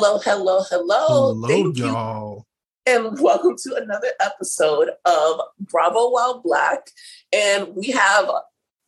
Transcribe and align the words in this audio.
Hello, 0.00 0.20
hello, 0.20 0.62
hello. 0.70 1.06
Hello, 1.08 1.48
Thank 1.48 1.76
y'all. 1.76 2.46
You. 2.86 2.94
And 2.94 3.20
welcome 3.20 3.56
to 3.64 3.74
another 3.74 4.10
episode 4.20 4.90
of 5.04 5.40
Bravo 5.58 6.10
While 6.10 6.40
Black. 6.40 6.90
And 7.32 7.74
we 7.74 7.88
have 7.88 8.30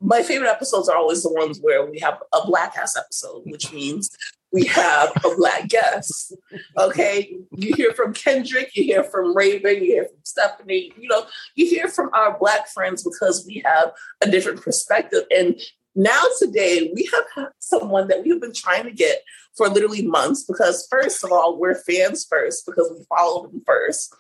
my 0.01 0.23
favorite 0.23 0.51
episodes 0.51 0.89
are 0.89 0.97
always 0.97 1.25
the 1.25 1.33
ones 1.33 1.59
where 1.61 1.85
we 1.85 1.99
have 1.99 2.21
a 2.33 2.47
black 2.47 2.77
ass 2.77 2.97
episode, 2.97 3.43
which 3.47 3.73
means 3.75 4.17
we 4.53 4.67
have 4.67 5.11
a 5.25 5.35
black 5.35 5.67
guest. 5.69 6.33
Okay. 6.79 7.37
You 7.51 7.75
hear 7.75 7.93
from 7.93 8.15
Kendrick, 8.15 8.77
you 8.77 8.85
hear 8.85 9.03
from 9.03 9.37
Raven, 9.37 9.83
you 9.83 9.93
hear 9.93 10.05
from 10.05 10.21
Stephanie, 10.23 10.93
you 10.97 11.09
know, 11.09 11.27
you 11.57 11.67
hear 11.67 11.89
from 11.89 12.11
our 12.15 12.39
black 12.39 12.69
friends 12.69 13.03
because 13.03 13.45
we 13.45 13.65
have 13.65 13.91
a 14.21 14.31
different 14.31 14.63
perspective. 14.63 15.25
And 15.37 15.61
now 16.03 16.23
today 16.39 16.91
we 16.95 17.09
have 17.13 17.49
someone 17.59 18.09
that 18.09 18.23
we've 18.25 18.41
been 18.41 18.55
trying 18.55 18.85
to 18.85 18.93
get 18.93 19.23
for 19.57 19.69
literally 19.69 20.07
months 20.07 20.45
because 20.45 20.87
first 20.91 21.25
of 21.25 21.33
all, 21.33 21.59
we're 21.59 21.75
fans 21.75 22.27
first 22.29 22.65
because 22.67 22.93
we 22.97 23.05
follow 23.09 23.49
him 23.49 23.63
first. 23.67 24.15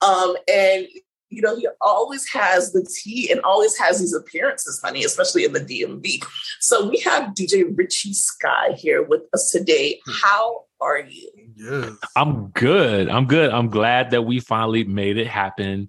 Um, 0.00 0.36
and 0.52 0.86
you 1.28 1.42
know, 1.42 1.56
he 1.56 1.68
always 1.80 2.28
has 2.30 2.72
the 2.72 2.84
tea 2.84 3.30
and 3.30 3.40
always 3.40 3.76
has 3.78 3.98
these 3.98 4.14
appearances, 4.14 4.80
honey, 4.82 5.04
especially 5.04 5.44
in 5.44 5.52
the 5.52 5.60
DMV. 5.60 6.24
So 6.60 6.88
we 6.88 6.98
have 7.00 7.34
DJ 7.34 7.76
Richie 7.76 8.12
Skye 8.12 8.74
here 8.76 9.02
with 9.02 9.22
us 9.34 9.50
today. 9.50 10.00
How 10.22 10.64
are 10.80 11.00
you? 11.00 11.30
Yes. 11.56 11.92
I'm 12.14 12.48
good. 12.48 13.08
I'm 13.08 13.26
good. 13.26 13.50
I'm 13.50 13.68
glad 13.68 14.12
that 14.12 14.22
we 14.22 14.40
finally 14.40 14.84
made 14.84 15.18
it 15.18 15.26
happen. 15.26 15.88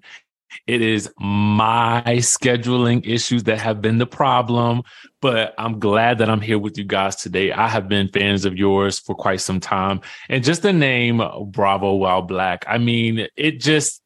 It 0.66 0.82
is 0.82 1.10
my 1.20 2.04
scheduling 2.08 3.08
issues 3.08 3.44
that 3.44 3.60
have 3.60 3.82
been 3.82 3.98
the 3.98 4.08
problem, 4.08 4.84
but 5.22 5.54
I'm 5.58 5.80
glad 5.80 6.18
that 6.20 6.30
I'm 6.30 6.42
here 6.42 6.60
with 6.60 6.78
you 6.78 6.84
guys 6.84 7.16
today. 7.16 7.52
I 7.52 7.68
have 7.68 7.88
been 7.88 8.10
fans 8.10 8.46
of 8.46 8.58
yours 8.58 9.00
for 9.00 9.16
quite 9.16 9.42
some 9.42 9.60
time. 9.60 10.02
And 10.30 10.44
just 10.44 10.62
the 10.62 10.74
name 10.74 11.22
Bravo 11.48 11.96
While 11.96 12.22
Black, 12.22 12.66
I 12.68 12.78
mean, 12.78 13.28
it 13.36 13.60
just 13.60 14.02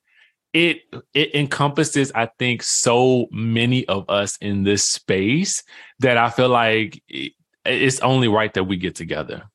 it 0.54 0.82
it 1.14 1.34
encompasses 1.34 2.12
i 2.14 2.26
think 2.38 2.62
so 2.62 3.28
many 3.32 3.88
of 3.88 4.10
us 4.10 4.38
in 4.42 4.64
this 4.64 4.86
space 4.86 5.64
that 6.00 6.18
i 6.18 6.30
feel 6.30 6.50
like 6.50 7.02
it's 7.66 8.00
only 8.02 8.28
right 8.28 8.54
that 8.54 8.66
we 8.66 8.76
get 8.76 8.96
together 8.96 9.50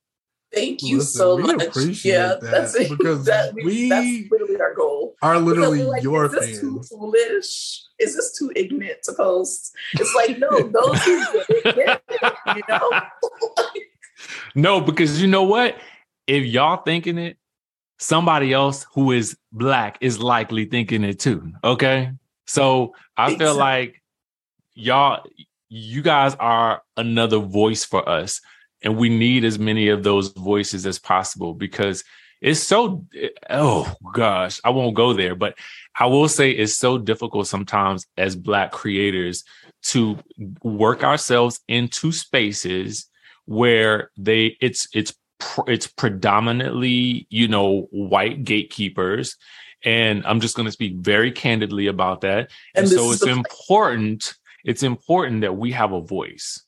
Thank 0.56 0.82
you 0.82 0.98
Listen, 0.98 1.18
so 1.18 1.36
much. 1.36 2.02
yeah, 2.02 2.28
that 2.28 2.40
that's 2.40 2.74
it. 2.74 2.88
because 2.88 3.24
that, 3.26 3.52
we 3.52 3.90
that's 3.90 4.30
literally 4.30 4.58
our 4.58 4.74
goal. 4.74 5.14
Are 5.20 5.38
literally 5.38 5.82
like, 5.82 6.02
your 6.02 6.24
is 6.24 6.32
this 6.32 6.44
fans. 6.46 6.60
Too 6.60 6.82
foolish? 6.88 7.82
Is 7.98 8.16
this 8.16 8.38
too 8.38 8.50
ignorant 8.56 9.02
to 9.04 9.12
post? 9.12 9.74
It's 9.92 10.14
like 10.14 10.38
no, 10.38 10.48
those 10.68 11.02
who 11.02 11.42
get 11.62 12.02
it, 12.08 12.32
you 12.56 12.62
know. 12.70 12.90
no, 14.54 14.80
because 14.80 15.20
you 15.20 15.26
know 15.26 15.42
what? 15.42 15.76
If 16.26 16.46
y'all 16.46 16.82
thinking 16.82 17.18
it, 17.18 17.36
somebody 17.98 18.54
else 18.54 18.86
who 18.94 19.12
is 19.12 19.36
black 19.52 19.98
is 20.00 20.18
likely 20.18 20.64
thinking 20.64 21.04
it 21.04 21.20
too. 21.20 21.52
Okay, 21.64 22.12
so 22.46 22.94
I 23.14 23.24
exactly. 23.24 23.44
feel 23.44 23.56
like 23.56 24.02
y'all, 24.72 25.22
you 25.68 26.00
guys 26.00 26.34
are 26.36 26.80
another 26.96 27.40
voice 27.40 27.84
for 27.84 28.08
us 28.08 28.40
and 28.82 28.96
we 28.96 29.08
need 29.08 29.44
as 29.44 29.58
many 29.58 29.88
of 29.88 30.02
those 30.02 30.28
voices 30.28 30.86
as 30.86 30.98
possible 30.98 31.54
because 31.54 32.04
it's 32.42 32.62
so 32.62 33.04
oh 33.48 33.92
gosh 34.12 34.60
i 34.64 34.70
won't 34.70 34.94
go 34.94 35.14
there 35.14 35.34
but 35.34 35.56
i 35.98 36.04
will 36.04 36.28
say 36.28 36.50
it's 36.50 36.76
so 36.76 36.98
difficult 36.98 37.46
sometimes 37.46 38.06
as 38.18 38.36
black 38.36 38.72
creators 38.72 39.42
to 39.82 40.18
work 40.62 41.04
ourselves 41.04 41.60
into 41.68 42.12
spaces 42.12 43.08
where 43.46 44.10
they 44.16 44.56
it's 44.60 44.88
it's 44.92 45.14
it's 45.66 45.86
predominantly 45.86 47.26
you 47.30 47.48
know 47.48 47.88
white 47.90 48.44
gatekeepers. 48.44 49.36
And 49.84 50.26
i'm 50.26 50.40
just 50.40 50.56
going 50.56 50.66
to 50.66 50.72
speak 50.72 50.94
very 50.96 51.30
candidly 51.30 51.86
about 51.86 52.22
that. 52.22 52.50
And, 52.74 52.84
and 52.84 52.88
so 52.88 53.12
it's 53.12 53.26
important 53.26 54.34
it's 54.64 54.82
important 54.82 55.42
that 55.42 55.56
we 55.56 55.72
have 55.72 55.92
a 55.92 56.00
voice 56.00 56.64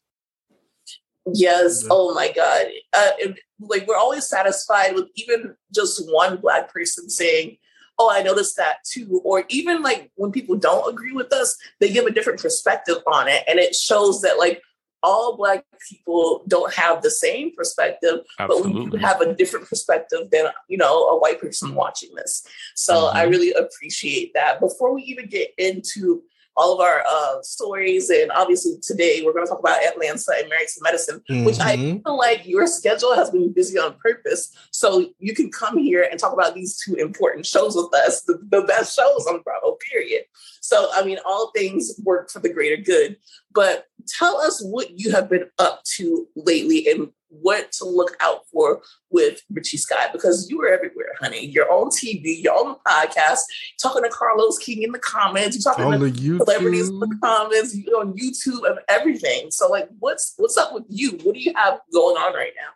Yes. 1.35 1.85
Oh 1.91 2.15
my 2.15 2.33
God. 2.33 2.67
Uh, 2.93 3.11
it, 3.19 3.39
like 3.61 3.87
we're 3.87 3.97
always 3.97 4.27
satisfied 4.27 4.95
with 4.95 5.07
even 5.17 5.55
just 5.75 6.03
one 6.13 6.37
black 6.37 6.73
person 6.73 7.09
saying, 7.11 7.59
"Oh, 7.99 8.11
I 8.11 8.23
noticed 8.23 8.57
that 8.57 8.79
too," 8.85 9.21
or 9.25 9.45
even 9.49 9.83
like 9.83 10.11
when 10.15 10.33
people 10.33 10.57
don't 10.57 10.93
agree 10.93 11.13
with 11.13 11.33
us, 11.33 11.57
they 11.81 11.91
give 11.91 12.07
a 12.07 12.11
different 12.11 12.41
perspective 12.41 12.99
on 13.07 13.29
it, 13.29 13.43
and 13.49 13.59
it 13.59 13.75
shows 13.75 14.23
that 14.23 14.39
like 14.39 14.63
all 15.03 15.37
black 15.37 15.65
people 15.89 16.43
don't 16.49 16.73
have 16.75 17.03
the 17.03 17.11
same 17.11 17.55
perspective, 17.55 18.21
Absolutely. 18.39 18.73
but 18.73 18.81
we 18.81 18.91
do 18.91 18.97
have 18.97 19.21
a 19.21 19.35
different 19.35 19.69
perspective 19.69 20.31
than 20.31 20.47
you 20.69 20.77
know 20.77 21.09
a 21.09 21.19
white 21.19 21.41
person 21.41 21.75
watching 21.75 22.15
this. 22.15 22.47
So 22.75 22.95
mm-hmm. 22.95 23.17
I 23.17 23.23
really 23.23 23.53
appreciate 23.53 24.33
that. 24.35 24.61
Before 24.61 24.95
we 24.95 25.03
even 25.03 25.27
get 25.27 25.51
into 25.59 26.23
all 26.59 26.75
of 26.75 26.81
our 26.81 27.05
uh, 27.09 27.41
stories. 27.43 28.11
And 28.11 28.33
obviously, 28.33 28.79
today 28.83 29.23
we're 29.25 29.33
going 29.33 29.47
to 29.47 29.51
talk 29.51 29.61
about 29.61 29.83
Atlanta 29.83 30.33
and 30.39 30.49
Married 30.49 30.69
to 30.69 30.81
Medicine, 30.83 31.23
mm-hmm. 31.31 31.45
which 31.45 31.61
I 31.61 31.77
mm-hmm. 31.77 32.03
feel 32.03 32.19
like 32.19 32.47
your 32.47 32.67
schedule 32.67 33.15
has 33.15 33.31
been 33.31 33.53
busy 33.53 33.79
on 33.79 33.95
purpose. 33.95 34.53
So 34.73 35.11
you 35.21 35.35
can 35.35 35.51
come 35.51 35.79
here 35.79 36.07
and 36.11 36.19
talk 36.19 36.33
about 36.33 36.55
these 36.55 36.77
two 36.85 36.97
important 36.97 37.47
shows 37.47 37.77
with 37.77 37.95
us, 37.95 38.23
the, 38.23 38.41
the 38.51 38.63
best 38.63 38.97
shows 38.97 39.27
on 39.29 39.41
Bravo, 39.43 39.79
period. 39.91 40.25
So, 40.61 40.89
I 40.93 41.05
mean, 41.05 41.19
all 41.25 41.53
things 41.55 41.93
work 42.03 42.29
for 42.31 42.41
the 42.41 42.53
greater 42.53 42.83
good. 42.83 43.17
But 43.53 43.87
tell 44.07 44.39
us 44.39 44.63
what 44.63 44.99
you 44.99 45.11
have 45.13 45.29
been 45.29 45.47
up 45.59 45.83
to 45.97 46.29
lately 46.37 46.89
and 46.89 47.11
what 47.31 47.73
to 47.73 47.85
look 47.85 48.17
out 48.21 48.47
for 48.51 48.81
with 49.11 49.43
Richie 49.51 49.77
Skye 49.77 50.09
because 50.13 50.49
you 50.51 50.59
were 50.59 50.69
everywhere, 50.69 51.13
honey. 51.21 51.47
You're 51.47 51.71
on 51.71 51.91
TV, 51.91 52.43
you're 52.43 52.55
on 52.55 52.69
the 52.69 52.91
podcast, 52.91 53.41
talking 53.81 54.03
to 54.03 54.09
Carlos 54.09 54.59
King 54.59 54.83
in 54.83 54.93
the 54.93 54.99
comments, 54.99 55.57
you're 55.57 55.75
talking 55.75 55.93
on 55.93 56.01
to 56.01 56.11
YouTube. 56.11 56.39
celebrities 56.39 56.89
in 56.89 56.99
the 56.99 57.19
comments, 57.23 57.77
you're 57.77 58.01
on 58.01 58.15
YouTube 58.15 58.69
and 58.69 58.79
everything. 58.89 59.51
So, 59.51 59.69
like, 59.69 59.89
what's 59.99 60.35
what's 60.37 60.57
up 60.57 60.73
with 60.73 60.85
you? 60.89 61.13
What 61.23 61.35
do 61.35 61.41
you 61.41 61.53
have 61.55 61.81
going 61.93 62.17
on 62.17 62.35
right 62.35 62.53
now? 62.57 62.71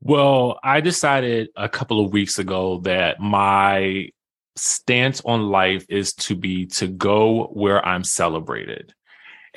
Well, 0.00 0.60
I 0.62 0.80
decided 0.80 1.48
a 1.56 1.68
couple 1.68 2.04
of 2.04 2.12
weeks 2.12 2.38
ago 2.38 2.78
that 2.80 3.18
my 3.18 4.10
stance 4.54 5.20
on 5.24 5.50
life 5.50 5.84
is 5.88 6.14
to 6.14 6.34
be 6.34 6.66
to 6.66 6.86
go 6.86 7.46
where 7.46 7.84
I'm 7.84 8.04
celebrated. 8.04 8.94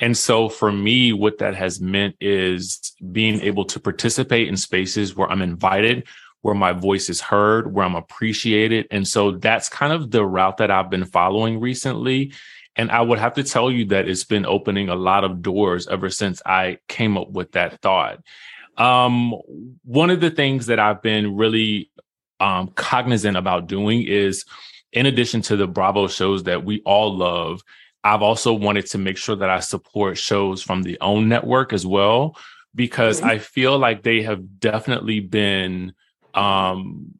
And 0.00 0.16
so 0.16 0.48
for 0.48 0.72
me, 0.72 1.12
what 1.12 1.38
that 1.38 1.54
has 1.54 1.80
meant 1.80 2.16
is 2.20 2.92
being 3.12 3.40
able 3.42 3.66
to 3.66 3.78
participate 3.78 4.48
in 4.48 4.56
spaces 4.56 5.14
where 5.14 5.30
I'm 5.30 5.42
invited, 5.42 6.08
where 6.40 6.54
my 6.54 6.72
voice 6.72 7.10
is 7.10 7.20
heard, 7.20 7.72
where 7.72 7.84
I'm 7.84 7.94
appreciated. 7.94 8.86
And 8.90 9.06
so 9.06 9.32
that's 9.32 9.68
kind 9.68 9.92
of 9.92 10.10
the 10.10 10.24
route 10.24 10.56
that 10.56 10.70
I've 10.70 10.88
been 10.88 11.04
following 11.04 11.60
recently. 11.60 12.32
And 12.76 12.90
I 12.90 13.02
would 13.02 13.18
have 13.18 13.34
to 13.34 13.44
tell 13.44 13.70
you 13.70 13.84
that 13.86 14.08
it's 14.08 14.24
been 14.24 14.46
opening 14.46 14.88
a 14.88 14.94
lot 14.94 15.22
of 15.22 15.42
doors 15.42 15.86
ever 15.86 16.08
since 16.08 16.40
I 16.46 16.78
came 16.88 17.18
up 17.18 17.30
with 17.30 17.52
that 17.52 17.82
thought. 17.82 18.20
Um, 18.78 19.32
one 19.84 20.08
of 20.08 20.20
the 20.20 20.30
things 20.30 20.66
that 20.66 20.78
I've 20.78 21.02
been 21.02 21.36
really 21.36 21.90
um, 22.38 22.68
cognizant 22.68 23.36
about 23.36 23.66
doing 23.66 24.04
is, 24.04 24.46
in 24.92 25.04
addition 25.04 25.42
to 25.42 25.56
the 25.56 25.66
Bravo 25.66 26.08
shows 26.08 26.44
that 26.44 26.64
we 26.64 26.80
all 26.86 27.14
love, 27.14 27.60
I've 28.02 28.22
also 28.22 28.52
wanted 28.52 28.86
to 28.86 28.98
make 28.98 29.16
sure 29.16 29.36
that 29.36 29.50
I 29.50 29.60
support 29.60 30.16
shows 30.18 30.62
from 30.62 30.82
the 30.82 30.98
OWN 31.00 31.28
network 31.28 31.72
as 31.72 31.86
well, 31.86 32.36
because 32.74 33.20
mm-hmm. 33.20 33.30
I 33.30 33.38
feel 33.38 33.78
like 33.78 34.02
they 34.02 34.22
have 34.22 34.60
definitely 34.60 35.20
been 35.20 35.92
um 36.34 37.14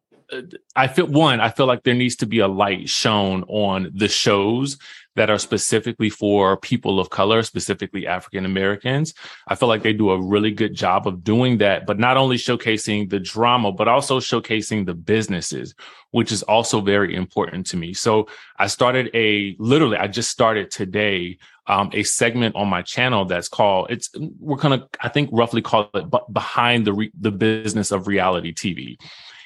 I 0.76 0.86
feel 0.86 1.06
one, 1.06 1.40
I 1.40 1.50
feel 1.50 1.66
like 1.66 1.82
there 1.82 1.94
needs 1.94 2.16
to 2.16 2.26
be 2.26 2.38
a 2.38 2.48
light 2.48 2.88
shown 2.88 3.42
on 3.48 3.90
the 3.92 4.08
shows 4.08 4.78
that 5.16 5.30
are 5.30 5.38
specifically 5.38 6.10
for 6.10 6.56
people 6.56 7.00
of 7.00 7.10
color, 7.10 7.42
specifically 7.42 8.06
African 8.06 8.44
Americans. 8.44 9.12
I 9.48 9.54
feel 9.54 9.68
like 9.68 9.82
they 9.82 9.92
do 9.92 10.10
a 10.10 10.20
really 10.20 10.52
good 10.52 10.74
job 10.74 11.06
of 11.06 11.24
doing 11.24 11.58
that, 11.58 11.86
but 11.86 11.98
not 11.98 12.16
only 12.16 12.36
showcasing 12.36 13.10
the 13.10 13.20
drama, 13.20 13.72
but 13.72 13.88
also 13.88 14.20
showcasing 14.20 14.86
the 14.86 14.94
businesses, 14.94 15.74
which 16.12 16.30
is 16.30 16.42
also 16.44 16.80
very 16.80 17.14
important 17.14 17.66
to 17.66 17.76
me. 17.76 17.92
So 17.92 18.28
I 18.58 18.68
started 18.68 19.10
a 19.14 19.56
literally, 19.58 19.96
I 19.96 20.06
just 20.06 20.30
started 20.30 20.70
today 20.70 21.38
um, 21.66 21.90
a 21.92 22.02
segment 22.02 22.56
on 22.56 22.68
my 22.68 22.82
channel 22.82 23.24
that's 23.24 23.48
called 23.48 23.90
it's 23.90 24.10
we're 24.40 24.56
gonna 24.56 24.88
I 25.00 25.08
think 25.08 25.30
roughly 25.32 25.62
call 25.62 25.88
it 25.94 26.04
behind 26.32 26.84
the 26.84 26.92
re- 26.92 27.12
the 27.18 27.30
business 27.30 27.92
of 27.92 28.08
reality 28.08 28.52
TV, 28.52 28.96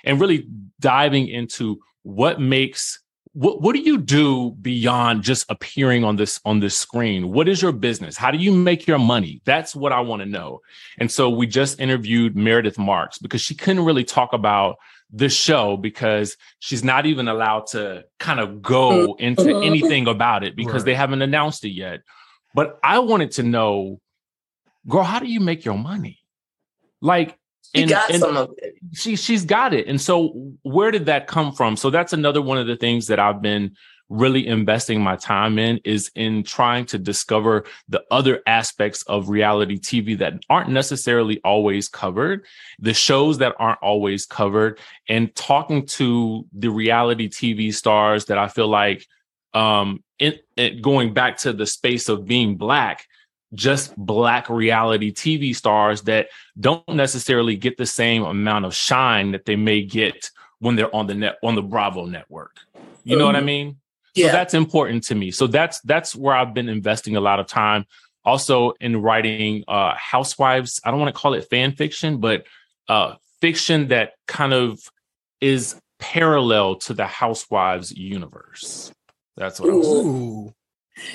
and 0.04 0.18
really 0.18 0.48
diving 0.80 1.28
into 1.28 1.80
what 2.02 2.40
makes 2.40 3.03
what 3.34 3.60
what 3.60 3.74
do 3.74 3.80
you 3.80 3.98
do 3.98 4.52
beyond 4.62 5.24
just 5.24 5.44
appearing 5.50 6.04
on 6.04 6.14
this 6.16 6.40
on 6.44 6.60
this 6.60 6.78
screen? 6.78 7.32
What 7.32 7.48
is 7.48 7.60
your 7.60 7.72
business? 7.72 8.16
How 8.16 8.30
do 8.30 8.38
you 8.38 8.52
make 8.52 8.86
your 8.86 8.98
money? 8.98 9.42
That's 9.44 9.74
what 9.74 9.92
i 9.92 10.00
want 10.00 10.22
to 10.22 10.26
know. 10.26 10.60
And 10.98 11.10
so 11.10 11.28
we 11.28 11.48
just 11.48 11.80
interviewed 11.80 12.36
meredith 12.36 12.78
marks 12.78 13.18
because 13.18 13.40
she 13.40 13.56
couldn't 13.56 13.84
really 13.84 14.04
talk 14.04 14.32
about 14.32 14.76
the 15.12 15.28
show 15.28 15.76
because 15.76 16.36
she's 16.60 16.84
not 16.84 17.06
even 17.06 17.26
allowed 17.26 17.66
to 17.68 18.04
kind 18.20 18.38
of 18.38 18.62
go 18.62 19.14
mm-hmm. 19.14 19.24
into 19.24 19.58
anything 19.58 20.06
about 20.06 20.44
it 20.44 20.54
because 20.54 20.82
right. 20.82 20.86
they 20.86 20.94
haven't 20.94 21.20
announced 21.20 21.64
it 21.64 21.72
yet. 21.72 22.00
But 22.54 22.78
i 22.84 23.00
wanted 23.00 23.32
to 23.32 23.42
know 23.42 24.00
girl 24.88 25.02
how 25.02 25.18
do 25.18 25.26
you 25.26 25.40
make 25.40 25.64
your 25.64 25.76
money? 25.76 26.20
Like 27.00 27.36
She 27.74 27.82
And- 27.82 27.90
got 27.90 28.10
and- 28.10 28.20
some 28.20 28.36
of 28.36 28.50
it. 28.58 28.74
she 28.92 29.16
she's 29.16 29.44
got 29.44 29.74
it 29.74 29.88
and 29.88 30.00
so 30.00 30.28
where 30.62 30.90
did 30.92 31.06
that 31.06 31.26
come 31.26 31.52
from 31.52 31.76
so 31.76 31.90
that's 31.90 32.12
another 32.12 32.40
one 32.40 32.58
of 32.58 32.66
the 32.68 32.76
things 32.76 33.08
that 33.08 33.18
i've 33.18 33.42
been 33.42 33.74
really 34.08 34.46
investing 34.46 35.00
my 35.02 35.16
time 35.16 35.58
in 35.58 35.80
is 35.84 36.10
in 36.14 36.44
trying 36.44 36.84
to 36.84 36.98
discover 36.98 37.64
the 37.88 38.02
other 38.12 38.40
aspects 38.46 39.02
of 39.04 39.28
reality 39.30 39.76
tv 39.78 40.16
that 40.18 40.34
aren't 40.48 40.68
necessarily 40.70 41.40
always 41.42 41.88
covered 41.88 42.44
the 42.78 42.94
shows 42.94 43.38
that 43.38 43.54
aren't 43.58 43.82
always 43.82 44.24
covered 44.26 44.78
and 45.08 45.34
talking 45.34 45.84
to 45.86 46.46
the 46.52 46.68
reality 46.70 47.28
tv 47.28 47.74
stars 47.74 48.26
that 48.26 48.38
i 48.38 48.46
feel 48.46 48.68
like 48.68 49.04
um 49.54 50.04
it, 50.20 50.44
it 50.56 50.80
going 50.82 51.12
back 51.12 51.38
to 51.38 51.52
the 51.52 51.66
space 51.66 52.08
of 52.08 52.24
being 52.24 52.56
black 52.56 53.06
just 53.54 53.94
black 53.96 54.48
reality 54.50 55.12
tv 55.12 55.54
stars 55.54 56.02
that 56.02 56.28
don't 56.58 56.86
necessarily 56.88 57.56
get 57.56 57.76
the 57.76 57.86
same 57.86 58.22
amount 58.24 58.64
of 58.64 58.74
shine 58.74 59.32
that 59.32 59.44
they 59.44 59.56
may 59.56 59.82
get 59.82 60.30
when 60.58 60.76
they're 60.76 60.94
on 60.94 61.06
the 61.06 61.14
net 61.14 61.36
on 61.42 61.54
the 61.54 61.62
Bravo 61.62 62.06
network. 62.06 62.56
You 63.04 63.16
know 63.16 63.26
what 63.26 63.36
I 63.36 63.40
Mhm. 63.40 63.44
mean? 63.44 63.76
So 64.16 64.32
that's 64.32 64.54
important 64.54 65.04
to 65.04 65.14
me. 65.14 65.30
So 65.30 65.46
that's 65.46 65.80
that's 65.80 66.14
where 66.14 66.34
I've 66.34 66.54
been 66.54 66.68
investing 66.68 67.16
a 67.16 67.20
lot 67.20 67.40
of 67.40 67.46
time. 67.46 67.84
Also 68.24 68.72
in 68.80 69.02
writing 69.02 69.64
uh 69.68 69.94
housewives, 69.94 70.80
I 70.84 70.90
don't 70.90 71.00
want 71.00 71.14
to 71.14 71.20
call 71.20 71.34
it 71.34 71.48
fan 71.50 71.72
fiction, 71.72 72.18
but 72.18 72.46
uh 72.88 73.14
fiction 73.40 73.88
that 73.88 74.12
kind 74.26 74.52
of 74.52 74.80
is 75.40 75.76
parallel 75.98 76.76
to 76.76 76.94
the 76.94 77.06
housewives 77.06 77.92
universe. 77.92 78.92
That's 79.36 79.60
what 79.60 79.70
I 79.70 79.72
was 79.74 79.86
saying. 79.86 80.06
Ooh. 80.06 80.54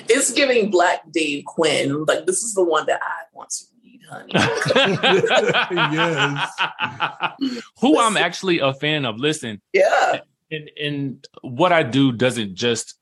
It's 0.08 0.32
giving 0.32 0.70
Black 0.70 1.10
Dave 1.10 1.44
Quinn. 1.44 2.04
Like 2.04 2.26
this 2.26 2.42
is 2.42 2.54
the 2.54 2.64
one 2.64 2.86
that 2.86 3.00
I 3.02 3.22
want 3.32 3.50
to 3.50 3.64
read, 3.82 4.00
honey. 4.08 4.32
Yes. 7.40 7.62
Who 7.80 7.98
I'm 7.98 8.16
actually 8.16 8.58
a 8.58 8.74
fan 8.74 9.04
of. 9.04 9.18
Listen, 9.18 9.60
yeah. 9.72 10.20
and 10.50 10.70
and 10.80 11.26
what 11.42 11.72
I 11.72 11.82
do 11.82 12.12
doesn't 12.12 12.54
just 12.54 12.94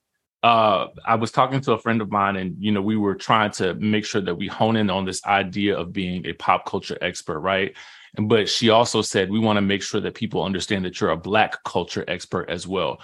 uh 0.43 0.87
I 1.05 1.15
was 1.15 1.31
talking 1.31 1.59
to 1.61 1.73
a 1.73 1.79
friend 1.79 2.01
of 2.01 2.09
mine 2.09 2.37
and 2.37 2.55
you 2.59 2.71
know 2.71 2.81
we 2.81 2.95
were 2.95 3.15
trying 3.15 3.51
to 3.51 3.73
make 3.75 4.05
sure 4.05 4.21
that 4.21 4.35
we 4.35 4.47
hone 4.47 4.77
in 4.77 4.89
on 4.89 5.03
this 5.03 5.23
idea 5.25 5.77
of 5.77 5.91
being 5.91 6.25
a 6.25 6.33
pop 6.33 6.65
culture 6.65 6.97
expert, 7.01 7.39
right? 7.39 7.75
And 8.15 8.29
but 8.29 8.49
she 8.49 8.69
also 8.69 9.01
said 9.01 9.29
we 9.29 9.39
want 9.39 9.57
to 9.57 9.61
make 9.61 9.83
sure 9.83 10.01
that 10.01 10.15
people 10.15 10.43
understand 10.43 10.85
that 10.85 10.99
you're 10.99 11.11
a 11.11 11.17
black 11.17 11.63
culture 11.63 12.05
expert 12.07 12.49
as 12.49 12.67
well. 12.67 12.99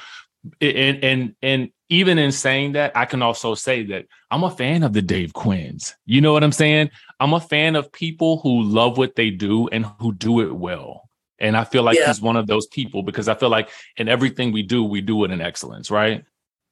And 0.61 1.03
and 1.03 1.35
and 1.41 1.69
even 1.89 2.17
in 2.17 2.31
saying 2.31 2.73
that, 2.73 2.91
I 2.95 3.05
can 3.05 3.21
also 3.21 3.53
say 3.55 3.83
that 3.87 4.05
I'm 4.31 4.43
a 4.43 4.49
fan 4.49 4.83
of 4.83 4.93
the 4.93 5.01
Dave 5.01 5.33
Quinns. 5.33 5.95
You 6.05 6.19
know 6.21 6.33
what 6.33 6.43
I'm 6.43 6.51
saying? 6.51 6.89
I'm 7.19 7.33
a 7.33 7.39
fan 7.39 7.75
of 7.75 7.91
people 7.91 8.39
who 8.39 8.63
love 8.63 8.97
what 8.97 9.15
they 9.15 9.29
do 9.29 9.67
and 9.69 9.85
who 9.99 10.13
do 10.13 10.41
it 10.41 10.53
well. 10.55 11.09
And 11.39 11.55
I 11.55 11.63
feel 11.63 11.83
like 11.83 11.97
Yeah. 11.97 12.07
he's 12.07 12.21
one 12.21 12.37
of 12.37 12.47
those 12.47 12.65
people 12.67 13.03
because 13.03 13.27
I 13.27 13.35
feel 13.35 13.49
like 13.49 13.69
in 13.97 14.07
everything 14.09 14.51
we 14.51 14.63
do, 14.63 14.83
we 14.83 15.01
do 15.01 15.23
it 15.25 15.31
in 15.31 15.41
excellence, 15.41 15.91
right? 15.91 16.23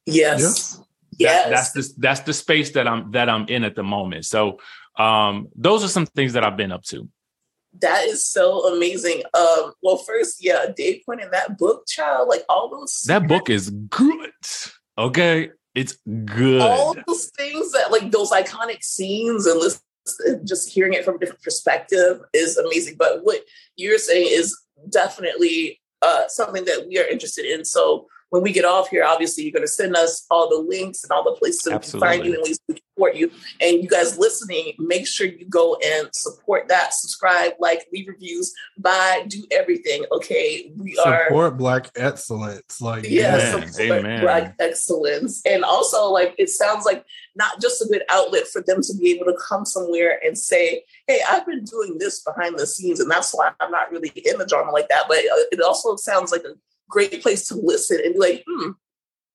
Yes. 0.05 0.75
That- 0.77 0.85
Yes. 1.19 1.49
that's 1.49 1.71
the 1.73 1.93
that's 2.01 2.19
the 2.21 2.33
space 2.33 2.71
that 2.71 2.87
I'm 2.87 3.11
that 3.11 3.29
I'm 3.29 3.45
in 3.47 3.63
at 3.63 3.75
the 3.75 3.83
moment. 3.83 4.25
So 4.25 4.59
um 4.97 5.47
those 5.55 5.83
are 5.83 5.87
some 5.87 6.07
things 6.07 6.33
that 6.33 6.43
I've 6.43 6.57
been 6.57 6.71
up 6.71 6.83
to. 6.85 7.07
That 7.81 8.05
is 8.05 8.27
so 8.27 8.73
amazing. 8.73 9.23
Um, 9.33 9.73
well, 9.81 9.97
first, 9.97 10.43
yeah, 10.43 10.67
Dave 10.75 11.01
Quinn 11.05 11.19
in 11.19 11.31
that 11.31 11.57
book, 11.57 11.87
child, 11.87 12.29
like 12.29 12.43
all 12.47 12.69
those 12.69 13.01
That 13.07 13.27
book 13.27 13.49
is 13.49 13.69
good. 13.69 14.31
Okay. 14.97 15.49
It's 15.75 15.97
good. 16.05 16.61
all 16.61 16.95
those 17.07 17.31
things 17.35 17.71
that 17.71 17.91
like 17.91 18.11
those 18.11 18.31
iconic 18.31 18.83
scenes 18.83 19.47
and 19.47 19.59
listen, 19.59 19.81
just 20.45 20.69
hearing 20.69 20.93
it 20.93 21.03
from 21.03 21.15
a 21.15 21.19
different 21.19 21.41
perspective 21.41 22.21
is 22.31 22.57
amazing. 22.57 22.95
But 22.97 23.23
what 23.23 23.39
you're 23.75 23.97
saying 23.97 24.27
is 24.29 24.55
definitely 24.89 25.81
uh, 26.03 26.27
something 26.27 26.65
that 26.65 26.85
we 26.87 26.99
are 26.99 27.07
interested 27.07 27.45
in. 27.45 27.65
So 27.65 28.07
when 28.33 28.41
we 28.41 28.51
get 28.51 28.65
off 28.65 28.89
here, 28.89 29.03
obviously 29.03 29.43
you're 29.43 29.51
going 29.51 29.61
to 29.61 29.67
send 29.67 29.95
us 29.95 30.25
all 30.31 30.49
the 30.49 30.57
links 30.57 31.03
and 31.03 31.11
all 31.11 31.23
the 31.23 31.37
places 31.37 31.61
that 31.65 31.85
we 31.85 31.91
can 31.91 31.99
find 31.99 32.25
you 32.25 32.33
and 32.33 32.41
ways 32.41 32.59
to 32.67 32.75
support 32.75 33.15
you. 33.15 33.29
And 33.61 33.83
you 33.83 33.87
guys 33.87 34.17
listening, 34.17 34.73
make 34.79 35.05
sure 35.05 35.27
you 35.27 35.45
go 35.45 35.77
and 35.85 36.09
support 36.13 36.67
that, 36.69 36.95
subscribe, 36.95 37.51
like, 37.59 37.85
leave 37.93 38.07
reviews, 38.07 38.51
buy, 38.79 39.25
do 39.27 39.45
everything. 39.51 40.05
Okay, 40.11 40.71
we 40.75 40.97
are 40.97 41.25
Support 41.25 41.57
black 41.57 41.91
excellence. 41.95 42.81
Like 42.81 43.05
yeah, 43.07 43.35
Amen. 43.35 43.71
support 43.71 43.99
Amen. 43.99 44.21
black 44.21 44.55
excellence. 44.59 45.43
And 45.45 45.63
also 45.63 46.09
like 46.09 46.33
it 46.39 46.49
sounds 46.49 46.85
like 46.85 47.05
not 47.35 47.61
just 47.61 47.83
a 47.83 47.85
good 47.85 48.01
outlet 48.09 48.47
for 48.47 48.63
them 48.63 48.81
to 48.81 48.97
be 48.97 49.11
able 49.11 49.25
to 49.25 49.37
come 49.47 49.63
somewhere 49.63 50.19
and 50.25 50.35
say, 50.35 50.83
Hey, 51.05 51.21
I've 51.29 51.45
been 51.45 51.65
doing 51.65 51.99
this 51.99 52.23
behind 52.23 52.57
the 52.57 52.65
scenes, 52.65 52.99
and 52.99 53.11
that's 53.11 53.31
why 53.31 53.51
I'm 53.59 53.69
not 53.69 53.91
really 53.91 54.09
in 54.09 54.39
the 54.39 54.47
drama 54.47 54.71
like 54.71 54.89
that. 54.89 55.03
But 55.07 55.19
uh, 55.19 55.45
it 55.51 55.61
also 55.61 55.97
sounds 55.97 56.31
like 56.31 56.45
a 56.45 56.55
great 56.93 57.21
place 57.21 57.47
to 57.47 57.55
listen 57.55 57.99
and 58.05 58.13
be 58.13 58.19
like, 58.19 58.43
hmm, 58.47 58.71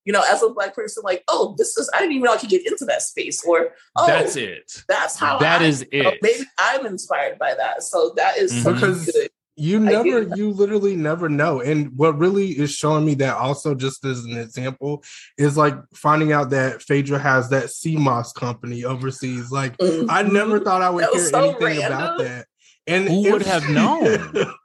you 0.05 0.13
know, 0.13 0.23
as 0.31 0.43
a 0.43 0.49
black 0.51 0.75
person, 0.75 1.03
like, 1.05 1.23
oh, 1.29 1.55
this 1.59 1.77
is 1.77 1.91
I 1.93 1.99
didn't 1.99 2.13
even 2.13 2.25
know 2.25 2.33
I 2.33 2.39
could 2.39 2.49
get 2.49 2.67
into 2.67 2.85
that 2.87 3.03
space, 3.03 3.45
or 3.45 3.71
oh, 3.97 4.07
That's 4.07 4.37
it. 4.37 4.85
That's 4.89 5.19
how 5.19 5.39
That 5.39 5.61
I, 5.61 5.65
is 5.67 5.85
you 5.93 6.03
know, 6.05 6.11
it. 6.11 6.19
maybe 6.23 6.45
I'm 6.59 6.87
inspired 6.87 7.39
by 7.39 7.55
that. 7.55 7.83
So 7.83 8.13
that 8.17 8.39
is 8.39 8.53
Mhm. 8.53 8.75
Because- 8.75 9.05
good. 9.07 9.29
you 9.61 9.81
never 9.81 10.23
you 10.37 10.53
literally 10.53 10.95
never 10.95 11.29
know 11.29 11.61
and 11.61 11.91
what 11.99 12.17
really 12.17 12.51
is 12.57 12.71
showing 12.71 13.05
me 13.05 13.15
that 13.15 13.37
also 13.37 13.75
just 13.75 14.05
as 14.05 14.25
an 14.25 14.37
example 14.39 15.03
is 15.37 15.57
like 15.57 15.75
finding 15.93 16.31
out 16.31 16.51
that 16.51 16.81
phaedra 16.81 17.19
has 17.19 17.49
that 17.51 17.65
cmos 17.65 18.33
company 18.35 18.85
overseas 18.85 19.51
like 19.51 19.75
i 19.83 20.23
Mhm. 20.23 20.31
never 20.33 20.61
thought 20.61 20.81
i 20.81 20.89
would 20.89 21.07
hear 21.13 21.25
so 21.25 21.51
anything 21.51 21.83
about 21.83 22.19
that 22.21 22.47
and 22.89 23.07
Who 23.09 23.31
would 23.31 23.43
have 23.43 23.65
she- 23.65 23.73
known? 23.73 24.33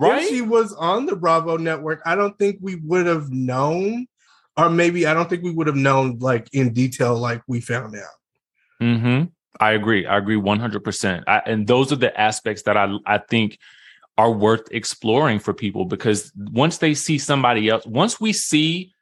if 0.00 0.28
she 0.28 0.42
was 0.42 0.72
on 0.74 1.06
the 1.06 1.16
bravo 1.16 1.56
network 1.56 2.00
i 2.04 2.14
don't 2.14 2.38
think 2.38 2.58
we 2.60 2.74
would 2.76 3.06
have 3.06 3.30
known 3.30 4.06
or 4.56 4.68
maybe 4.70 5.06
i 5.06 5.14
don't 5.14 5.28
think 5.30 5.42
we 5.42 5.50
would 5.50 5.66
have 5.66 5.76
known 5.76 6.18
like 6.18 6.48
in 6.52 6.72
detail 6.72 7.16
like 7.16 7.42
we 7.46 7.60
found 7.60 7.96
out 7.96 8.16
hmm 8.80 9.22
I 9.58 9.72
agree. 9.72 10.06
I 10.06 10.16
agree 10.16 10.36
100%. 10.36 11.24
And 11.44 11.66
those 11.66 11.92
are 11.92 11.96
the 11.96 12.18
aspects 12.18 12.62
that 12.62 12.78
I, 12.78 12.96
I 13.04 13.18
think 13.18 13.58
are 14.16 14.30
worth 14.30 14.62
exploring 14.70 15.38
for 15.38 15.52
people 15.52 15.84
because 15.84 16.32
once 16.34 16.78
they 16.78 16.94
see 16.94 17.18
somebody 17.18 17.68
else, 17.68 17.84
once 17.84 18.18
we 18.20 18.32
see, 18.32 18.92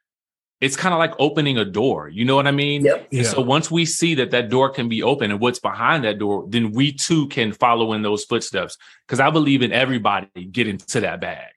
it's 0.61 0.75
kind 0.75 0.93
of 0.93 0.99
like 0.99 1.13
opening 1.19 1.57
a 1.57 1.65
door. 1.65 2.09
You 2.09 2.25
know 2.25 2.35
what 2.35 2.47
I 2.47 2.51
mean? 2.51 2.83
Yep. 2.83 3.07
And 3.13 3.25
So 3.25 3.41
once 3.41 3.71
we 3.71 3.85
see 3.85 4.15
that 4.15 4.31
that 4.31 4.49
door 4.49 4.69
can 4.69 4.89
be 4.89 5.01
open 5.01 5.31
and 5.31 5.39
what's 5.39 5.59
behind 5.59 6.03
that 6.03 6.19
door, 6.19 6.45
then 6.49 6.71
we 6.71 6.91
too 6.91 7.27
can 7.29 7.53
follow 7.53 7.93
in 7.93 8.01
those 8.01 8.25
footsteps. 8.25 8.77
Because 9.07 9.19
I 9.19 9.29
believe 9.29 9.61
in 9.61 9.71
everybody 9.71 10.27
getting 10.51 10.77
to 10.77 11.01
that 11.01 11.21
bag. 11.21 11.51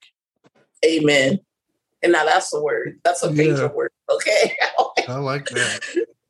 Amen. 0.85 1.41
And 2.03 2.13
now 2.13 2.25
that's 2.25 2.53
a 2.55 2.61
word. 2.61 3.01
That's 3.05 3.23
a 3.23 3.31
major 3.31 3.63
Yeah. 3.63 3.73
word. 3.73 3.91
Okay. 4.11 4.57
i 5.09 5.17
like 5.17 5.47
that 5.51 5.81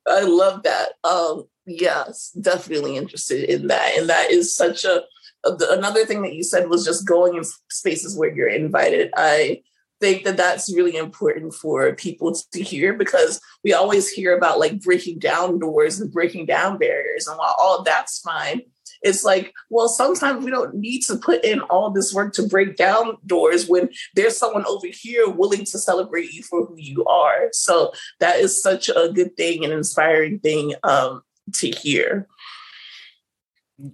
I 0.07 0.23
love 0.23 0.63
that. 0.65 0.93
Um, 1.05 1.45
yes, 1.67 2.31
definitely 2.41 2.97
interested 2.97 3.45
in 3.49 3.69
that. 3.69 3.97
And 3.97 4.09
that 4.09 4.31
is 4.31 4.55
such 4.55 4.85
a, 4.85 5.03
a- 5.45 5.57
another 5.71 6.05
thing 6.07 6.23
that 6.23 6.35
you 6.35 6.43
said 6.43 6.69
was 6.69 6.85
just 6.85 7.07
going 7.07 7.37
in 7.37 7.45
spaces 7.71 8.17
where 8.17 8.35
you're 8.35 8.49
invited. 8.49 9.11
I 9.17 9.63
think 10.03 10.25
that 10.25 10.37
that's 10.37 10.75
really 10.75 10.97
important 10.97 11.55
for 11.55 11.95
people 11.95 12.35
to 12.35 12.61
hear 12.61 12.93
because 12.93 13.41
we 13.63 13.73
always 13.73 14.11
hear 14.11 14.37
about 14.37 14.59
like 14.59 14.83
breaking 14.83 15.21
down 15.21 15.61
doors 15.61 16.01
and 16.01 16.13
breaking 16.13 16.47
down 16.47 16.77
barriers. 16.77 17.29
And 17.29 17.39
while 17.39 17.55
all 17.57 17.85
that's 17.85 18.19
fine, 18.19 18.63
it's 19.03 19.23
like, 19.23 19.55
well, 19.71 19.89
sometimes 19.89 20.45
we 20.45 20.51
don't 20.51 20.75
need 20.75 21.03
to 21.03 21.17
put 21.17 21.45
in 21.45 21.61
all 21.61 21.91
this 21.91 22.13
work 22.13 22.35
to 22.35 22.49
break 22.49 22.77
down 22.77 23.17
doors 23.25 23.69
when 23.69 23.91
there's 24.17 24.37
someone 24.37 24.67
over 24.67 24.89
here 24.91 25.31
willing 25.31 25.65
to 25.67 25.79
celebrate 25.79 26.33
you 26.33 26.43
for 26.43 26.67
who 26.67 26.75
you 26.77 27.05
are. 27.05 27.49
So 27.53 27.93
that 28.19 28.41
is 28.41 28.61
such 28.61 28.89
a 28.89 29.09
good 29.15 29.37
thing 29.37 29.63
and 29.63 29.73
inspiring 29.73 30.41
thing 30.41 30.75
um, 30.83 31.23
to 31.55 31.71
hear. 31.71 32.27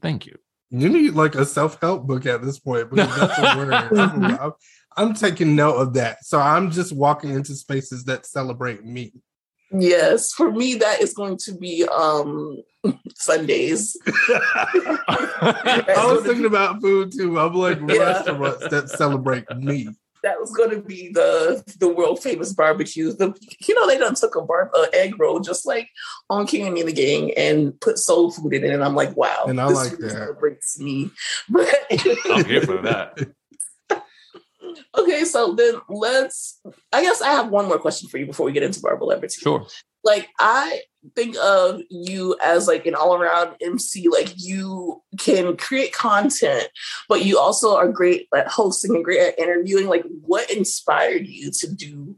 Thank 0.01 0.25
you. 0.25 0.39
You 0.71 0.89
need 0.89 1.15
like 1.15 1.35
a 1.35 1.47
self 1.47 1.81
help 1.81 2.07
book 2.07 2.27
at 2.27 2.43
this 2.43 2.59
point 2.59 2.91
because 2.91 3.15
that's 3.17 3.39
a 3.39 3.59
word. 3.59 3.73
I'm, 3.75 4.25
I'm, 4.25 4.53
I'm 4.99 5.15
taking 5.15 5.55
note 5.55 5.77
of 5.77 5.95
that. 5.95 6.25
So 6.25 6.39
I'm 6.41 6.71
just 6.71 6.93
walking 6.93 7.31
into 7.31 7.55
spaces 7.55 8.05
that 8.05 8.27
celebrate 8.27 8.85
me. 8.85 9.13
Yes, 9.71 10.33
for 10.33 10.51
me 10.51 10.75
that 10.77 11.01
is 11.01 11.13
going 11.15 11.37
to 11.45 11.55
be 11.55 11.85
um, 11.85 12.63
Sundays. 13.15 13.97
I 14.07 16.05
was 16.13 16.25
thinking 16.25 16.47
about 16.47 16.81
food 16.81 17.13
too. 17.17 17.39
I'm 17.39 17.55
like 17.55 17.79
Yeah. 17.81 17.97
restaurants 17.99 18.67
that 18.69 18.89
celebrate 18.91 19.49
me. 19.51 19.91
That 20.25 20.41
was 20.41 20.51
going 20.51 20.71
to 20.71 20.81
be 20.81 21.11
the 21.13 21.63
the 21.79 21.89
world 21.89 22.21
famous 22.21 22.53
barbecue. 22.53 23.13
The 23.13 23.33
you 23.69 23.75
know 23.75 23.87
they 23.87 23.99
done 23.99 24.17
took 24.17 24.35
a 24.35 24.43
bar 24.43 24.69
uh, 24.75 24.87
egg 24.93 25.15
roll 25.21 25.39
just 25.39 25.65
like 25.65 25.89
on 26.29 26.47
King 26.47 26.67
and 26.67 26.89
the 26.89 26.93
Gang 26.93 27.33
and 27.37 27.79
put 27.81 27.99
soul 27.99 28.33
food 28.33 28.53
in 28.55 28.65
it, 28.65 28.73
and 28.73 28.83
I'm 28.83 28.97
like, 28.97 29.17
wow, 29.17 29.45
And 29.47 29.61
I 29.61 29.67
this 29.69 29.77
like 29.77 29.93
really 29.93 30.09
that. 30.09 30.19
celebrates 30.19 30.81
me. 30.81 31.11
But 31.49 31.69
I'm 32.31 32.45
here 32.47 32.63
for 32.63 32.83
that. 32.83 33.17
Okay, 34.97 35.25
so 35.25 35.55
then 35.55 35.77
let's. 35.89 36.61
I 36.93 37.03
guess 37.03 37.21
I 37.21 37.33
have 37.33 37.49
one 37.49 37.67
more 37.67 37.79
question 37.79 38.09
for 38.09 38.19
you 38.19 38.27
before 38.27 38.47
we 38.47 38.53
get 38.53 38.63
into 38.63 38.81
BravolebriTEA. 38.81 39.41
Sure. 39.41 39.67
like 40.05 40.29
I 40.39 40.81
think 41.15 41.37
of 41.37 41.81
you 41.91 42.37
as 42.43 42.67
like 42.67 42.87
an 42.87 42.95
all-around 42.95 43.57
MC. 43.63 44.09
Like 44.09 44.33
you 44.37 45.03
can 45.19 45.57
create 45.57 45.93
content, 45.93 46.69
but 47.09 47.25
you 47.25 47.39
also 47.39 47.77
are 47.77 47.89
great 47.89 48.29
at 48.35 48.49
hosting 48.49 48.95
and 48.95 49.05
great 49.05 49.21
at 49.21 49.39
interviewing. 49.39 49.87
Like 49.87 50.05
what 50.23 50.51
inspired 50.51 51.27
you 51.27 51.51
to 51.53 51.73
do 51.73 52.17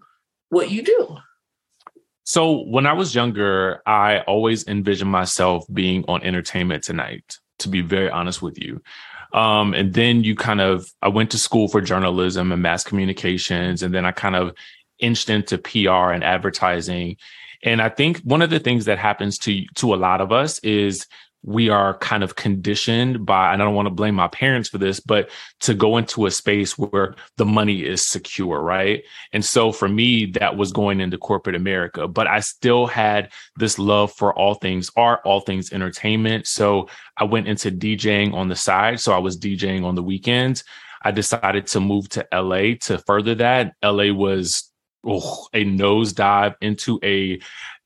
what 0.51 0.71
you 0.71 0.83
do? 0.83 1.17
So 2.25 2.65
when 2.65 2.87
I 2.87 2.93
was 2.93 3.15
younger, 3.15 3.83
I 3.87 4.21
always 4.21 4.67
envisioned 4.69 5.11
myself 5.11 5.65
being 5.73 6.05
on 6.07 6.23
Entertainment 6.23 6.85
Tonight. 6.85 7.39
To 7.61 7.69
be 7.69 7.83
very 7.83 8.09
honest 8.09 8.41
with 8.41 8.59
you, 8.59 8.81
um, 9.33 9.75
and 9.75 9.95
then 9.95 10.25
you 10.25 10.35
kind 10.35 10.61
of, 10.61 10.91
I 11.03 11.09
went 11.09 11.31
to 11.33 11.39
school 11.39 11.69
for 11.69 11.81
journalism 11.81 12.53
and 12.53 12.63
mass 12.63 12.85
communications, 12.85 13.83
and 13.83 13.95
then 13.95 14.05
I 14.05 14.13
kind 14.13 14.37
of 14.37 14.55
inched 14.99 15.31
into 15.31 15.59
PR 15.59 16.13
and 16.13 16.25
advertising. 16.25 17.17
And 17.63 17.83
I 17.83 17.89
think 17.89 18.19
one 18.19 18.43
of 18.43 18.51
the 18.51 18.59
things 18.59 18.87
that 18.87 18.99
happens 18.99 19.39
to 19.39 19.65
to 19.77 19.95
a 19.95 19.97
lot 19.97 20.21
of 20.21 20.33
us 20.33 20.59
is 20.61 21.07
we 21.43 21.71
are 21.71 21.97
kind 21.99 22.23
of 22.23 22.37
conditioned 22.37 23.25
by, 23.25 23.53
and 23.53 23.63
I 23.63 23.65
don't 23.65 23.75
want 23.75 23.87
to 23.87 23.95
blame 23.95 24.15
my 24.15 24.29
parents 24.29 24.69
for 24.69 24.79
this, 24.79 25.01
but 25.01 25.31
to 25.61 25.75
go 25.75 25.97
into 25.97 26.27
a 26.27 26.31
space 26.31 26.77
where 26.77 27.15
the 27.39 27.47
money 27.47 27.85
is 27.85 28.07
secure, 28.07 28.61
right? 28.61 29.03
And 29.33 29.45
so 29.45 29.73
for 29.73 29.89
me, 29.89 30.27
that 30.33 30.57
was 30.57 30.73
going 30.73 31.01
into 31.01 31.17
corporate 31.17 31.57
America, 31.57 32.07
but 32.07 32.27
I 32.27 32.41
still 32.41 32.87
had 32.87 33.33
this 33.57 33.79
love 33.79 34.13
for 34.13 34.37
all 34.39 34.55
things 34.55 34.91
art, 34.97 35.21
all 35.25 35.41
things 35.41 35.73
entertainment. 35.73 36.47
So 36.47 36.89
I 37.17 37.25
went 37.25 37.49
into 37.49 37.71
DJing 37.71 38.35
on 38.35 38.49
the 38.49 38.57
side. 38.57 39.01
So 39.01 39.13
I 39.13 39.19
was 39.19 39.39
DJing 39.39 39.85
on 39.85 39.95
the 39.95 40.03
weekends. 40.03 40.65
I 41.03 41.11
decided 41.11 41.67
to 41.69 41.81
move 41.81 42.09
to 42.11 42.27
LA 42.33 42.75
to 42.83 42.99
further 43.07 43.35
that. 43.37 43.73
LA 43.83 44.13
was 44.13 44.70
oh, 45.05 45.47
a 45.53 45.65
nosedive 45.65 46.57
into 46.61 46.99
a 47.03 47.41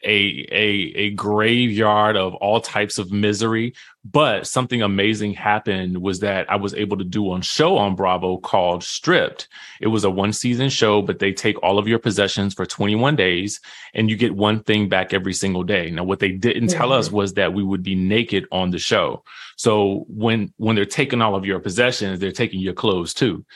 a, 0.04 0.46
a, 0.52 0.92
a 0.96 1.10
graveyard 1.10 2.16
of 2.16 2.34
all 2.34 2.60
types 2.60 2.98
of 2.98 3.10
misery. 3.10 3.74
But 4.04 4.46
something 4.46 4.82
amazing 4.82 5.32
happened 5.32 5.96
was 6.02 6.20
that 6.20 6.50
I 6.50 6.56
was 6.56 6.74
able 6.74 6.98
to 6.98 7.04
do 7.04 7.34
a 7.34 7.42
show 7.42 7.78
on 7.78 7.96
Bravo 7.96 8.36
called 8.36 8.84
Stripped. 8.84 9.48
It 9.80 9.86
was 9.86 10.04
a 10.04 10.10
one 10.10 10.34
season 10.34 10.68
show, 10.68 11.00
but 11.00 11.20
they 11.20 11.32
take 11.32 11.62
all 11.62 11.78
of 11.78 11.88
your 11.88 11.98
possessions 11.98 12.52
for 12.52 12.66
21 12.66 13.16
days 13.16 13.60
and 13.94 14.10
you 14.10 14.16
get 14.16 14.36
one 14.36 14.62
thing 14.62 14.90
back 14.90 15.14
every 15.14 15.32
single 15.32 15.62
day. 15.62 15.90
Now, 15.90 16.04
what 16.04 16.18
they 16.18 16.32
didn't 16.32 16.68
tell 16.68 16.92
us 16.92 17.06
mm-hmm. 17.06 17.16
was 17.16 17.34
that 17.34 17.54
we 17.54 17.62
would 17.62 17.82
be 17.82 17.94
naked 17.94 18.46
on 18.52 18.70
the 18.70 18.78
show. 18.78 19.24
So 19.56 20.04
when, 20.08 20.52
when 20.58 20.76
they're 20.76 20.84
taking 20.84 21.22
all 21.22 21.34
of 21.34 21.46
your 21.46 21.60
possessions, 21.60 22.20
they're 22.20 22.30
taking 22.30 22.60
your 22.60 22.74
clothes 22.74 23.14
too. 23.14 23.46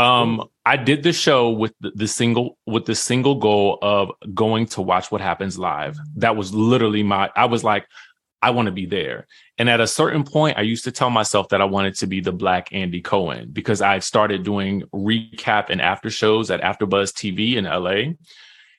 Um, 0.00 0.48
I 0.64 0.76
did 0.76 1.02
the 1.02 1.12
show 1.12 1.50
with 1.50 1.74
the, 1.80 1.90
the, 1.94 2.08
single 2.08 2.56
with 2.66 2.86
the 2.86 2.94
single 2.94 3.34
goal 3.34 3.78
of 3.82 4.10
going 4.34 4.66
to 4.66 4.82
watch 4.82 5.10
what 5.10 5.20
happens 5.20 5.58
live. 5.58 5.98
That 6.16 6.36
was 6.36 6.54
literally 6.54 7.02
my. 7.02 7.30
I 7.36 7.46
was 7.46 7.64
like, 7.64 7.86
I 8.42 8.50
want 8.50 8.66
to 8.66 8.72
be 8.72 8.86
there. 8.86 9.26
And 9.58 9.68
at 9.68 9.80
a 9.80 9.86
certain 9.86 10.24
point, 10.24 10.56
I 10.56 10.62
used 10.62 10.84
to 10.84 10.92
tell 10.92 11.10
myself 11.10 11.50
that 11.50 11.60
I 11.60 11.66
wanted 11.66 11.96
to 11.96 12.06
be 12.06 12.20
the 12.20 12.32
Black 12.32 12.72
Andy 12.72 13.02
Cohen 13.02 13.50
because 13.52 13.82
I 13.82 13.98
started 13.98 14.42
doing 14.42 14.82
recap 14.94 15.66
and 15.68 15.82
after 15.82 16.08
shows 16.08 16.50
at 16.50 16.62
AfterBuzz 16.62 17.12
TV 17.12 17.56
in 17.56 17.64
LA. 17.64 18.14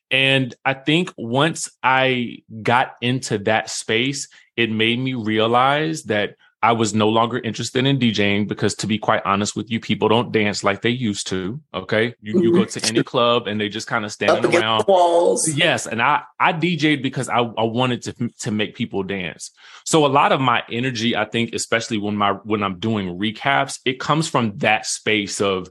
And 0.09 0.53
I 0.65 0.73
think 0.73 1.13
once 1.17 1.69
I 1.83 2.39
got 2.63 2.95
into 3.01 3.37
that 3.39 3.69
space, 3.69 4.27
it 4.57 4.71
made 4.71 4.99
me 4.99 5.13
realize 5.13 6.03
that 6.03 6.35
I 6.63 6.73
was 6.73 6.93
no 6.93 7.09
longer 7.09 7.39
interested 7.39 7.87
in 7.87 7.97
DJing 7.97 8.47
because, 8.47 8.75
to 8.75 8.87
be 8.87 8.99
quite 8.99 9.23
honest 9.25 9.55
with 9.55 9.71
you, 9.71 9.79
people 9.79 10.09
don't 10.09 10.31
dance 10.31 10.63
like 10.63 10.83
they 10.83 10.91
used 10.91 11.25
to. 11.27 11.59
Okay, 11.73 12.13
you, 12.21 12.39
you 12.41 12.53
go 12.53 12.65
to 12.65 12.87
any 12.87 13.01
club 13.01 13.47
and 13.47 13.59
they 13.59 13.67
just 13.67 13.87
kind 13.87 14.05
of 14.05 14.11
standing 14.17 14.55
around 14.55 14.85
walls. 14.87 15.47
Yes, 15.49 15.87
and 15.87 16.01
I 16.01 16.21
I 16.39 16.53
DJed 16.53 17.01
because 17.01 17.29
I, 17.29 17.39
I 17.39 17.63
wanted 17.63 18.03
to 18.03 18.29
to 18.39 18.51
make 18.51 18.75
people 18.75 19.01
dance. 19.01 19.49
So 19.85 20.05
a 20.05 20.07
lot 20.07 20.31
of 20.31 20.39
my 20.39 20.63
energy, 20.71 21.15
I 21.15 21.25
think, 21.25 21.55
especially 21.55 21.97
when 21.97 22.15
my 22.15 22.33
when 22.43 22.61
I'm 22.61 22.79
doing 22.79 23.17
recaps, 23.17 23.79
it 23.83 23.99
comes 23.99 24.27
from 24.27 24.57
that 24.57 24.85
space 24.85 25.41
of 25.41 25.67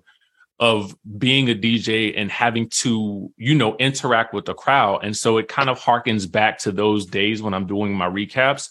of 0.58 0.94
being 1.16 1.48
a 1.48 1.54
DJ 1.54 2.12
and 2.14 2.30
having 2.30 2.68
to, 2.68 3.32
you 3.38 3.54
know, 3.54 3.76
interact 3.76 4.34
with 4.34 4.44
the 4.44 4.52
crowd. 4.52 5.00
And 5.02 5.16
so 5.16 5.38
it 5.38 5.48
kind 5.48 5.70
of 5.70 5.80
harkens 5.80 6.30
back 6.30 6.58
to 6.58 6.72
those 6.72 7.06
days 7.06 7.40
when 7.40 7.54
I'm 7.54 7.66
doing 7.66 7.94
my 7.94 8.06
recaps 8.06 8.68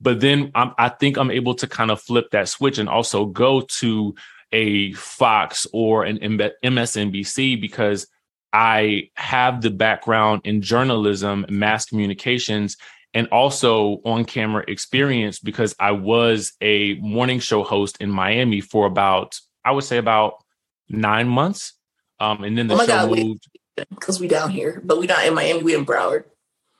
but 0.00 0.20
then 0.20 0.50
I'm, 0.54 0.72
I 0.78 0.88
think 0.88 1.16
I'm 1.16 1.30
able 1.30 1.54
to 1.56 1.66
kind 1.66 1.90
of 1.90 2.00
flip 2.00 2.30
that 2.32 2.48
switch 2.48 2.78
and 2.78 2.88
also 2.88 3.26
go 3.26 3.62
to 3.80 4.14
a 4.52 4.92
Fox 4.92 5.66
or 5.72 6.04
an 6.04 6.18
MSNBC 6.18 7.60
because 7.60 8.06
I 8.52 9.10
have 9.14 9.60
the 9.60 9.70
background 9.70 10.42
in 10.44 10.62
journalism, 10.62 11.46
mass 11.48 11.86
communications, 11.86 12.76
and 13.12 13.28
also 13.28 14.00
on 14.04 14.24
camera 14.24 14.64
experience 14.68 15.38
because 15.38 15.74
I 15.78 15.92
was 15.92 16.52
a 16.60 16.94
morning 16.94 17.40
show 17.40 17.62
host 17.62 17.96
in 18.00 18.10
Miami 18.10 18.60
for 18.60 18.86
about, 18.86 19.38
I 19.64 19.72
would 19.72 19.84
say 19.84 19.96
about 19.96 20.44
nine 20.88 21.28
months. 21.28 21.72
Um, 22.20 22.44
and 22.44 22.56
then 22.56 22.66
the 22.66 22.74
oh 22.74 22.78
show 22.80 22.86
God, 22.86 23.10
moved. 23.10 23.48
Because 23.90 24.18
we 24.18 24.26
down 24.26 24.48
here, 24.48 24.80
but 24.82 24.96
we're 24.96 25.06
not 25.06 25.26
in 25.26 25.34
Miami, 25.34 25.62
we 25.62 25.74
in 25.74 25.84
Broward. 25.84 26.24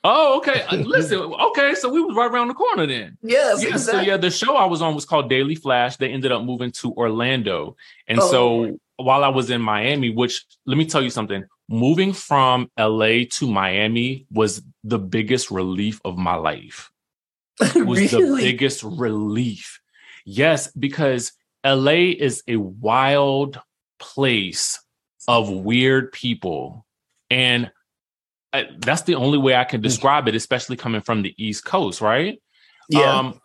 Oh, 0.09 0.37
okay. 0.37 0.61
Uh, 0.61 0.75
listen, 0.85 1.19
okay, 1.19 1.75
so 1.75 1.89
we 1.89 2.01
was 2.01 2.15
right 2.15 2.31
around 2.31 2.47
the 2.47 2.53
corner 2.53 2.87
then. 2.87 3.17
Yes. 3.21 3.61
Yeah, 3.61 3.69
exactly. 3.69 4.05
So 4.05 4.09
yeah, 4.09 4.17
the 4.17 4.31
show 4.31 4.55
I 4.55 4.65
was 4.65 4.81
on 4.81 4.95
was 4.95 5.03
called 5.03 5.29
Daily 5.29 5.55
Flash. 5.55 5.97
They 5.97 6.09
ended 6.09 6.31
up 6.31 6.43
moving 6.43 6.71
to 6.73 6.93
Orlando. 6.93 7.75
And 8.07 8.19
oh. 8.21 8.31
so 8.31 8.79
while 8.95 9.25
I 9.25 9.27
was 9.27 9.49
in 9.49 9.61
Miami, 9.61 10.09
which 10.09 10.45
let 10.65 10.77
me 10.77 10.85
tell 10.85 11.01
you 11.01 11.09
something, 11.09 11.43
moving 11.67 12.13
from 12.13 12.71
LA 12.79 13.25
to 13.31 13.51
Miami 13.51 14.25
was 14.31 14.61
the 14.85 14.97
biggest 14.97 15.51
relief 15.51 15.99
of 16.05 16.17
my 16.17 16.35
life. 16.35 16.91
It 17.75 17.85
was 17.85 18.13
really? 18.13 18.43
the 18.43 18.51
biggest 18.51 18.83
relief. 18.83 19.81
Yes, 20.25 20.71
because 20.71 21.33
LA 21.65 22.13
is 22.17 22.43
a 22.47 22.55
wild 22.55 23.59
place 23.99 24.79
of 25.27 25.49
weird 25.49 26.13
people. 26.13 26.85
And 27.29 27.71
I, 28.53 28.67
that's 28.79 29.03
the 29.03 29.15
only 29.15 29.37
way 29.37 29.55
I 29.55 29.63
can 29.63 29.81
describe 29.81 30.27
it, 30.27 30.35
especially 30.35 30.77
coming 30.77 31.01
from 31.01 31.21
the 31.21 31.33
East 31.37 31.65
Coast, 31.65 32.01
right? 32.01 32.41
Yeah. 32.89 33.13
Um, 33.13 33.41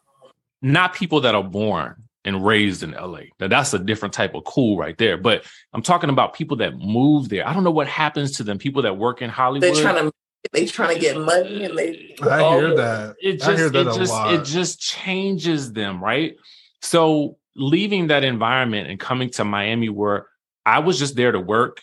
not 0.60 0.94
people 0.94 1.22
that 1.22 1.34
are 1.34 1.42
born 1.42 2.04
and 2.24 2.44
raised 2.44 2.82
in 2.82 2.92
LA. 2.92 3.22
Now 3.40 3.48
that's 3.48 3.74
a 3.74 3.78
different 3.78 4.14
type 4.14 4.34
of 4.34 4.44
cool 4.44 4.76
right 4.76 4.96
there. 4.96 5.16
But 5.16 5.44
I'm 5.72 5.82
talking 5.82 6.10
about 6.10 6.34
people 6.34 6.58
that 6.58 6.76
move 6.76 7.28
there. 7.28 7.46
I 7.46 7.52
don't 7.52 7.64
know 7.64 7.72
what 7.72 7.88
happens 7.88 8.36
to 8.36 8.44
them. 8.44 8.58
People 8.58 8.82
that 8.82 8.96
work 8.96 9.22
in 9.22 9.30
Hollywood. 9.30 9.62
They're 9.62 9.82
trying 9.82 10.06
to 10.06 10.12
they 10.52 10.66
trying 10.66 10.94
to 10.94 11.00
get 11.00 11.16
money 11.16 11.64
and 11.64 11.78
they 11.78 12.16
I 12.22 12.56
hear 12.56 12.74
that. 12.76 13.16
It 13.20 13.40
just 13.40 13.72
that 13.72 13.86
it 13.88 13.94
just 13.94 14.12
lot. 14.12 14.34
it 14.34 14.44
just 14.44 14.80
changes 14.80 15.72
them, 15.72 16.02
right? 16.02 16.36
So 16.80 17.38
leaving 17.54 18.08
that 18.08 18.24
environment 18.24 18.90
and 18.90 18.98
coming 18.98 19.30
to 19.30 19.44
Miami 19.44 19.88
where 19.88 20.26
I 20.66 20.80
was 20.80 20.98
just 20.98 21.16
there 21.16 21.32
to 21.32 21.40
work 21.40 21.82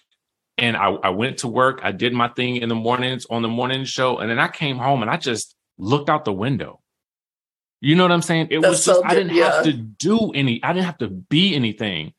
and 0.60 0.78
I, 0.78 0.90
I 0.90 1.10
went 1.10 1.40
to 1.40 1.48
work. 1.48 1.82
I 1.84 1.92
did 1.92 2.14
my 2.14 2.28
thing 2.30 2.58
in 2.58 2.70
the 2.70 2.76
mornings 2.76 3.26
on 3.30 3.42
the 3.42 3.48
morning 3.48 3.86
show, 3.86 4.18
and 4.18 4.30
then 4.30 4.40
I 4.40 4.48
came 4.48 4.78
home 4.78 5.02
and 5.02 5.10
I 5.10 5.18
just 5.18 5.56
looked 5.78 6.10
out 6.10 6.26
the 6.26 6.34
window. 6.34 6.82
You 7.82 7.96
know 7.96 8.04
what 8.04 8.12
I'm 8.12 8.22
saying? 8.22 8.48
It 8.52 8.62
That's 8.62 8.72
was 8.72 8.86
just 8.86 9.00
so 9.00 9.06
I 9.06 9.16
didn't 9.16 9.36
yeah. 9.36 9.54
have 9.54 9.64
to 9.64 9.74
do 9.74 10.32
any. 10.32 10.62
I 10.64 10.74
didn't 10.74 10.86
have 10.86 10.98
to 11.00 11.08
be 11.08 11.56
anything. 11.56 12.14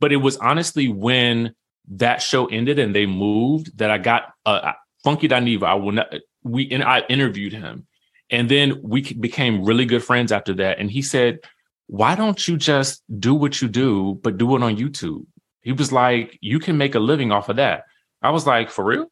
But 0.00 0.12
it 0.12 0.16
was 0.16 0.36
honestly 0.38 0.88
when 0.88 1.54
that 1.88 2.22
show 2.22 2.46
ended 2.46 2.78
and 2.78 2.94
they 2.94 3.06
moved 3.06 3.78
that 3.78 3.90
I 3.90 3.98
got 3.98 4.32
uh, 4.46 4.72
Funky 5.04 5.28
Dineva. 5.28 5.64
I 5.64 5.74
will 5.74 5.92
not. 5.92 6.12
We 6.42 6.70
and 6.70 6.82
I 6.82 7.02
interviewed 7.08 7.52
him, 7.52 7.86
and 8.30 8.48
then 8.48 8.80
we 8.82 9.02
became 9.12 9.64
really 9.64 9.84
good 9.84 10.02
friends 10.02 10.32
after 10.32 10.54
that. 10.54 10.78
And 10.78 10.90
he 10.90 11.02
said, 11.02 11.40
"Why 11.86 12.14
don't 12.14 12.48
you 12.48 12.56
just 12.56 13.02
do 13.20 13.34
what 13.34 13.60
you 13.60 13.68
do, 13.68 14.18
but 14.22 14.38
do 14.38 14.56
it 14.56 14.62
on 14.62 14.76
YouTube?" 14.76 15.26
He 15.62 15.72
was 15.72 15.92
like, 15.92 16.38
you 16.40 16.58
can 16.58 16.76
make 16.76 16.94
a 16.94 17.00
living 17.00 17.32
off 17.32 17.48
of 17.48 17.56
that. 17.56 17.84
I 18.20 18.30
was 18.30 18.46
like, 18.46 18.70
for 18.70 18.84
real? 18.84 19.10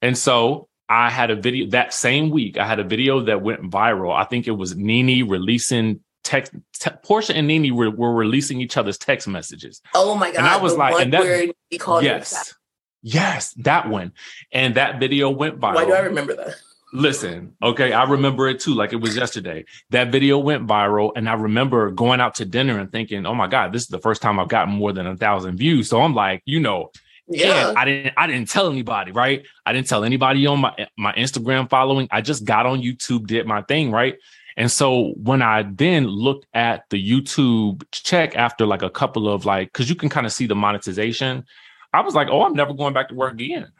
And 0.00 0.16
so 0.16 0.68
I 0.88 1.10
had 1.10 1.30
a 1.30 1.36
video 1.36 1.70
that 1.70 1.94
same 1.94 2.30
week. 2.30 2.58
I 2.58 2.66
had 2.66 2.80
a 2.80 2.84
video 2.84 3.20
that 3.20 3.42
went 3.42 3.62
viral. 3.62 4.14
I 4.14 4.24
think 4.24 4.46
it 4.46 4.52
was 4.52 4.76
Nene 4.76 5.28
releasing 5.28 6.00
text. 6.24 6.52
Te- 6.74 6.90
Porsha 7.04 7.34
and 7.34 7.46
Nene 7.46 7.74
were, 7.74 7.90
were, 7.90 8.12
releasing 8.12 8.60
each 8.60 8.76
other's 8.76 8.98
text 8.98 9.28
messages. 9.28 9.80
Oh 9.94 10.14
my 10.14 10.30
god! 10.30 10.38
And 10.38 10.46
I 10.46 10.56
was 10.56 10.76
like, 10.76 11.00
and 11.00 11.12
that 11.12 11.54
he 11.70 11.78
called 11.78 12.04
yes, 12.04 12.54
yes, 13.02 13.54
that 13.58 13.88
one. 13.88 14.12
And 14.52 14.74
that 14.74 14.98
video 14.98 15.30
went 15.30 15.60
viral. 15.60 15.76
Why 15.76 15.84
do 15.84 15.94
I 15.94 16.00
remember 16.00 16.34
that? 16.36 16.56
Listen, 16.94 17.56
okay, 17.62 17.92
I 17.92 18.04
remember 18.04 18.48
it 18.48 18.60
too, 18.60 18.74
like 18.74 18.92
it 18.92 19.00
was 19.00 19.16
yesterday. 19.16 19.64
That 19.90 20.12
video 20.12 20.38
went 20.38 20.66
viral, 20.66 21.12
and 21.16 21.26
I 21.26 21.32
remember 21.32 21.90
going 21.90 22.20
out 22.20 22.34
to 22.36 22.44
dinner 22.44 22.78
and 22.78 22.92
thinking, 22.92 23.24
"Oh 23.24 23.34
my 23.34 23.46
god, 23.46 23.72
this 23.72 23.82
is 23.82 23.88
the 23.88 23.98
first 23.98 24.20
time 24.20 24.38
I've 24.38 24.48
gotten 24.48 24.74
more 24.74 24.92
than 24.92 25.06
a 25.06 25.16
thousand 25.16 25.56
views." 25.56 25.88
So 25.88 26.02
I'm 26.02 26.14
like, 26.14 26.42
you 26.44 26.60
know, 26.60 26.90
yeah, 27.26 27.72
I 27.74 27.86
didn't, 27.86 28.12
I 28.18 28.26
didn't 28.26 28.50
tell 28.50 28.70
anybody, 28.70 29.10
right? 29.10 29.42
I 29.64 29.72
didn't 29.72 29.86
tell 29.86 30.04
anybody 30.04 30.46
on 30.46 30.60
my 30.60 30.86
my 30.98 31.14
Instagram 31.14 31.70
following. 31.70 32.08
I 32.10 32.20
just 32.20 32.44
got 32.44 32.66
on 32.66 32.82
YouTube, 32.82 33.26
did 33.26 33.46
my 33.46 33.62
thing, 33.62 33.90
right? 33.90 34.16
And 34.58 34.70
so 34.70 35.14
when 35.16 35.40
I 35.40 35.62
then 35.62 36.06
looked 36.06 36.46
at 36.52 36.84
the 36.90 37.02
YouTube 37.02 37.84
check 37.90 38.36
after 38.36 38.66
like 38.66 38.82
a 38.82 38.90
couple 38.90 39.30
of 39.30 39.46
like, 39.46 39.72
because 39.72 39.88
you 39.88 39.96
can 39.96 40.10
kind 40.10 40.26
of 40.26 40.32
see 40.32 40.46
the 40.46 40.54
monetization, 40.54 41.46
I 41.94 42.02
was 42.02 42.14
like, 42.14 42.28
"Oh, 42.30 42.42
I'm 42.42 42.52
never 42.52 42.74
going 42.74 42.92
back 42.92 43.08
to 43.08 43.14
work 43.14 43.32
again. 43.32 43.72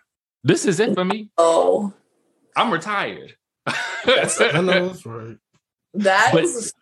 This 0.43 0.65
is 0.65 0.81
it 0.81 0.95
for 0.95 1.05
me." 1.05 1.29
Oh 1.37 1.93
I'm 2.57 2.73
retired. 2.73 3.37
That's 4.05 4.41
I 4.41 4.61
know 4.61 4.89
that's 4.89 5.07
right. 5.07 5.37
That 5.95 6.31
But- 6.33 6.45
is 6.45 6.73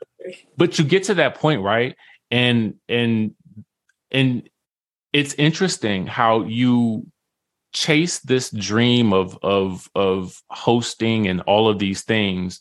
but 0.56 0.78
you 0.78 0.84
get 0.84 1.04
to 1.04 1.14
that 1.14 1.34
point 1.36 1.62
right 1.62 1.96
and 2.30 2.74
and 2.88 3.34
and 4.10 4.48
it's 5.12 5.34
interesting 5.34 6.06
how 6.06 6.42
you 6.44 7.06
chase 7.72 8.18
this 8.20 8.50
dream 8.50 9.12
of 9.12 9.38
of 9.42 9.88
of 9.94 10.40
hosting 10.50 11.26
and 11.26 11.40
all 11.42 11.68
of 11.68 11.78
these 11.78 12.02
things 12.02 12.60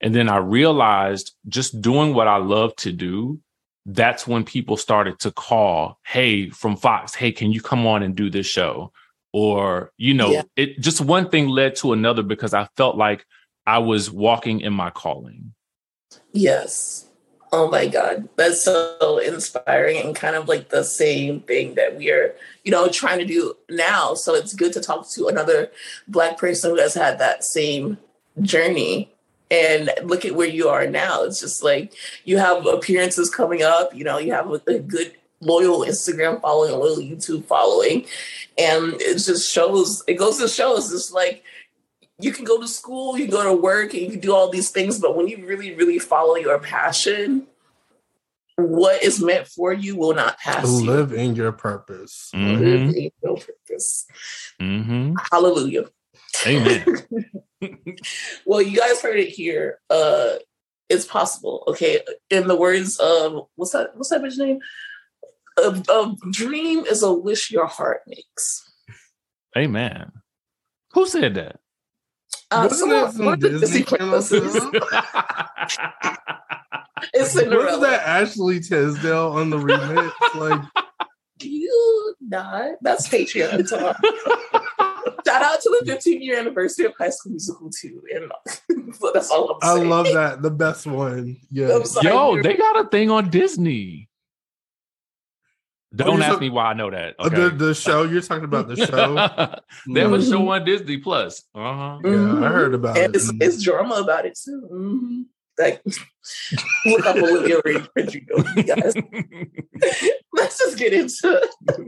and 0.00 0.14
then 0.14 0.28
i 0.28 0.36
realized 0.38 1.32
just 1.48 1.80
doing 1.82 2.14
what 2.14 2.26
i 2.26 2.36
love 2.36 2.74
to 2.76 2.90
do 2.90 3.38
that's 3.86 4.26
when 4.26 4.44
people 4.44 4.76
started 4.76 5.18
to 5.18 5.30
call 5.30 5.98
hey 6.06 6.48
from 6.48 6.76
fox 6.76 7.14
hey 7.14 7.32
can 7.32 7.52
you 7.52 7.60
come 7.60 7.86
on 7.86 8.02
and 8.02 8.14
do 8.16 8.30
this 8.30 8.46
show 8.46 8.90
or 9.34 9.90
you 9.96 10.14
know 10.14 10.30
Yeah. 10.30 10.42
it 10.54 10.78
just 10.80 11.00
one 11.00 11.28
thing 11.28 11.48
led 11.48 11.74
to 11.76 11.92
another 11.92 12.22
because 12.22 12.54
i 12.54 12.68
felt 12.76 12.96
like 12.96 13.26
i 13.66 13.78
was 13.78 14.08
walking 14.10 14.60
in 14.60 14.72
my 14.72 14.90
calling 14.90 15.52
Yes. 16.32 17.06
Oh 17.52 17.70
my 17.70 17.86
God. 17.86 18.28
That's 18.36 18.64
so 18.64 19.18
inspiring 19.18 19.98
and 19.98 20.14
kind 20.14 20.34
of 20.34 20.48
like 20.48 20.70
the 20.70 20.82
same 20.82 21.40
thing 21.40 21.76
that 21.76 21.96
we 21.96 22.10
are, 22.10 22.34
you 22.64 22.72
know, 22.72 22.88
trying 22.88 23.20
to 23.20 23.24
do 23.24 23.56
now. 23.70 24.14
So 24.14 24.34
it's 24.34 24.52
good 24.54 24.72
to 24.72 24.80
talk 24.80 25.08
to 25.10 25.28
another 25.28 25.70
Black 26.08 26.36
person 26.36 26.70
who 26.70 26.78
has 26.78 26.94
had 26.94 27.20
that 27.20 27.44
same 27.44 27.98
journey 28.42 29.12
and 29.50 29.90
look 30.02 30.24
at 30.24 30.34
where 30.34 30.48
you 30.48 30.68
are 30.68 30.88
now. 30.88 31.22
It's 31.22 31.40
just 31.40 31.62
like 31.62 31.94
you 32.24 32.38
have 32.38 32.66
appearances 32.66 33.30
coming 33.30 33.62
up, 33.62 33.94
you 33.94 34.02
know, 34.02 34.18
you 34.18 34.32
have 34.32 34.50
a, 34.50 34.60
a 34.66 34.80
good, 34.80 35.14
loyal 35.40 35.80
Instagram 35.80 36.40
following, 36.40 36.72
a 36.72 36.76
loyal 36.76 36.96
YouTube 36.96 37.44
following. 37.44 38.06
And 38.58 38.94
it 39.00 39.14
just 39.18 39.52
shows, 39.52 40.02
it 40.06 40.14
goes 40.14 40.38
to 40.38 40.48
show 40.48 40.76
it's 40.76 40.90
just 40.90 41.12
like, 41.12 41.42
you 42.20 42.32
can 42.32 42.44
go 42.44 42.60
to 42.60 42.68
school, 42.68 43.18
you 43.18 43.24
can 43.24 43.32
go 43.32 43.42
to 43.44 43.60
work, 43.60 43.92
and 43.92 44.02
you 44.02 44.10
can 44.10 44.20
do 44.20 44.32
all 44.34 44.48
these 44.48 44.70
things, 44.70 45.00
but 45.00 45.16
when 45.16 45.26
you 45.26 45.44
really, 45.44 45.74
really 45.74 45.98
follow 45.98 46.36
your 46.36 46.58
passion, 46.60 47.46
what 48.56 49.02
is 49.02 49.20
meant 49.20 49.48
for 49.48 49.72
you 49.72 49.96
will 49.96 50.14
not 50.14 50.38
pass 50.38 50.64
you. 50.80 50.88
Live 50.88 51.12
in 51.12 51.34
your 51.34 51.50
purpose. 51.50 52.30
Mhm. 52.32 52.60
Live 52.60 52.96
in 52.96 53.10
your 53.22 53.36
purpose. 53.36 54.06
hmm 54.60 55.14
Hallelujah. 55.32 55.86
amen 56.46 56.84
Well, 58.46 58.62
you 58.62 58.78
guys 58.78 59.00
heard 59.02 59.18
it 59.18 59.30
here. 59.30 59.80
Uh 59.90 60.34
it's 60.88 61.06
possible. 61.06 61.64
Okay. 61.66 62.00
In 62.30 62.46
the 62.46 62.54
words 62.56 62.98
of 63.00 63.48
what's 63.56 63.72
that 63.72 63.96
what's 63.96 64.10
that 64.10 64.22
bitch 64.22 64.38
name? 64.38 64.60
A, 65.56 65.68
a 65.68 66.16
dream 66.30 66.84
is 66.86 67.02
a 67.02 67.12
wish 67.12 67.50
your 67.50 67.66
heart 67.66 68.02
makes. 68.06 68.70
Amen. 69.56 70.12
Who 70.92 71.06
said 71.06 71.34
that? 71.34 71.56
Uh, 72.50 72.68
Wasn't 72.70 72.90
someone- 72.90 73.04
that 73.04 73.12
some 73.14 73.24
one 73.26 73.38
Disney 73.40 73.82
Disney 73.82 73.84
Channel. 73.84 74.14
It's 77.12 77.32
Cinderella. 77.32 77.64
Wasn't 77.64 77.82
that 77.82 78.06
Ashley 78.06 78.60
Tisdale 78.60 79.28
on 79.32 79.50
the 79.50 79.58
remix? 79.58 80.10
like, 80.36 80.60
do 81.38 81.50
You 81.50 82.14
not. 82.20 82.76
That's 82.80 83.08
Patreon 83.08 83.68
talk. 83.68 83.96
Shout 85.26 85.42
out 85.42 85.60
to 85.60 85.78
the 85.80 85.86
15 85.86 86.22
year 86.22 86.38
anniversary 86.38 86.86
of 86.86 86.94
High 86.96 87.10
School 87.10 87.32
Musical 87.32 87.70
too, 87.70 88.02
and 88.14 88.30
that's 89.14 89.30
all 89.30 89.58
I'm 89.62 89.76
saying. 89.76 89.86
I 89.86 89.90
love 89.90 90.06
that. 90.06 90.42
The 90.42 90.50
best 90.50 90.86
one. 90.86 91.36
Yeah. 91.50 91.78
Yo, 92.02 92.42
they 92.42 92.56
got 92.56 92.84
a 92.84 92.88
thing 92.88 93.10
on 93.10 93.30
Disney. 93.30 94.08
Don't 95.96 96.20
ask 96.22 96.32
talk- 96.32 96.40
me 96.40 96.50
why 96.50 96.64
I 96.66 96.74
know 96.74 96.90
that. 96.90 97.14
Uh, 97.18 97.26
Okay. 97.26 97.36
The 97.36 97.50
the 97.50 97.74
show 97.74 98.02
you're 98.04 98.22
talking 98.22 98.44
about 98.44 98.68
the 98.68 98.76
show. 98.76 99.14
that 99.14 99.62
have 99.96 100.12
a 100.12 100.18
Mhm. 100.18 100.30
show 100.30 100.48
on 100.50 100.64
Disney 100.64 100.98
Plus. 100.98 101.42
Uh-huh. 101.54 101.98
Yeah, 102.04 102.44
I 102.44 102.48
heard 102.48 102.74
about 102.74 102.96
and 102.98 103.14
it. 103.14 103.20
it's, 103.20 103.32
it's 103.40 103.62
drama 103.62 103.96
about 103.96 104.26
it 104.26 104.38
too. 104.42 104.60
hmm 104.70 105.22
Like, 105.58 105.82
look 106.86 107.06
up 107.06 107.16
Olivia 107.16 107.60
Rodrigo, 107.64 108.42
you 108.56 108.62
guys. 108.64 108.94
Let's 110.32 110.58
just 110.58 110.76
get 110.78 110.92
into 110.92 111.40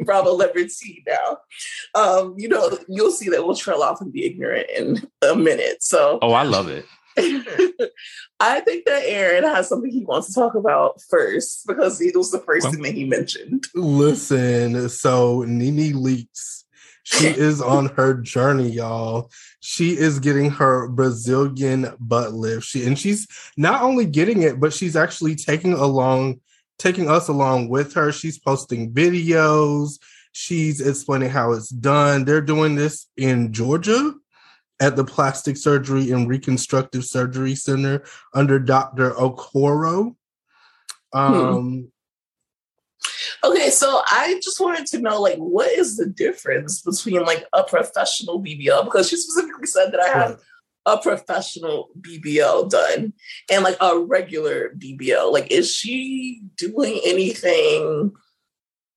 BravolebriTEA 0.04 1.02
now. 1.06 1.38
Um, 2.00 2.34
you 2.38 2.48
know, 2.48 2.78
you'll 2.88 3.10
see 3.10 3.28
that 3.30 3.44
we'll 3.44 3.56
trail 3.56 3.82
off 3.82 4.00
and 4.00 4.12
be 4.12 4.24
ignorant 4.24 4.68
in 4.70 5.08
a 5.22 5.34
minute. 5.34 5.82
So 5.82 6.18
oh, 6.22 6.32
I 6.32 6.44
love 6.44 6.68
it. 6.68 6.84
I 8.40 8.60
think 8.60 8.84
that 8.84 9.02
Aaron 9.04 9.44
has 9.44 9.68
something 9.68 9.90
he 9.90 10.04
wants 10.04 10.28
to 10.28 10.34
talk 10.34 10.54
about 10.54 11.00
first 11.08 11.66
because 11.66 12.00
it 12.00 12.16
was 12.16 12.30
the 12.30 12.40
first 12.40 12.64
Well- 12.64 12.72
thing 12.72 12.82
that 12.82 12.94
he 12.94 13.04
mentioned. 13.04 13.64
Listen, 13.74 14.88
so 14.88 15.42
NeNe 15.42 15.94
Leakes, 15.94 16.64
she 17.04 17.26
is 17.26 17.62
on 17.62 17.86
her 17.90 18.14
journey, 18.14 18.68
y'all. 18.70 19.30
She 19.60 19.90
is 19.96 20.20
getting 20.20 20.50
her 20.50 20.88
Brazilian 20.88 21.94
butt 21.98 22.34
lift. 22.34 22.66
She 22.66 22.84
and 22.86 22.98
she's 22.98 23.26
not 23.56 23.82
only 23.82 24.04
getting 24.04 24.42
it, 24.42 24.60
but 24.60 24.72
she's 24.72 24.96
actually 24.96 25.34
taking 25.34 25.72
along, 25.72 26.40
taking 26.78 27.08
us 27.08 27.28
along 27.28 27.68
with 27.68 27.94
her. 27.94 28.12
She's 28.12 28.38
posting 28.38 28.92
videos. 28.92 29.98
She's 30.32 30.82
explaining 30.82 31.30
how 31.30 31.52
it's 31.52 31.70
done. 31.70 32.26
They're 32.26 32.42
doing 32.42 32.74
this 32.74 33.06
in 33.16 33.52
Georgia 33.54 34.12
at 34.80 34.96
the 34.96 35.04
Plastic 35.04 35.56
Surgery 35.56 36.10
and 36.10 36.28
Reconstructive 36.28 37.04
Surgery 37.04 37.54
Center 37.54 38.04
under 38.34 38.58
Dr. 38.58 39.12
Okoro. 39.12 40.14
Um, 41.12 41.90
Okay, 43.44 43.70
so 43.70 44.00
I 44.06 44.40
just 44.42 44.58
wanted 44.60 44.86
to 44.86 44.98
know, 44.98 45.20
like, 45.20 45.36
what 45.36 45.70
is 45.70 45.96
the 45.96 46.06
difference 46.06 46.80
between 46.80 47.22
like 47.24 47.44
a 47.52 47.62
professional 47.62 48.42
BBL? 48.42 48.84
Because 48.84 49.08
she 49.08 49.16
specifically 49.16 49.66
said 49.66 49.92
that 49.92 50.00
I 50.00 50.08
have 50.08 50.40
a 50.86 50.98
professional 50.98 51.90
BBL 52.00 52.70
done 52.70 53.12
and 53.50 53.62
like 53.62 53.76
a 53.80 53.98
regular 53.98 54.70
BBL. 54.76 55.32
Like, 55.32 55.50
is 55.50 55.72
she 55.72 56.42
doing 56.56 57.00
anything? 57.04 58.12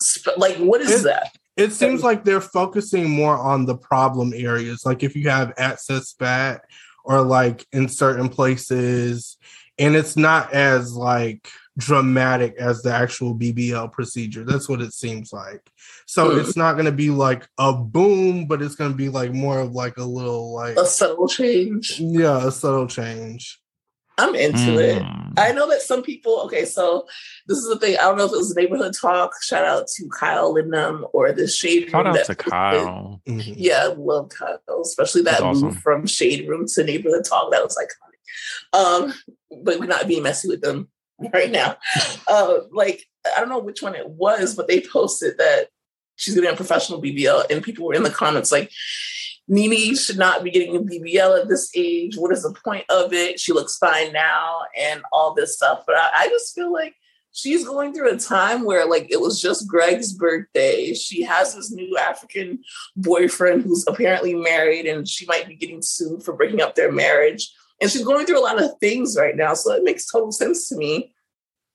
Sp- 0.01 0.37
like, 0.37 0.57
what 0.57 0.81
is 0.81 1.01
It- 1.01 1.03
that? 1.03 1.37
It 1.59 1.73
seems 1.73 2.03
like 2.03 2.23
they're 2.23 2.41
focusing 2.41 3.09
more 3.09 3.37
on 3.37 3.65
the 3.65 3.75
problem 3.75 4.33
areas, 4.35 4.85
like 4.85 5.03
if 5.03 5.15
you 5.15 5.29
have 5.29 5.53
access 5.57 6.13
fat 6.13 6.61
or 7.03 7.21
like 7.21 7.65
in 7.71 7.87
certain 7.89 8.29
places, 8.29 9.37
and 9.77 9.95
it's 9.95 10.15
not 10.17 10.53
as 10.53 10.93
like 10.93 11.47
dramatic 11.77 12.55
as 12.59 12.81
the 12.81 12.93
actual 12.93 13.33
BBL 13.35 13.91
procedure. 13.91 14.43
That's 14.43 14.67
what 14.67 14.81
it 14.81 14.93
seems 14.93 15.31
like. 15.31 15.61
So 16.05 16.31
Hmm. 16.31 16.39
it's 16.39 16.57
not 16.57 16.73
going 16.73 16.85
to 16.85 16.91
be 16.91 17.09
like 17.09 17.47
a 17.57 17.71
boom, 17.73 18.47
but 18.47 18.61
it's 18.61 18.75
going 18.75 18.91
to 18.91 18.97
be 18.97 19.09
like 19.09 19.31
more 19.33 19.59
of 19.59 19.71
like 19.73 19.97
a 19.97 20.03
little 20.03 20.53
like 20.53 20.77
A 20.77 20.85
subtle 20.85 21.27
change. 21.27 21.99
yeah, 21.99 22.45
a 22.47 22.51
subtle 22.51 22.87
change. 22.87 23.58
I'm 24.19 24.35
into 24.35 24.77
it. 24.79 25.01
Mm. 25.01 25.33
I 25.37 25.51
know 25.53 25.69
that 25.69 25.81
some 25.81 26.03
people, 26.03 26.41
okay, 26.45 26.65
so 26.65 27.07
this 27.47 27.57
is 27.57 27.69
the 27.69 27.79
thing. 27.79 27.97
I 27.97 28.01
don't 28.03 28.17
know 28.17 28.25
if 28.25 28.31
it 28.33 28.37
was 28.37 28.55
neighborhood 28.55 28.93
talk. 28.99 29.31
Shout 29.41 29.63
out 29.65 29.87
to 29.87 30.09
Kyle 30.09 30.53
Lindnum 30.53 31.07
or 31.13 31.31
the 31.31 31.47
Shade 31.47 31.89
Shout 31.89 32.05
Room 32.05 32.07
out 32.07 32.13
that 32.15 32.25
to 32.25 32.35
posted- 32.35 32.51
Kyle. 32.51 33.21
Mhm. 33.27 33.53
Yeah, 33.57 33.93
love 33.97 34.29
Kyle, 34.29 34.59
especially 34.81 35.21
that 35.23 35.31
That's 35.31 35.41
awesome. 35.43 35.67
move 35.69 35.77
from 35.79 36.05
Shade 36.07 36.47
Room 36.49 36.65
to 36.67 36.83
Neighborhood 36.83 37.25
Talk. 37.25 37.51
That 37.51 37.63
was 37.63 37.77
iconic. 37.77 38.77
Um, 38.77 39.13
but 39.63 39.79
we're 39.79 39.85
not 39.87 40.07
being 40.07 40.23
messy 40.23 40.47
with 40.47 40.61
them 40.61 40.89
right 41.33 41.49
now. 41.51 41.77
uh, 42.27 42.59
like 42.71 43.05
I 43.35 43.39
don't 43.39 43.49
know 43.49 43.59
which 43.59 43.81
one 43.81 43.95
it 43.95 44.09
was, 44.09 44.55
but 44.55 44.67
they 44.67 44.81
posted 44.81 45.37
that 45.37 45.67
she's 46.15 46.35
getting 46.35 46.49
a 46.49 46.55
professional 46.55 47.01
BBL, 47.01 47.45
and 47.49 47.63
people 47.63 47.85
were 47.85 47.93
in 47.93 48.03
the 48.03 48.09
comments 48.09 48.51
like, 48.51 48.71
"Nene 49.49 49.95
should 49.95 50.17
not 50.17 50.43
be 50.43 50.51
getting 50.51 50.75
a 50.77 50.79
BBL 50.79 51.41
at 51.41 51.49
this 51.49 51.69
age. 51.75 52.15
What 52.15 52.31
is 52.31 52.43
the 52.43 52.53
point 52.63 52.85
of 52.89 53.11
it? 53.11 53.39
She 53.39 53.51
looks 53.51 53.77
fine 53.77 54.13
now, 54.13 54.61
and 54.77 55.01
all 55.11 55.33
this 55.33 55.55
stuff." 55.55 55.83
But 55.85 55.97
I, 55.97 56.09
I 56.15 56.27
just 56.29 56.55
feel 56.55 56.71
like 56.71 56.95
she's 57.31 57.65
going 57.65 57.93
through 57.93 58.11
a 58.11 58.17
time 58.17 58.65
where 58.65 58.85
like 58.85 59.07
it 59.09 59.21
was 59.21 59.41
just 59.41 59.67
Greg's 59.67 60.13
birthday. 60.13 60.93
She 60.93 61.23
has 61.23 61.55
this 61.55 61.71
new 61.71 61.97
African 61.97 62.59
boyfriend 62.95 63.63
who's 63.63 63.85
apparently 63.87 64.33
married 64.33 64.85
and 64.85 65.07
she 65.07 65.25
might 65.25 65.47
be 65.47 65.55
getting 65.55 65.81
sued 65.81 66.23
for 66.23 66.33
breaking 66.33 66.61
up 66.61 66.75
their 66.75 66.91
marriage. 66.91 67.51
And 67.81 67.89
she's 67.89 68.03
going 68.03 68.25
through 68.25 68.39
a 68.39 68.43
lot 68.43 68.61
of 68.61 68.71
things 68.79 69.15
right 69.17 69.35
now. 69.35 69.53
So 69.53 69.73
it 69.73 69.83
makes 69.83 70.09
total 70.09 70.31
sense 70.31 70.67
to 70.69 70.75
me 70.75 71.13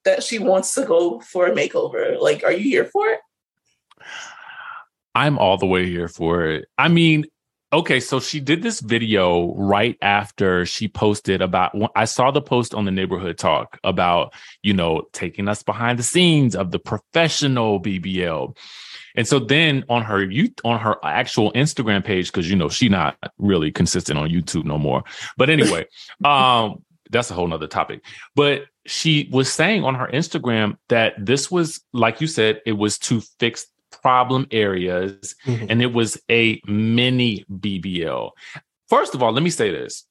that 0.04 0.22
she 0.22 0.38
wants 0.38 0.74
to 0.74 0.84
go 0.84 1.20
for 1.20 1.46
a 1.46 1.52
makeover. 1.52 2.20
Like, 2.20 2.44
are 2.44 2.52
you 2.52 2.62
here 2.62 2.84
for 2.84 3.08
it? 3.08 3.20
I'm 5.14 5.38
all 5.38 5.56
the 5.56 5.66
way 5.66 5.86
here 5.86 6.08
for 6.08 6.44
it. 6.44 6.66
I 6.76 6.88
mean, 6.88 7.24
okay, 7.74 8.00
so 8.00 8.20
she 8.20 8.40
did 8.40 8.62
this 8.62 8.80
video 8.80 9.54
right 9.56 9.98
after 10.00 10.64
she 10.64 10.88
posted 10.88 11.42
about. 11.42 11.76
I 11.96 12.04
saw 12.04 12.30
the 12.30 12.40
post 12.40 12.74
on 12.74 12.84
the 12.84 12.90
neighborhood 12.90 13.36
talk 13.36 13.78
about, 13.82 14.32
you 14.62 14.72
know, 14.72 15.08
taking 15.12 15.48
us 15.48 15.62
behind 15.62 15.98
the 15.98 16.04
scenes 16.04 16.54
of 16.54 16.70
the 16.70 16.78
professional 16.78 17.80
BBL. 17.80 18.56
And 19.16 19.28
so 19.28 19.38
then 19.38 19.84
on 19.88 20.02
her 20.02 20.22
you 20.24 20.50
on 20.64 20.80
her 20.80 20.96
actual 21.04 21.52
Instagram 21.52 22.04
page, 22.04 22.28
because 22.32 22.48
you 22.48 22.56
know 22.56 22.68
she 22.68 22.88
not 22.88 23.16
really 23.38 23.70
consistent 23.70 24.18
on 24.18 24.30
YouTube 24.30 24.64
no 24.64 24.78
more. 24.78 25.04
But 25.36 25.50
anyway, 25.50 25.86
um, 26.24 26.84
that's 27.10 27.30
a 27.30 27.34
whole 27.34 27.46
nother 27.46 27.66
topic. 27.66 28.04
But 28.34 28.64
she 28.86 29.28
was 29.32 29.52
saying 29.52 29.84
on 29.84 29.94
her 29.94 30.08
Instagram 30.12 30.76
that 30.88 31.14
this 31.18 31.50
was, 31.50 31.80
like 31.92 32.20
you 32.20 32.26
said, 32.26 32.60
it 32.66 32.72
was 32.72 32.98
to 32.98 33.20
fix 33.38 33.66
problem 34.02 34.46
areas 34.50 35.34
Mhm. 35.46 35.66
and 35.70 35.82
it 35.82 35.92
was 35.92 36.20
a 36.30 36.60
mini 36.66 37.44
BBL. 37.50 38.32
First 38.88 39.14
of 39.14 39.22
all, 39.22 39.32
let 39.32 39.42
me 39.42 39.50
say 39.50 39.70
this. 39.70 40.04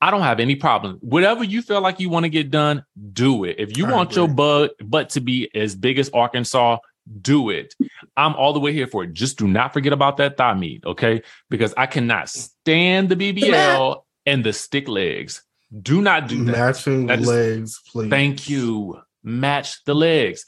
I 0.00 0.10
don't 0.10 0.22
have 0.22 0.40
any 0.40 0.56
problem. 0.56 0.98
Whatever 1.00 1.44
you 1.44 1.62
feel 1.62 1.80
like 1.80 2.00
you 2.00 2.08
want 2.08 2.24
to 2.24 2.28
get 2.28 2.50
done, 2.50 2.84
do 3.12 3.44
it. 3.44 3.56
If 3.58 3.76
you 3.76 3.86
I 3.86 3.92
want 3.92 4.10
agree. 4.10 4.22
your 4.24 4.28
butt 4.34 4.74
butt 4.82 5.10
to 5.10 5.20
be 5.20 5.48
as 5.54 5.76
big 5.76 5.98
as 5.98 6.10
Arkansas, 6.10 6.78
do 7.20 7.50
it. 7.50 7.74
I'm 8.16 8.34
all 8.34 8.52
the 8.52 8.58
way 8.60 8.72
here 8.72 8.88
for 8.88 9.04
it. 9.04 9.12
Just 9.12 9.38
do 9.38 9.46
not 9.46 9.72
forget 9.72 9.92
about 9.92 10.16
that 10.16 10.36
thigh 10.36 10.54
meat, 10.54 10.82
okay? 10.84 11.22
Because 11.50 11.72
I 11.76 11.86
cannot 11.86 12.28
stand 12.28 13.08
the 13.10 13.16
BBL 13.16 14.04
and 14.26 14.42
the 14.44 14.52
stick 14.52 14.88
legs. 14.88 15.42
Do 15.80 16.02
not 16.02 16.28
do 16.28 16.44
that. 16.44 16.52
Matching 16.52 17.06
That 17.06 17.20
is- 17.20 17.26
legs, 17.28 17.80
please. 17.90 18.10
Thank 18.10 18.48
you. 18.48 19.00
Match 19.22 19.84
the 19.84 19.94
legs. 19.94 20.44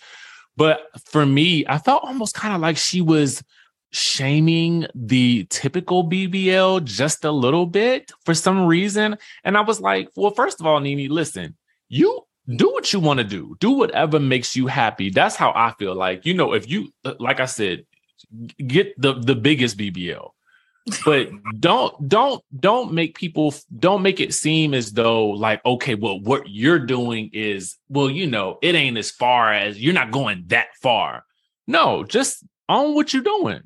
But 0.57 0.83
for 1.07 1.27
me, 1.27 1.65
I 1.67 1.79
felt 1.79 2.05
almost 2.05 2.35
kind 2.35 2.55
of 2.55 2.61
like 2.61 2.77
she 2.77 3.01
was 3.01 3.43
shaming 3.91 4.87
the 4.95 5.47
typical 5.51 6.09
BBL 6.09 6.85
just 6.85 7.25
a 7.25 7.31
little 7.31 7.67
bit 7.67 8.11
for 8.25 8.35
some 8.35 8.67
reason. 8.67 9.17
And 9.45 9.57
I 9.57 9.61
was 9.61 9.81
like, 9.81 10.09
well, 10.17 10.33
first 10.33 10.61
of 10.61 10.67
all, 10.67 10.81
NeNe, 10.81 11.09
listen, 11.09 11.57
you 11.89 12.23
do 12.57 12.71
what 12.73 12.93
you 12.93 13.01
want 13.01 13.19
to 13.19 13.25
do, 13.25 13.57
do 13.61 13.71
whatever 13.71 14.19
makes 14.19 14.57
you 14.57 14.67
happy. 14.67 15.11
That's 15.11 15.37
how 15.37 15.53
I 15.55 15.73
feel 15.79 15.95
like, 15.95 16.27
you 16.27 16.35
know, 16.35 16.55
if 16.55 16.69
you, 16.69 16.93
like 17.19 17.41
I 17.41 17.47
said, 17.47 17.87
get 18.59 19.01
the, 19.01 19.15
the 19.15 19.35
biggest 19.35 19.79
BBL. 19.79 20.31
But 21.05 21.31
don't 21.59 22.09
don't 22.09 22.43
don't 22.61 22.93
make 22.93 23.17
people 23.17 23.55
don't 23.79 24.03
make 24.03 24.21
it 24.21 24.35
seem 24.35 24.75
as 24.75 24.93
though 24.93 25.29
like 25.29 25.65
okay 25.65 25.95
well 25.95 26.21
what 26.21 26.49
you're 26.49 26.79
doing 26.79 27.31
is 27.33 27.77
well 27.89 28.11
you 28.11 28.27
know 28.27 28.59
it 28.61 28.75
ain't 28.75 28.99
as 28.99 29.11
far 29.11 29.53
as 29.53 29.81
you're 29.81 29.95
not 29.95 30.11
going 30.11 30.45
that 30.49 30.69
far 30.83 31.25
no 31.67 32.05
just 32.05 32.45
own 32.69 32.95
what 32.95 33.15
you're 33.15 33.23
doing 33.23 33.63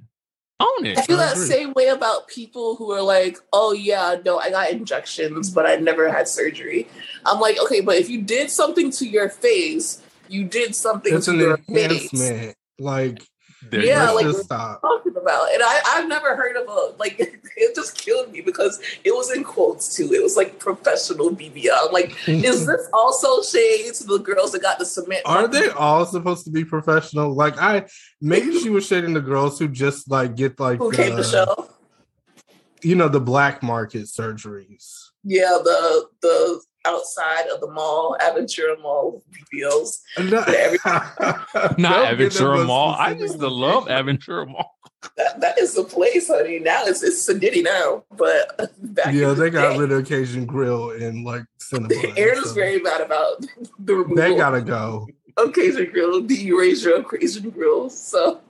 own 0.61 0.87
it 0.87 0.99
I 0.99 1.03
feel 1.03 1.17
that 1.17 1.37
same 1.37 1.73
way 1.73 1.89
about 1.89 2.27
people 2.27 2.75
who 2.77 2.91
are 2.91 3.03
like, 3.03 3.39
oh 3.53 3.73
yeah, 3.73 4.17
no, 4.25 4.41
I 4.41 4.51
got 4.51 4.71
injections, 4.71 5.51
but 5.51 5.67
I 5.67 5.77
never 5.77 6.11
had 6.11 6.27
surgery. 6.27 6.89
I'm 7.25 7.39
like, 7.39 7.61
okay, 7.63 7.81
but 7.81 7.95
if 7.95 8.09
you 8.11 8.23
did 8.23 8.51
something 8.51 8.91
to 8.93 9.07
your 9.07 9.29
face, 9.29 10.03
you 10.29 10.45
did 10.45 10.75
something 10.75 11.15
It's 11.15 11.27
to 11.27 11.33
an 11.33 11.39
your 11.39 11.57
face. 11.59 12.13
enhancement. 12.13 12.57
Like, 12.79 13.23
There 13.63 13.85
Yeah, 13.85 14.11
like- 14.11 14.35
stop. 14.37 14.81
Talking 14.83 15.17
about, 15.17 15.53
and 15.53 15.63
I, 15.63 15.81
I've 15.87 16.09
never 16.09 16.37
heard 16.37 16.57
of 16.57 16.69
a 16.69 16.95
like. 16.99 17.19
It 17.61 17.75
just 17.75 17.99
killed 17.99 18.31
me 18.31 18.41
because 18.41 18.81
it 19.03 19.11
was 19.11 19.33
in 19.33 19.43
quotes 19.43 19.97
too. 19.97 20.13
It 20.13 20.23
was 20.23 20.37
like 20.37 20.61
professional 20.61 21.31
BBL. 21.31 21.77
I'm 21.77 21.93
like, 21.93 22.17
is 22.29 22.67
this 22.67 22.89
also 22.93 23.43
shades 23.43 23.99
to 23.99 24.07
the 24.07 24.19
girls 24.19 24.53
that 24.53 24.63
got 24.63 24.79
the 24.79 24.87
cement? 24.87 25.23
Are 25.25 25.49
they 25.49 25.71
all 25.71 26.07
supposed 26.07 26.45
to 26.45 26.53
be 26.53 26.65
professional? 26.65 27.35
Like, 27.35 27.61
I 27.61 27.87
maybe 28.21 28.57
she 28.61 28.71
was 28.71 28.87
shading 28.87 29.13
the 29.13 29.21
girls 29.21 29.59
who 29.59 29.67
just 29.67 30.09
like 30.09 30.37
get 30.37 30.61
like 30.61 30.79
who 30.79 30.93
came 30.93 31.17
to 31.17 31.25
show? 31.25 31.69
you 32.83 32.95
know 32.95 33.09
the 33.09 33.21
black 33.21 33.61
market 33.63 34.05
surgeries. 34.05 34.95
Yeah, 35.25 35.59
the 35.63 36.07
the 36.23 36.63
outside 36.89 37.47
of 37.55 37.61
the 37.61 37.71
mall, 37.71 38.17
Aventura 38.21 38.81
Mall 38.81 39.23
BBLs. 39.53 39.99
No- 40.19 40.25
not 41.77 41.77
Don't 41.77 42.19
give 42.19 42.33
aventura 42.33 42.67
mall 42.67 42.91
i 42.91 43.11
specific 43.11 43.21
used 43.21 43.41
to 43.41 43.49
love 43.49 43.85
location. 43.87 44.07
aventura 44.07 44.49
mall 44.49 44.75
That, 45.17 45.41
that 45.41 45.59
is 45.59 45.75
the 45.75 45.85
place, 45.85 46.29
honey. 46.29 46.59
Now 46.59 46.83
it's 46.85 47.03
it's 47.03 47.23
City 47.23 47.63
now, 47.63 48.05
but 48.17 48.73
back 48.83 49.15
Yeah, 49.15 49.31
in 49.31 49.37
the 49.39 49.45
they 49.45 49.51
got 49.51 49.73
day, 49.75 49.79
rid 49.79 49.93
of 49.93 50.07
Cajun 50.09 50.45
Grill 50.47 50.91
and 50.91 51.25
like 51.25 51.45
cinema. 51.59 51.89
Aaron 52.17 52.39
is 52.39 52.49
so 52.51 52.55
very 52.55 52.81
mad 52.81 53.01
about 53.01 53.45
the 53.79 53.95
removal. 53.95 54.17
they 54.17 54.35
gotta 54.37 54.61
go. 54.61 55.07
of 55.37 55.53
Cajun 55.53 55.91
Grill, 55.93 56.23
the 56.25 56.49
erasure 56.49 56.95
of 56.97 57.09
Cajun 57.09 57.51
Grill. 57.51 57.91
So, 57.91 58.41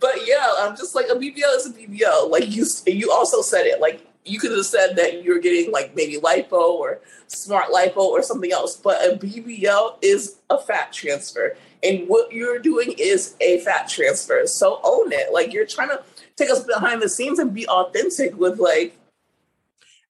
but 0.00 0.14
yeah, 0.26 0.46
I'm 0.58 0.76
just 0.76 0.94
like 0.94 1.06
a 1.06 1.14
BBL 1.14 1.56
is 1.56 1.66
a 1.66 1.72
BBL. 1.72 2.30
Like 2.30 2.48
you, 2.54 2.64
you 2.86 3.10
also 3.10 3.42
said 3.42 3.66
it. 3.66 3.80
Like 3.80 4.06
you 4.24 4.38
could 4.38 4.52
have 4.52 4.66
said 4.66 4.96
that 4.96 5.24
you're 5.24 5.40
getting 5.40 5.72
like 5.72 5.94
maybe 5.96 6.16
lipo 6.16 6.52
or 6.52 7.00
smart 7.26 7.70
lipo 7.70 7.96
or 7.96 8.22
something 8.22 8.52
else, 8.52 8.76
but 8.76 9.00
a 9.02 9.16
BBL 9.16 9.98
is 10.02 10.36
a 10.50 10.58
fat 10.58 10.92
transfer, 10.92 11.56
and 11.82 12.08
what 12.08 12.32
you're 12.32 12.58
doing 12.58 12.94
is 12.98 13.34
a 13.40 13.58
fat 13.60 13.88
transfer. 13.88 14.46
So 14.46 14.80
own 14.84 15.12
it. 15.12 15.32
Like 15.32 15.52
you're 15.52 15.66
trying 15.66 15.88
to 15.88 16.02
take 16.36 16.50
us 16.50 16.64
behind 16.64 17.02
the 17.02 17.08
scenes 17.08 17.38
and 17.38 17.52
be 17.52 17.66
authentic 17.68 18.36
with 18.38 18.58
like 18.58 18.96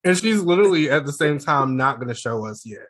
And 0.05 0.17
she's 0.17 0.41
literally 0.41 0.91
at 0.91 1.07
the 1.07 1.13
same 1.13 1.39
time 1.39 1.77
not 1.77 1.99
gonna 1.99 2.15
show 2.15 2.47
us 2.47 2.67
yet. 2.67 2.87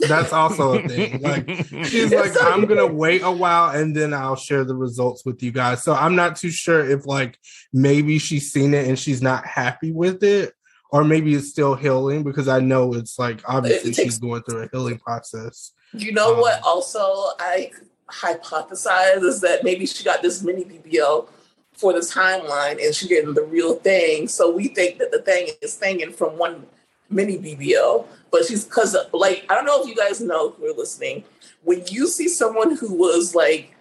That's 0.00 0.32
also 0.32 0.78
a 0.78 0.86
thing. 0.88 1.20
Like 1.22 1.48
she's 1.86 2.12
like, 2.12 2.32
so- 2.32 2.48
I'm 2.48 2.66
gonna 2.66 2.86
wait 2.86 3.22
a 3.22 3.30
while 3.30 3.70
and 3.76 3.94
then 3.96 4.14
I'll 4.14 4.36
share 4.36 4.64
the 4.64 4.74
results 4.76 5.24
with 5.26 5.42
you 5.42 5.50
guys. 5.50 5.82
So 5.82 5.92
I'm 5.94 6.14
not 6.14 6.36
too 6.36 6.50
sure 6.50 6.88
if 6.88 7.06
like 7.06 7.38
maybe 7.72 8.18
she's 8.18 8.52
seen 8.52 8.74
it 8.74 8.86
and 8.86 8.98
she's 8.98 9.20
not 9.22 9.44
happy 9.46 9.90
with 9.92 10.22
it, 10.22 10.52
or 10.92 11.02
maybe 11.04 11.34
it's 11.34 11.48
still 11.48 11.74
healing 11.74 12.22
because 12.22 12.46
I 12.48 12.60
know 12.60 12.94
it's 12.94 13.18
like 13.18 13.42
obviously 13.48 13.92
takes- 13.92 14.04
she's 14.06 14.18
going 14.18 14.42
through 14.42 14.62
a 14.62 14.68
healing 14.72 14.98
process. 14.98 15.72
You 15.92 16.12
know 16.12 16.34
Um, 16.34 16.40
what? 16.40 16.60
Also, 16.62 17.00
I 17.40 17.70
hypothesize 18.10 19.22
is 19.22 19.40
that 19.40 19.64
maybe 19.64 19.86
she 19.86 20.04
got 20.04 20.22
this 20.22 20.42
mini 20.42 20.64
BBL 20.64 21.28
for 21.72 21.92
the 21.92 22.00
timeline, 22.00 22.84
and 22.84 22.94
she's 22.94 23.08
getting 23.08 23.34
the 23.34 23.44
real 23.44 23.76
thing. 23.76 24.28
So 24.28 24.50
we 24.50 24.68
think 24.68 24.98
that 24.98 25.10
the 25.12 25.22
thing 25.22 25.48
is 25.62 25.76
thinging 25.76 26.12
from 26.14 26.36
one 26.38 26.66
mini 27.10 27.38
BBL, 27.38 28.06
but 28.30 28.44
she's 28.44 28.64
because 28.64 28.96
like 29.12 29.44
I 29.48 29.54
don't 29.54 29.66
know 29.66 29.82
if 29.82 29.88
you 29.88 29.94
guys 29.94 30.20
know 30.20 30.50
who 30.50 30.66
are 30.66 30.76
listening. 30.76 31.24
When 31.64 31.84
you 31.90 32.06
see 32.06 32.28
someone 32.28 32.76
who 32.76 32.94
was 32.94 33.34
like 33.34 33.74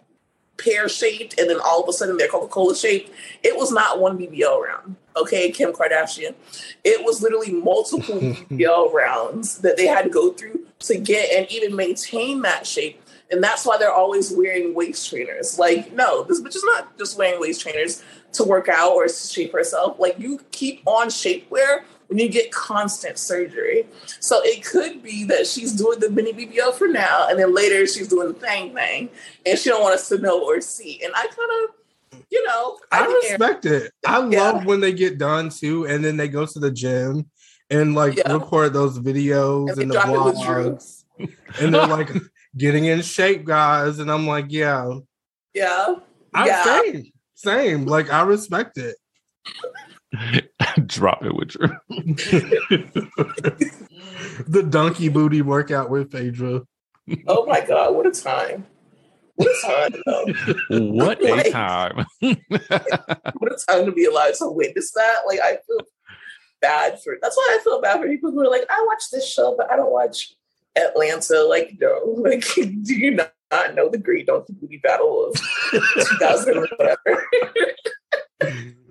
pear 0.57 0.89
shaped 0.89 1.39
and 1.39 1.49
then 1.49 1.59
all 1.63 1.83
of 1.83 1.89
a 1.89 1.93
sudden 1.93 2.17
they're 2.17 2.27
Coca 2.27 2.47
Cola 2.47 2.75
shaped, 2.75 3.11
it 3.43 3.55
was 3.55 3.71
not 3.71 3.99
one 3.99 4.17
BBL 4.17 4.61
round. 4.61 4.95
Okay, 5.15 5.51
Kim 5.51 5.71
Kardashian. 5.71 6.35
It 6.83 7.03
was 7.03 7.21
literally 7.21 7.51
multiple 7.51 8.15
BBL 8.21 8.93
rounds 8.93 9.59
that 9.59 9.77
they 9.77 9.87
had 9.87 10.03
to 10.03 10.09
go 10.09 10.31
through 10.33 10.65
to 10.79 10.97
get 10.97 11.31
and 11.31 11.51
even 11.51 11.75
maintain 11.75 12.41
that 12.43 12.67
shape. 12.67 13.01
And 13.29 13.43
that's 13.43 13.65
why 13.65 13.77
they're 13.77 13.91
always 13.91 14.31
wearing 14.31 14.73
waist 14.73 15.09
trainers. 15.09 15.59
Like, 15.59 15.91
no, 15.91 16.23
this 16.23 16.41
bitch 16.41 16.55
is 16.55 16.63
not 16.63 16.97
just 16.97 17.17
wearing 17.17 17.41
waist 17.41 17.61
trainers 17.61 18.03
to 18.33 18.43
work 18.43 18.69
out 18.69 18.93
or 18.93 19.05
to 19.05 19.13
shape 19.13 19.51
herself. 19.51 19.99
Like, 19.99 20.17
you 20.17 20.39
keep 20.51 20.81
on 20.85 21.07
shapewear 21.07 21.83
when 22.07 22.19
you 22.19 22.29
get 22.29 22.51
constant 22.51 23.17
surgery. 23.17 23.87
So 24.19 24.41
it 24.43 24.65
could 24.65 25.03
be 25.03 25.23
that 25.25 25.47
she's 25.47 25.73
doing 25.73 25.99
the 25.99 26.09
mini 26.09 26.33
BBL 26.33 26.73
for 26.73 26.87
now, 26.87 27.27
and 27.29 27.39
then 27.39 27.53
later 27.53 27.85
she's 27.87 28.07
doing 28.07 28.29
the 28.29 28.33
thing 28.33 28.73
thing, 28.73 29.09
and 29.45 29.57
she 29.59 29.69
don't 29.69 29.81
want 29.81 29.95
us 29.95 30.09
to 30.09 30.17
know 30.17 30.43
or 30.43 30.61
see. 30.61 31.01
And 31.03 31.13
I 31.15 31.27
kind 31.27 31.69
of, 32.19 32.23
you 32.29 32.45
know, 32.45 32.79
I 32.91 33.05
think 33.05 33.23
respect 33.23 33.65
it. 33.65 33.91
I 34.05 34.19
Yeah. 34.27 34.51
love 34.51 34.65
when 34.65 34.79
they 34.79 34.93
get 34.93 35.17
done 35.17 35.49
too, 35.49 35.85
and 35.85 36.03
then 36.03 36.17
they 36.17 36.27
go 36.27 36.45
to 36.45 36.59
the 36.59 36.71
gym 36.71 37.29
and 37.69 37.95
like 37.95 38.17
Yeah. 38.17 38.33
record 38.33 38.73
those 38.73 38.99
videos 38.99 39.71
And 39.71 39.81
and, 39.81 39.91
the 39.91 39.95
vlogs, 39.95 41.03
and 41.59 41.73
they're 41.73 41.85
like 41.85 42.09
getting 42.57 42.85
in 42.85 43.01
shape, 43.01 43.45
guys. 43.45 43.99
And 43.99 44.11
I'm 44.11 44.25
like, 44.27 44.45
yeah, 44.49 44.99
yeah, 45.53 45.95
I'm 46.33 46.47
Yeah. 46.47 46.63
same, 46.63 47.11
same. 47.35 47.85
Like 47.85 48.11
I 48.11 48.21
respect 48.23 48.77
it. 48.77 48.95
drop 50.85 51.25
it 51.25 51.35
with 51.35 51.55
you 51.55 51.67
the 54.47 54.63
donkey 54.69 55.09
booty 55.09 55.41
workout 55.41 55.89
with 55.89 56.11
Phaedra. 56.11 56.61
Oh 57.27 57.45
my 57.45 57.61
God, 57.61 57.95
what 57.95 58.05
a 58.05 58.11
time. 58.11 58.67
What 59.35 59.49
a 59.49 59.55
time, 59.67 59.93
though. 60.05 60.25
what 60.91 61.23
a 61.23 61.51
time 61.51 62.05
What 62.21 63.51
a 63.51 63.57
time 63.67 63.85
to 63.85 63.91
be 63.91 64.05
alive 64.05 64.37
to 64.39 64.49
witness 64.49 64.91
that. 64.93 65.17
Like, 65.27 65.39
I 65.39 65.59
feel 65.67 65.79
bad 66.59 66.99
for 67.03 67.15
that's 67.21 67.37
why 67.37 67.55
I 67.59 67.63
feel 67.63 67.79
bad 67.81 68.01
for 68.01 68.07
people 68.07 68.31
who 68.31 68.41
are 68.41 68.49
like, 68.49 68.65
I 68.69 68.83
watch 68.87 69.03
this 69.11 69.31
show, 69.31 69.53
but 69.55 69.71
I 69.71 69.75
don't 69.75 69.91
watch 69.91 70.33
Atlanta. 70.75 71.43
Like, 71.43 71.77
no, 71.79 72.15
like, 72.17 72.43
do 72.55 72.93
you 72.93 73.11
not, 73.11 73.31
not 73.51 73.75
know 73.75 73.89
the 73.89 73.99
Great 73.99 74.25
Donkey 74.25 74.53
Booty 74.53 74.77
Battle 74.77 75.27
of 75.27 75.35
2000 75.71 76.57
or 76.57 76.67
whatever? 76.77 77.27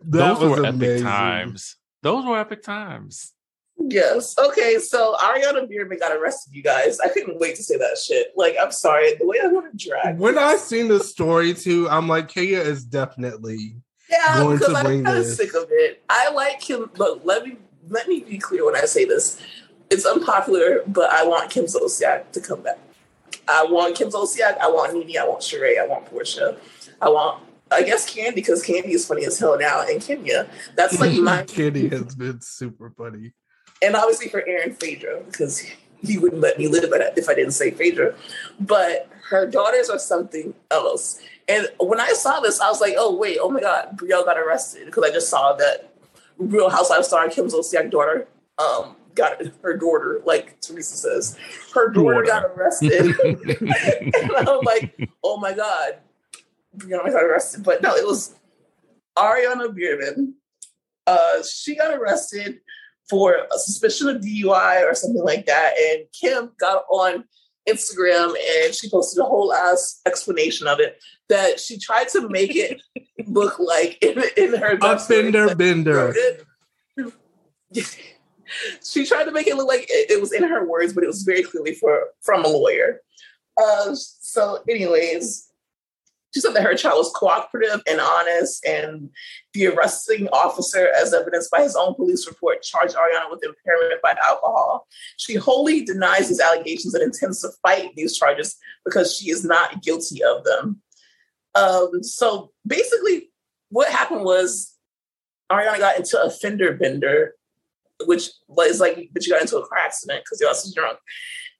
That 0.06 0.38
those 0.38 0.48
was 0.50 0.58
were 0.60 0.66
amazing. 0.66 0.94
epic 0.96 1.02
times 1.04 1.76
those 2.02 2.24
were 2.24 2.38
epic 2.38 2.62
times 2.62 3.32
yes. 3.78 4.34
Okay, 4.38 4.78
so 4.78 5.14
Ariana 5.20 5.68
Biermann 5.68 5.98
got 5.98 6.12
arrested, 6.16 6.54
you 6.54 6.62
guys. 6.62 6.98
I 7.00 7.08
couldn't 7.08 7.38
wait 7.38 7.56
to 7.56 7.62
say 7.62 7.76
that 7.76 7.98
shit. 7.98 8.32
Like, 8.36 8.56
I'm 8.60 8.72
sorry, 8.72 9.14
the 9.16 9.26
way 9.26 9.38
I 9.42 9.48
want 9.48 9.70
to 9.78 9.88
drag. 9.88 10.18
When 10.18 10.38
I 10.38 10.56
seen 10.56 10.88
the 10.88 11.00
story 11.00 11.54
too, 11.54 11.88
I'm 11.90 12.08
like, 12.08 12.32
Kaya 12.32 12.60
is 12.60 12.84
definitely 12.84 13.76
Yeah, 14.10 14.38
going 14.38 14.58
because 14.58 14.72
to 14.72 14.78
I'm 14.78 14.84
bring 14.86 15.04
kind 15.04 15.18
of 15.18 15.24
this. 15.24 15.36
sick 15.36 15.54
of 15.54 15.66
it. 15.70 16.02
I 16.08 16.30
like 16.30 16.60
Kim. 16.60 16.90
Look, 16.96 17.22
let 17.24 17.44
me 17.44 17.56
let 17.88 18.08
me 18.08 18.20
be 18.20 18.38
clear 18.38 18.64
when 18.64 18.76
I 18.76 18.84
say 18.86 19.04
this. 19.04 19.40
It's 19.90 20.04
unpopular, 20.06 20.82
but 20.88 21.10
I 21.10 21.24
want 21.24 21.50
Kim 21.50 21.66
Zolciak 21.66 22.32
to 22.32 22.40
come 22.40 22.62
back. 22.62 22.78
I 23.46 23.64
want 23.64 23.94
Kim 23.94 24.08
Zolciak. 24.08 24.58
I 24.58 24.68
want 24.68 24.94
Nene. 24.94 25.18
I 25.18 25.28
want 25.28 25.40
Sheree. 25.42 25.78
I 25.80 25.86
want 25.86 26.06
Porsha. 26.10 26.58
I 27.00 27.08
want. 27.08 27.42
I 27.70 27.82
guess 27.82 28.08
Kandi 28.08 28.34
because 28.34 28.64
Kandi 28.64 28.88
is 28.88 29.06
funny 29.06 29.24
as 29.24 29.38
hell 29.38 29.58
now, 29.58 29.86
in 29.86 30.00
Kenya. 30.00 30.48
That's 30.74 31.00
like 31.00 31.12
my 31.20 31.42
Kandi 31.42 31.90
has 31.92 32.14
been 32.14 32.40
super 32.40 32.90
funny. 32.96 33.32
and 33.82 33.96
obviously 33.96 34.28
for 34.28 34.46
Aaron 34.46 34.74
Phaedra 34.74 35.22
because 35.26 35.64
he 36.02 36.18
wouldn't 36.18 36.40
let 36.40 36.58
me 36.58 36.68
live 36.68 36.84
if 37.16 37.28
I 37.28 37.34
didn't 37.34 37.52
say 37.52 37.70
Phaedra. 37.70 38.14
But 38.60 39.08
her 39.30 39.46
daughters 39.46 39.90
are 39.90 39.98
something 39.98 40.54
else. 40.70 41.20
And 41.48 41.68
when 41.78 42.00
I 42.00 42.12
saw 42.12 42.40
this, 42.40 42.60
I 42.60 42.68
was 42.68 42.80
like, 42.80 42.94
oh 42.96 43.16
wait, 43.16 43.38
oh 43.40 43.50
my 43.50 43.60
god, 43.60 43.96
Brielle 43.96 44.24
got 44.24 44.38
arrested 44.38 44.86
because 44.86 45.04
I 45.04 45.12
just 45.12 45.28
saw 45.28 45.52
that 45.54 45.92
Real 46.38 46.70
Housewives 46.70 47.08
star 47.08 47.28
Kim 47.28 47.46
Zolciak 47.46 47.90
daughter 47.90 48.28
um, 48.58 48.96
got 49.14 49.40
her 49.62 49.76
daughter, 49.76 50.20
like 50.24 50.60
Teresa 50.60 50.96
says, 50.96 51.36
her 51.74 51.88
daughter 51.90 52.22
got 52.22 52.44
arrested. 52.44 53.18
and 53.24 54.36
I'm 54.36 54.60
like, 54.60 55.10
oh 55.24 55.38
my 55.38 55.52
God, 55.52 55.98
Brianna 56.76 57.12
got 57.12 57.24
arrested. 57.24 57.62
But 57.64 57.82
no, 57.82 57.94
it 57.94 58.06
was 58.06 58.34
Ariana 59.16 59.74
Biermann. 59.74 60.34
Uh, 61.06 61.42
she 61.42 61.76
got 61.76 61.94
arrested 61.94 62.60
for 63.08 63.34
a 63.54 63.58
suspicion 63.58 64.08
of 64.08 64.22
DUI 64.22 64.82
or 64.82 64.94
something 64.94 65.22
like 65.22 65.46
that. 65.46 65.74
And 65.78 66.06
Kim 66.12 66.50
got 66.58 66.84
on 66.90 67.24
Instagram 67.68 68.28
and 68.28 68.74
she 68.74 68.88
posted 68.90 69.20
a 69.22 69.24
whole 69.26 69.52
ass 69.52 70.00
explanation 70.06 70.66
of 70.66 70.80
it 70.80 71.00
that 71.28 71.60
she 71.60 71.78
tried 71.78 72.08
to 72.08 72.28
make 72.28 72.54
it 72.54 72.80
look 73.26 73.58
like 73.58 73.98
in, 74.02 74.22
in 74.36 74.54
her 74.54 74.78
a 74.80 74.98
fender 74.98 75.54
bender. 75.54 76.14
she 78.84 79.04
tried 79.04 79.24
to 79.24 79.32
make 79.32 79.46
it 79.46 79.56
look 79.56 79.68
like 79.68 79.86
it, 79.88 80.10
it, 80.10 80.20
was 80.20 80.32
in 80.32 80.44
her 80.44 80.64
words, 80.66 80.92
but 80.92 81.02
it 81.02 81.08
was 81.08 81.22
very 81.22 81.42
clearly 81.42 81.74
for 81.74 82.04
from 82.20 82.44
a 82.44 82.48
lawyer. 82.48 83.00
Uh, 83.60 83.94
so, 83.94 84.62
anyways, 84.68 85.45
she 86.34 86.40
said 86.40 86.54
that 86.54 86.62
her 86.64 86.74
child 86.74 86.98
was 86.98 87.12
cooperative 87.14 87.80
and 87.86 88.00
honest, 88.00 88.64
and 88.66 89.08
the 89.54 89.68
arresting 89.68 90.28
officer, 90.28 90.88
as 91.00 91.14
evidenced 91.14 91.50
by 91.50 91.62
his 91.62 91.76
own 91.76 91.94
police 91.94 92.26
report, 92.26 92.62
charged 92.62 92.94
Ariana 92.94 93.30
with 93.30 93.44
impairment 93.44 94.02
by 94.02 94.14
alcohol. 94.26 94.86
She 95.16 95.34
wholly 95.34 95.84
denies 95.84 96.28
these 96.28 96.40
allegations 96.40 96.94
and 96.94 97.02
intends 97.02 97.40
to 97.42 97.50
fight 97.62 97.90
these 97.96 98.16
charges 98.16 98.56
because 98.84 99.16
she 99.16 99.30
is 99.30 99.44
not 99.44 99.82
guilty 99.82 100.22
of 100.22 100.44
them. 100.44 100.82
Um, 101.54 102.02
so 102.02 102.52
basically, 102.66 103.30
what 103.70 103.88
happened 103.88 104.24
was 104.24 104.76
Ariana 105.50 105.78
got 105.78 105.96
into 105.96 106.20
a 106.20 106.30
fender 106.30 106.74
bender, 106.74 107.34
which 108.04 108.28
was 108.48 108.80
like, 108.80 109.08
but 109.12 109.24
you 109.24 109.32
got 109.32 109.42
into 109.42 109.56
a 109.56 109.66
car 109.66 109.78
accident 109.78 110.22
because 110.24 110.40
you're 110.40 110.50
also 110.50 110.70
drunk. 110.74 110.98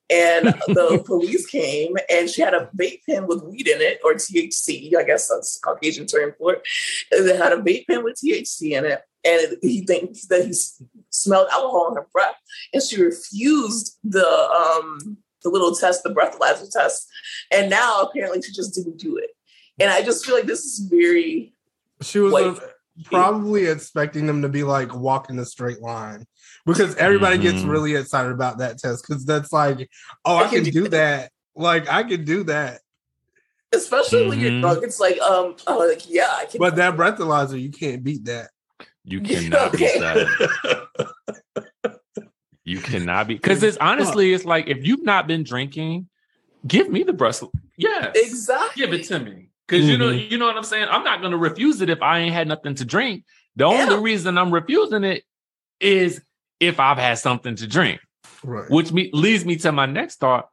And 0.09 0.47
the 0.69 1.03
police 1.05 1.47
came 1.47 1.97
and 2.09 2.31
she 2.31 2.42
had 2.42 2.55
a 2.55 2.71
vape 2.77 3.01
pen 3.09 3.27
with 3.27 3.42
weed 3.42 3.69
in 3.69 3.81
it 3.81 4.01
or 4.05 4.14
THC. 4.14 4.97
I 4.97 5.03
guess 5.03 5.29
that's 5.29 5.59
Caucasian 5.59 6.07
term 6.07 6.35
for 6.38 6.55
it. 6.55 6.62
And 7.11 7.29
they 7.29 7.37
had 7.37 7.53
a 7.53 7.57
vape 7.57 7.87
pen 7.87 8.05
with 8.05 8.21
THC 8.23 8.73
in 8.73 8.85
it. 8.85 9.03
And 9.25 9.57
he 9.61 9.85
thinks 9.85 10.27
that 10.27 10.47
he 10.47 10.55
smelled 11.11 11.49
alcohol 11.51 11.88
in 11.88 11.97
her 11.97 12.07
breath. 12.12 12.37
And 12.73 12.83
she 12.83 13.03
refused 13.03 13.99
the 14.05 14.27
um, 14.27 15.19
the 15.42 15.51
little 15.51 15.75
test, 15.75 16.03
the 16.03 16.11
breathalyzer 16.11 16.71
test. 16.71 17.09
And 17.51 17.71
now 17.71 18.03
apparently 18.03 18.42
she 18.42 18.53
just 18.53 18.75
didn't 18.75 18.99
do 18.99 19.16
it. 19.16 19.31
And 19.79 19.90
I 19.90 20.03
just 20.03 20.25
feel 20.25 20.35
like 20.35 20.47
this 20.47 20.64
is 20.64 20.87
very. 20.90 21.55
She 22.03 22.19
was 22.19 22.33
like, 22.33 22.45
a, 22.45 22.61
probably 23.05 23.66
expecting 23.66 24.27
them 24.27 24.42
to 24.42 24.49
be 24.49 24.62
like 24.62 24.95
walking 24.95 25.38
a 25.38 25.45
straight 25.45 25.81
line 25.81 26.27
because 26.66 26.96
everybody 26.96 27.37
mm-hmm. 27.38 27.57
gets 27.57 27.64
really 27.64 27.94
excited 27.94 28.33
about 28.33 28.59
that 28.59 28.79
test 28.79 29.07
because 29.07 29.24
that's 29.24 29.52
like, 29.52 29.88
oh, 30.24 30.37
I, 30.37 30.44
I 30.44 30.48
can, 30.48 30.64
can, 30.64 30.72
do 30.72 30.88
that. 30.88 31.31
Like 31.55 31.88
I 31.88 32.02
can 32.02 32.24
do 32.24 32.44
that. 32.44 32.81
Especially 33.72 34.20
mm-hmm. 34.20 34.29
when 34.29 34.40
you're 34.40 34.50
mm-hmm. 34.50 34.61
drunk, 34.62 34.83
it's 34.83 35.00
like, 35.00 35.18
um, 35.20 35.57
oh, 35.66 35.79
like 35.79 36.11
yeah, 36.11 36.29
I 36.31 36.46
can. 36.46 36.59
But 36.59 36.76
that 36.76 36.96
breathalyzer, 36.96 37.61
you 37.61 37.70
can't 37.70 38.02
beat 38.02 38.24
that. 38.24 38.50
You 39.05 39.20
cannot 39.22 39.72
beat 39.72 40.00
that. 40.00 40.88
you 42.64 42.81
cannot 42.81 43.29
be 43.29 43.35
because 43.35 43.62
it's 43.62 43.79
honestly, 43.79 44.35
it's 44.35 44.44
like 44.44 44.66
if 44.66 44.85
you've 44.85 45.05
not 45.05 45.26
been 45.26 45.44
drinking, 45.44 46.09
give 46.66 46.90
me 46.90 47.05
the 47.05 47.12
breast. 47.12 47.44
Yeah, 47.76 48.11
exactly. 48.14 48.85
Give 48.85 48.92
it 48.92 49.07
to 49.07 49.20
me. 49.20 49.50
Because 49.66 49.83
mm-hmm. 49.83 49.90
you 49.90 49.98
know, 49.98 50.09
mm-hmm. 50.09 50.33
you 50.33 50.38
know 50.38 50.46
what 50.46 50.57
I'm 50.57 50.64
saying. 50.64 50.88
I'm 50.90 51.05
not 51.05 51.20
going 51.20 51.33
to 51.33 51.38
refuse 51.38 51.81
it 51.81 51.90
if 51.90 52.02
I 52.02 52.20
ain't 52.20 52.35
had 52.35 52.48
nothing 52.48 52.74
to 52.76 52.85
drink. 52.85 53.24
The 53.57 53.68
yeah. 53.68 53.83
only 53.83 53.96
reason 54.02 54.38
I'm 54.38 54.52
refusing 54.52 55.05
it 55.05 55.24
is 55.81 56.22
if 56.61 56.81
I've 56.81 56.99
had 56.99 57.19
something 57.19 57.57
to 57.57 57.66
drink, 57.66 58.01
right. 58.42 58.71
which 58.71 58.92
me, 58.92 59.11
leads 59.12 59.45
me 59.45 59.57
to 59.57 59.73
my 59.73 59.87
next 59.87 60.16
thought. 60.16 60.49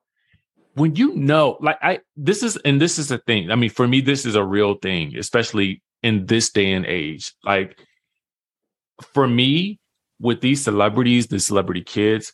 When 0.76 0.96
you 0.96 1.16
know, 1.16 1.58
like 1.62 1.78
I, 1.82 2.00
this 2.16 2.42
is, 2.42 2.58
and 2.58 2.82
this 2.82 2.98
is 2.98 3.12
a 3.12 3.20
thing. 3.20 3.52
I 3.52 3.56
mean, 3.56 3.70
for 3.70 3.88
me, 3.88 4.02
this 4.02 4.26
is 4.26 4.36
a 4.36 4.44
real 4.44 4.76
thing, 4.76 5.16
especially 5.18 5.84
in 6.02 6.26
this 6.26 6.50
day 6.50 6.74
and 6.74 6.86
age. 6.86 7.34
Like 7.44 7.78
for 9.02 9.28
me, 9.28 9.80
with 10.20 10.42
these 10.42 10.64
celebrities, 10.64 11.28
the 11.28 11.40
celebrity 11.40 11.82
kids, 11.82 12.34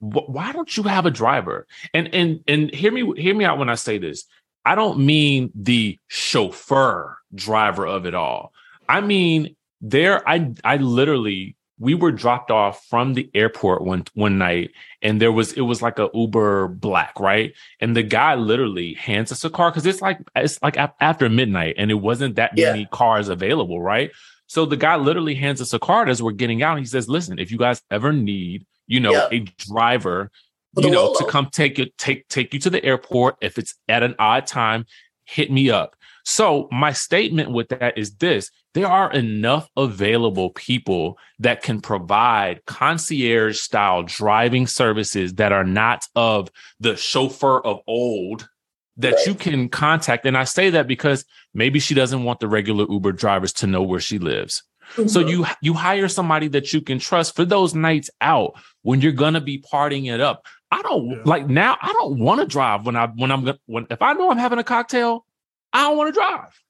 wh- 0.00 0.28
why 0.28 0.52
don't 0.52 0.76
you 0.76 0.82
have 0.84 1.06
a 1.06 1.10
driver? 1.10 1.66
And 1.94 2.14
and 2.14 2.40
and 2.46 2.74
hear 2.74 2.92
me, 2.92 3.12
hear 3.20 3.34
me 3.34 3.44
out 3.44 3.58
when 3.58 3.68
I 3.68 3.74
say 3.74 3.98
this. 3.98 4.24
I 4.64 4.74
don't 4.74 4.98
mean 4.98 5.50
the 5.54 5.98
chauffeur 6.08 7.16
driver 7.34 7.86
of 7.86 8.06
it 8.06 8.14
all. 8.14 8.52
I 8.88 9.00
mean, 9.00 9.56
there, 9.80 10.28
I 10.28 10.52
I 10.64 10.76
literally 10.76 11.56
we 11.78 11.94
were 11.94 12.12
dropped 12.12 12.50
off 12.50 12.84
from 12.86 13.14
the 13.14 13.30
airport 13.34 13.82
one 13.82 14.04
one 14.14 14.38
night 14.38 14.70
and 15.02 15.20
there 15.20 15.32
was 15.32 15.52
it 15.52 15.62
was 15.62 15.80
like 15.80 15.98
a 15.98 16.10
uber 16.12 16.68
black 16.68 17.18
right 17.20 17.54
and 17.80 17.96
the 17.96 18.02
guy 18.02 18.34
literally 18.34 18.94
hands 18.94 19.30
us 19.30 19.44
a 19.44 19.50
car 19.50 19.70
because 19.70 19.86
it's 19.86 20.02
like 20.02 20.18
it's 20.34 20.60
like 20.62 20.76
after 21.00 21.28
midnight 21.28 21.74
and 21.78 21.90
it 21.90 21.94
wasn't 21.94 22.34
that 22.36 22.56
yeah. 22.56 22.72
many 22.72 22.86
cars 22.86 23.28
available 23.28 23.80
right 23.80 24.10
so 24.46 24.64
the 24.64 24.76
guy 24.76 24.96
literally 24.96 25.34
hands 25.34 25.60
us 25.60 25.72
a 25.72 25.78
card 25.78 26.08
as 26.08 26.22
we're 26.22 26.32
getting 26.32 26.62
out 26.62 26.76
and 26.76 26.80
he 26.80 26.86
says 26.86 27.08
listen 27.08 27.38
if 27.38 27.50
you 27.50 27.58
guys 27.58 27.82
ever 27.90 28.12
need 28.12 28.66
you 28.86 29.00
know 29.00 29.12
yeah. 29.12 29.28
a 29.30 29.40
driver 29.58 30.30
you 30.76 30.90
know 30.90 31.14
to 31.14 31.24
come 31.26 31.48
take 31.50 31.78
you 31.78 31.86
take 31.96 32.26
take 32.28 32.52
you 32.52 32.60
to 32.60 32.70
the 32.70 32.84
airport 32.84 33.36
if 33.40 33.58
it's 33.58 33.74
at 33.88 34.02
an 34.02 34.14
odd 34.18 34.46
time 34.46 34.84
hit 35.24 35.50
me 35.50 35.70
up 35.70 35.94
so 36.24 36.68
my 36.70 36.92
statement 36.92 37.50
with 37.50 37.68
that 37.68 37.96
is 37.96 38.16
this 38.16 38.50
there 38.78 38.86
are 38.86 39.10
enough 39.10 39.68
available 39.76 40.50
people 40.50 41.18
that 41.40 41.64
can 41.64 41.80
provide 41.80 42.64
concierge 42.64 43.58
style 43.58 44.04
driving 44.04 44.68
services 44.68 45.34
that 45.34 45.50
are 45.50 45.64
not 45.64 46.04
of 46.14 46.48
the 46.78 46.96
chauffeur 46.96 47.60
of 47.60 47.80
old 47.88 48.48
that 48.96 49.14
right. 49.14 49.26
you 49.26 49.34
can 49.34 49.68
contact. 49.68 50.24
And 50.26 50.38
I 50.38 50.44
say 50.44 50.70
that 50.70 50.86
because 50.86 51.24
maybe 51.52 51.80
she 51.80 51.92
doesn't 51.92 52.22
want 52.22 52.38
the 52.38 52.46
regular 52.46 52.86
Uber 52.88 53.10
drivers 53.10 53.52
to 53.54 53.66
know 53.66 53.82
where 53.82 53.98
she 53.98 54.20
lives. 54.20 54.62
Mm-hmm. 54.92 55.08
So 55.08 55.26
you 55.26 55.44
you 55.60 55.74
hire 55.74 56.06
somebody 56.06 56.46
that 56.48 56.72
you 56.72 56.80
can 56.80 57.00
trust 57.00 57.34
for 57.34 57.44
those 57.44 57.74
nights 57.74 58.10
out 58.20 58.54
when 58.82 59.00
you're 59.00 59.10
gonna 59.10 59.40
be 59.40 59.60
partying 59.60 60.08
it 60.08 60.20
up. 60.20 60.46
I 60.70 60.82
don't 60.82 61.10
yeah. 61.10 61.22
like 61.24 61.48
now. 61.48 61.76
I 61.82 61.92
don't 61.94 62.20
want 62.20 62.40
to 62.42 62.46
drive 62.46 62.86
when 62.86 62.94
I 62.94 63.08
when 63.08 63.32
I'm 63.32 63.58
when 63.66 63.88
if 63.90 64.02
I 64.02 64.12
know 64.12 64.30
I'm 64.30 64.38
having 64.38 64.60
a 64.60 64.64
cocktail, 64.64 65.26
I 65.72 65.82
don't 65.82 65.96
want 65.96 66.14
to 66.14 66.18
drive. 66.18 66.62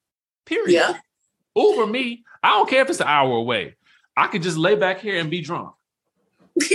Period. 0.47 0.73
Yeah. 0.73 0.99
Uber 1.59 1.87
me. 1.87 2.25
I 2.43 2.51
don't 2.51 2.69
care 2.69 2.83
if 2.83 2.91
it's 2.91 3.01
an 3.01 3.09
hour 3.09 3.33
away. 3.33 3.75
I 4.17 4.27
could 4.29 4.43
just 4.43 4.57
lay 4.57 4.75
back 4.75 5.01
here 5.01 5.19
and 5.19 5.31
be 5.31 5.41
drunk. 5.41 5.75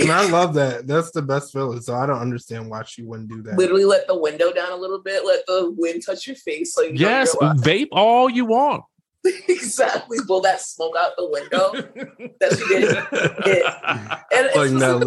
and 0.00 0.10
I 0.10 0.28
love 0.30 0.54
that. 0.54 0.86
That's 0.86 1.10
the 1.10 1.22
best 1.22 1.52
feeling. 1.52 1.80
So 1.80 1.94
I 1.94 2.06
don't 2.06 2.20
understand 2.20 2.70
why 2.70 2.82
she 2.84 3.02
wouldn't 3.02 3.28
do 3.28 3.42
that. 3.42 3.56
Literally, 3.56 3.84
let 3.84 4.06
the 4.06 4.18
window 4.18 4.52
down 4.52 4.72
a 4.72 4.76
little 4.76 5.00
bit. 5.00 5.24
Let 5.24 5.46
the 5.46 5.74
wind 5.76 6.02
touch 6.04 6.26
your 6.26 6.36
face. 6.36 6.76
Like 6.76 6.92
yes, 6.94 7.34
vape 7.40 7.88
all 7.92 8.28
you 8.30 8.44
want. 8.46 8.84
exactly. 9.48 10.18
Blow 10.26 10.40
that 10.42 10.60
smoke 10.60 10.94
out 10.98 11.12
the 11.16 11.28
window. 11.28 11.72
that 12.40 12.58
she 12.58 12.66
didn't 12.68 13.44
hit. 13.44 13.64
And, 14.34 14.48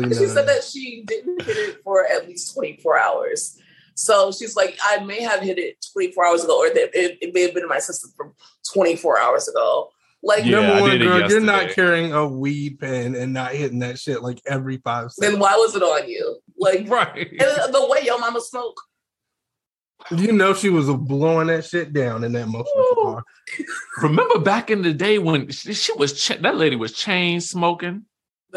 like 0.01 0.13
she 0.13 0.27
said 0.27 0.47
that 0.47 0.63
she 0.63 1.03
didn't 1.05 1.41
hit 1.41 1.57
it 1.57 1.81
for 1.83 2.05
at 2.05 2.27
least 2.27 2.53
24 2.53 2.97
hours. 2.99 3.59
So 3.97 4.31
she's 4.31 4.55
like, 4.55 4.77
I 4.83 5.03
may 5.03 5.21
have 5.23 5.41
hit 5.41 5.57
it 5.57 5.83
24 5.91 6.27
hours 6.27 6.43
ago, 6.43 6.59
or 6.59 6.67
it, 6.67 6.77
it 6.93 7.33
may 7.33 7.41
have 7.41 7.53
been 7.55 7.63
in 7.63 7.69
my 7.69 7.79
system 7.79 8.11
from 8.15 8.33
24 8.71 9.19
hours 9.19 9.47
ago. 9.47 9.89
Like, 10.21 10.45
yeah, 10.45 10.61
number 10.61 10.81
one, 10.81 10.97
girl, 10.99 11.29
you're 11.29 11.41
not 11.41 11.71
carrying 11.71 12.13
a 12.13 12.27
weed 12.27 12.79
pen 12.79 13.15
and 13.15 13.33
not 13.33 13.53
hitting 13.53 13.79
that 13.79 13.97
shit 13.97 14.21
like 14.21 14.39
every 14.45 14.77
five 14.77 15.11
seconds. 15.11 15.33
Then 15.33 15.39
why 15.39 15.55
was 15.55 15.75
it 15.75 15.81
on 15.81 16.07
you? 16.07 16.37
Like, 16.59 16.87
right. 16.89 17.27
And 17.31 17.73
the 17.73 17.87
way 17.89 18.01
your 18.03 18.19
mama 18.19 18.39
smoke. 18.41 18.79
You 20.11 20.31
know 20.31 20.53
she 20.53 20.69
was 20.69 20.87
blowing 20.87 21.47
that 21.47 21.65
shit 21.65 21.91
down 21.91 22.23
in 22.23 22.33
that 22.33 22.47
motion 22.47 22.71
car. 22.93 23.23
Remember 24.03 24.37
back 24.37 24.69
in 24.69 24.83
the 24.83 24.93
day 24.93 25.17
when 25.17 25.49
she, 25.49 25.73
she 25.73 25.91
was 25.93 26.21
ch- 26.21 26.39
that 26.39 26.55
lady 26.55 26.75
was 26.75 26.91
chain 26.91 27.41
smoking. 27.41 28.05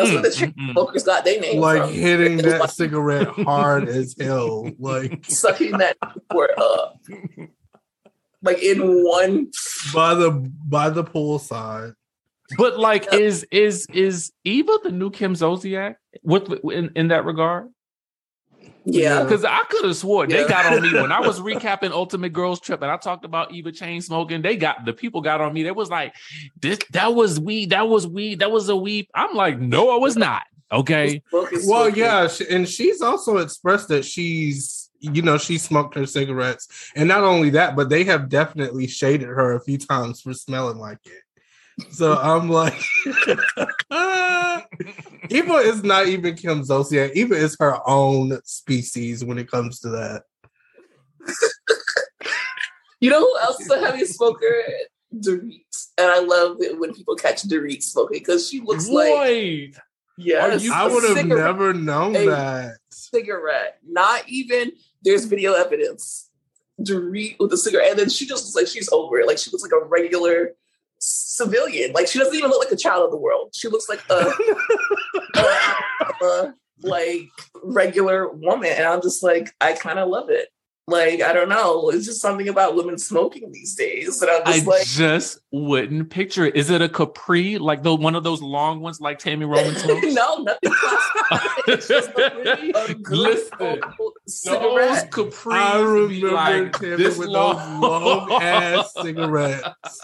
That's 0.01 0.11
mm, 0.11 0.15
what 0.15 0.23
the 0.23 0.29
mm, 0.31 0.55
mm. 0.55 0.73
smokers 0.73 1.03
got 1.03 1.25
their 1.27 1.39
name 1.39 1.61
like 1.61 1.83
from. 1.83 1.93
hitting 1.93 2.39
that 2.39 2.71
cigarette 2.71 3.29
hard 3.29 3.87
as 3.87 4.17
hell, 4.21 4.71
like 4.79 5.25
sucking 5.29 5.73
that 5.73 5.99
word 6.33 6.51
up, 6.57 6.99
like 8.43 8.63
in 8.63 9.05
one 9.05 9.51
by 9.95 10.15
the 10.15 10.31
by 10.31 10.89
the 10.89 11.05
poolside. 11.05 11.93
But 12.57 12.79
like, 12.79 13.05
yep. 13.13 13.21
is 13.21 13.47
is 13.53 13.87
is 13.93 14.33
Eva 14.45 14.79
the 14.83 14.91
new 14.91 15.11
Kim 15.11 15.35
Zolciak 15.35 15.97
with 16.23 16.51
in 16.65 16.93
in 16.97 17.09
that 17.09 17.27
regard? 17.27 17.69
Yeah, 18.85 19.23
because 19.23 19.45
I 19.45 19.63
could 19.69 19.85
have 19.85 19.97
swore 19.97 20.27
yeah. 20.27 20.43
they 20.43 20.49
got 20.49 20.73
on 20.73 20.83
me 20.83 20.93
when 20.95 21.13
I 21.13 21.21
was 21.21 21.41
recapping 21.41 21.91
Ultimate 21.91 22.33
Girls 22.33 22.61
Trip, 22.61 22.81
and 22.83 22.91
I 22.91 22.97
talked 22.97 23.25
about 23.25 23.53
Eva 23.53 23.73
chain 23.73 24.01
smoking. 24.01 24.43
They 24.43 24.57
got 24.57 24.85
the 24.85 24.93
people 24.93 25.21
got 25.21 25.41
on 25.41 25.53
me. 25.53 25.63
They 25.63 25.71
was 25.71 25.91
like, 25.91 26.15
"This 26.61 26.79
that 26.93 27.15
was 27.15 27.39
weed. 27.39 27.71
That 27.71 27.89
was 27.89 28.07
weed. 28.07 28.41
That 28.41 28.51
was 28.51 28.69
a 28.69 28.77
weed." 28.77 29.09
I'm 29.15 29.35
like, 29.35 29.59
"No, 29.59 29.91
I 29.91 29.99
was 29.99 30.17
not." 30.17 30.43
Okay. 30.73 31.23
Well, 31.33 31.89
yeah, 31.91 32.29
and 32.49 32.69
she's 32.69 33.03
also 33.03 33.39
expressed 33.39 33.89
that 33.89 34.05
she's 34.05 34.91
you 35.01 35.23
know 35.23 35.39
she 35.39 35.59
smoked 35.59 35.95
her 35.97 36.07
cigarettes, 36.07 36.91
and 36.95 37.09
not 37.09 37.23
only 37.23 37.51
that, 37.51 37.77
but 37.77 37.89
they 37.89 38.05
have 38.05 38.29
definitely 38.29 38.87
shaded 38.87 39.29
her 39.29 39.55
a 39.55 39.61
few 39.61 39.79
times 39.79 40.21
for 40.21 40.33
smelling 40.33 40.79
like 40.79 40.99
it. 41.05 41.23
So 41.91 42.17
I'm 42.17 42.49
like, 42.49 42.81
Eva 45.31 45.55
is 45.55 45.83
not 45.83 46.09
even 46.09 46.35
Kim 46.37 46.63
Zolciak. 46.63 47.13
Eva 47.15 47.35
is 47.35 47.57
her 47.61 47.79
own 47.89 48.41
species 48.45 49.25
when 49.25 49.39
it 49.39 49.51
comes 49.51 49.81
to 49.81 49.89
that. 49.91 50.23
you 53.01 53.11
know 53.11 53.21
who 53.21 53.39
else 53.41 53.61
is 53.61 53.71
a 53.71 53.79
heavy 53.79 54.05
smoker? 54.05 54.65
Dorit. 55.15 55.65
And 55.99 56.11
I 56.11 56.21
love 56.21 56.59
it 56.61 56.79
when 56.79 56.95
people 56.95 57.17
catch 57.17 57.43
Dorit 57.43 57.83
smoking 57.83 58.19
because 58.21 58.49
she 58.49 58.61
looks 58.61 58.89
like 58.89 59.75
Yes, 60.17 60.69
I 60.71 60.87
would 60.87 61.17
have 61.17 61.27
never 61.27 61.73
known 61.73 62.13
that. 62.13 62.77
Cigarette. 62.91 63.79
Not 63.87 64.29
even 64.29 64.73
there's 65.03 65.25
video 65.25 65.55
evidence. 65.55 66.29
Dorit 66.81 67.37
with 67.39 67.53
a 67.53 67.57
cigarette. 67.57 67.91
And 67.91 67.99
then 67.99 68.11
she 68.11 68.27
just 68.27 68.45
looks 68.45 68.55
like 68.55 68.67
she's 68.73 68.91
over 68.93 69.19
it. 69.19 69.27
Like 69.27 69.39
she 69.39 69.51
looks 69.51 69.63
like 69.63 69.73
a 69.73 69.85
regular 69.87 70.55
civilian. 71.01 71.93
Like 71.93 72.07
she 72.07 72.19
doesn't 72.19 72.35
even 72.35 72.51
look 72.51 72.63
like 72.63 72.73
a 72.73 72.77
child 72.77 73.05
of 73.05 73.11
the 73.11 73.17
world. 73.17 73.51
She 73.55 73.69
looks 73.69 73.89
like 73.89 74.03
a, 74.11 74.33
a, 75.35 76.25
a 76.25 76.55
like 76.83 77.29
regular 77.63 78.29
woman. 78.29 78.73
And 78.73 78.87
I'm 78.87 79.03
just 79.03 79.23
like, 79.23 79.55
I 79.61 79.73
kind 79.73 79.99
of 79.99 80.09
love 80.09 80.31
it. 80.31 80.49
Like, 80.91 81.23
I 81.23 81.33
don't 81.33 81.49
know. 81.49 81.89
It's 81.91 82.05
just 82.07 82.21
something 82.21 82.49
about 82.49 82.75
women 82.75 82.99
smoking 82.99 83.51
these 83.53 83.75
days. 83.75 84.21
And 84.21 84.31
I'm 84.31 84.45
just 84.45 84.67
I 84.67 84.71
like 84.71 84.87
just 84.87 85.39
wouldn't 85.53 86.11
picture 86.11 86.45
it. 86.47 86.57
Is 86.57 86.69
it 86.71 86.83
a 86.83 86.89
capri? 86.89 87.59
Like 87.59 87.83
the 87.83 87.95
one 87.95 88.15
of 88.15 88.25
those 88.25 88.43
long 88.43 88.81
ones 88.81 89.01
like 89.01 89.19
Tami 89.19 89.49
Roman 89.49 89.75
smokes? 89.79 90.15
no, 90.15 90.37
nothing. 90.39 90.73
it's 91.69 91.89
just 91.89 92.11
a 92.11 92.33
really 92.37 92.71
a 92.75 92.95
Listen, 93.09 93.81
cigarette. 94.27 95.11
Those 95.13 95.31
capris 95.33 95.53
I 95.53 95.81
remember 95.81 96.33
like 96.33 96.73
Tami 96.73 96.97
this 96.99 97.17
with 97.17 97.29
long. 97.29 97.81
those 97.81 97.91
long 97.91 98.43
ass 98.43 98.93
cigarettes. 99.01 100.01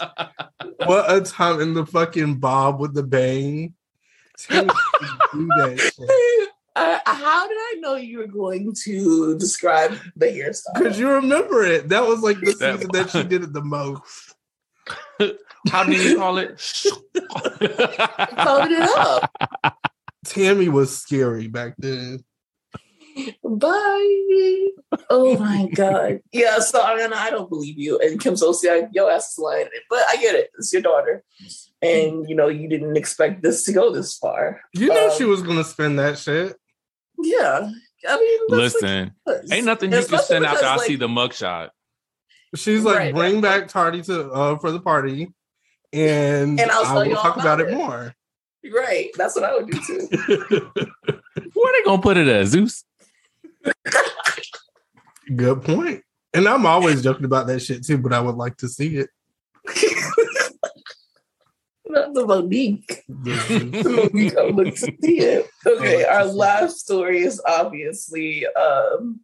What 0.85 1.11
a 1.11 1.21
time 1.21 1.59
in 1.61 1.73
the 1.73 1.85
fucking 1.85 2.39
bob 2.39 2.79
with 2.79 2.93
the 2.93 3.03
bang. 3.03 3.73
Tami 4.39 4.69
do 5.33 5.47
that 5.47 5.79
shit. 5.79 6.49
Uh, 6.77 6.99
how 7.05 7.47
did 7.47 7.57
I 7.57 7.75
know 7.79 7.95
you 7.95 8.19
were 8.19 8.27
going 8.27 8.73
to 8.83 9.37
describe 9.37 9.97
the 10.15 10.27
hairstyle? 10.27 10.73
Because 10.75 10.99
you 10.99 11.09
remember 11.09 11.63
it. 11.63 11.89
That 11.89 12.05
was 12.07 12.21
like 12.21 12.39
the 12.39 12.53
That- 12.53 12.75
season 12.77 12.91
that 12.93 13.09
she 13.09 13.23
did 13.23 13.43
it 13.43 13.53
the 13.53 13.63
most. 13.63 14.35
How 15.69 15.83
do 15.83 15.91
you 15.93 16.17
call 16.17 16.37
it? 16.37 16.49
Covered 17.15 18.71
it 18.71 18.97
up. 18.97 19.31
Tami 20.25 20.69
was 20.69 20.97
scary 20.97 21.47
back 21.47 21.73
then. 21.77 22.23
Bye. 23.43 24.67
Oh 25.09 25.37
my 25.39 25.67
god. 25.73 26.19
Yeah. 26.31 26.59
So 26.59 26.81
I 26.81 26.95
mean, 26.95 27.11
I 27.13 27.29
don't 27.31 27.49
believe 27.49 27.77
you. 27.79 27.99
And 27.99 28.19
Kim 28.21 28.35
Zolciak, 28.35 28.89
your 28.93 29.11
ass 29.11 29.31
is 29.33 29.39
lying. 29.39 29.67
But 29.89 30.03
I 30.07 30.17
get 30.17 30.35
it. 30.35 30.51
It's 30.57 30.71
your 30.71 30.81
daughter, 30.83 31.23
and 31.81 32.29
you 32.29 32.35
know 32.35 32.47
you 32.47 32.69
didn't 32.69 32.95
expect 32.95 33.41
this 33.41 33.63
to 33.65 33.73
go 33.73 33.91
this 33.91 34.15
far. 34.15 34.61
You 34.73 34.87
know 34.87 35.07
Um, 35.09 35.17
she 35.17 35.25
was 35.25 35.41
gonna 35.41 35.63
spend 35.63 35.97
that 35.99 36.17
shit. 36.19 36.55
Yeah. 37.19 37.69
I 38.07 38.17
mean, 38.19 38.39
Listen, 38.49 39.11
what 39.23 39.37
it 39.37 39.43
is. 39.45 39.51
ain't 39.51 39.65
nothing 39.65 39.89
you 39.91 39.97
can 39.97 40.03
Especially 40.03 40.25
send 40.25 40.45
after 40.45 40.65
I 40.65 40.73
because, 40.75 40.87
see 40.87 40.95
the 40.97 41.07
mugshot. 41.07 41.69
She's 42.55 42.83
like, 42.83 42.97
Right. 42.97 43.13
bring 43.15 43.41
back 43.41 43.67
Tardy 43.67 44.01
to 44.03 44.31
uh, 44.31 44.57
for 44.59 44.71
the 44.71 44.79
party, 44.79 45.33
and, 45.91 46.59
And 46.59 46.71
I'll 46.71 46.85
I 46.85 47.07
will 47.07 47.15
talk 47.15 47.35
about 47.37 47.59
about 47.59 47.61
it 47.61 47.69
it. 47.69 47.75
more. 47.75 48.13
Right. 48.73 49.09
That's 49.15 49.35
what 49.35 49.43
I 49.45 49.55
would 49.55 49.67
do 49.69 49.79
too. 49.85 50.07
Where 51.53 51.73
they 51.73 51.83
gonna 51.85 52.01
put 52.01 52.17
it 52.17 52.27
at, 52.27 52.47
Zeus? 52.47 52.83
Good 55.35 55.63
point. 55.63 56.03
And 56.33 56.47
I'm 56.47 56.65
always 56.65 57.01
joking 57.01 57.25
about 57.25 57.47
that 57.47 57.61
shit 57.61 57.85
too, 57.85 57.97
but 57.97 58.13
I 58.13 58.19
would 58.21 58.35
like 58.35 58.57
to 58.57 58.67
see 58.67 58.97
it. 58.97 59.09
Not 61.89 62.13
the 62.13 62.25
Monique. 62.25 63.03
The- 63.07 64.09
Monique, 64.11 64.37
I 64.37 64.43
would 64.45 64.55
like 64.65 64.75
to 64.75 64.79
see 65.01 65.19
it. 65.19 65.49
Okay, 65.65 66.03
our 66.05 66.25
last 66.25 66.79
story 66.79 67.19
is 67.23 67.41
obviously 67.45 68.45
um, 68.47 69.21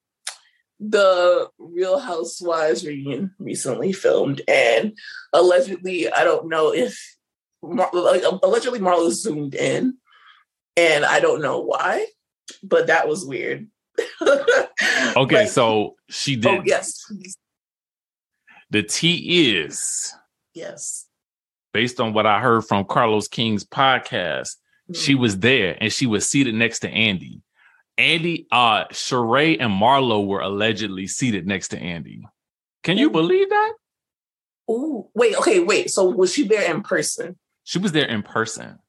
the 0.79 1.49
Real 1.57 1.99
Housewives 1.99 2.85
reunion 2.85 3.31
recently 3.39 3.93
filmed, 3.93 4.41
and 4.47 4.97
allegedly, 5.33 6.11
I 6.11 6.23
don't 6.23 6.47
know 6.49 6.73
if 6.73 6.97
Mar- 7.61 7.89
like, 7.93 8.23
allegedly 8.43 8.79
Marlo 8.79 9.09
zoomed 9.11 9.55
in, 9.55 9.97
and 10.77 11.05
I 11.05 11.19
don't 11.19 11.41
know 11.41 11.61
why, 11.61 12.05
but 12.63 12.87
that 12.87 13.07
was 13.07 13.25
weird. 13.25 13.67
Okay, 15.15 15.35
Like, 15.41 15.47
so 15.49 15.95
she 16.09 16.35
did. 16.35 16.45
oh 16.47 16.63
yes. 16.65 16.99
The 18.71 18.81
T 18.81 19.51
is 19.55 20.11
yes. 20.55 21.05
Based 21.73 21.99
on 21.99 22.13
what 22.13 22.25
I 22.25 22.39
heard 22.39 22.65
from 22.65 22.85
Carlos 22.85 23.27
King's 23.27 23.65
podcast. 23.65 24.55
She 24.93 25.15
was 25.15 25.39
there 25.39 25.77
and 25.79 25.91
she 25.91 26.05
was 26.05 26.27
seated 26.27 26.55
next 26.55 26.79
to 26.79 26.89
Andy. 26.89 27.41
Andy, 27.97 28.47
uh, 28.51 28.85
Sheree 28.85 29.57
and 29.59 29.71
Marlo 29.71 30.25
were 30.25 30.41
allegedly 30.41 31.07
seated 31.07 31.47
next 31.47 31.69
to 31.69 31.79
Andy. 31.79 32.25
Can 32.83 32.97
you 32.97 33.09
believe 33.09 33.49
that? 33.49 33.73
Ooh, 34.69 35.09
wait, 35.13 35.35
okay, 35.37 35.59
wait. 35.59 35.89
So 35.89 36.05
was 36.05 36.33
she 36.33 36.47
there 36.47 36.69
in 36.73 36.83
person? 36.83 37.37
She 37.63 37.79
was 37.79 37.91
there 37.91 38.07
in 38.07 38.23
person. 38.23 38.79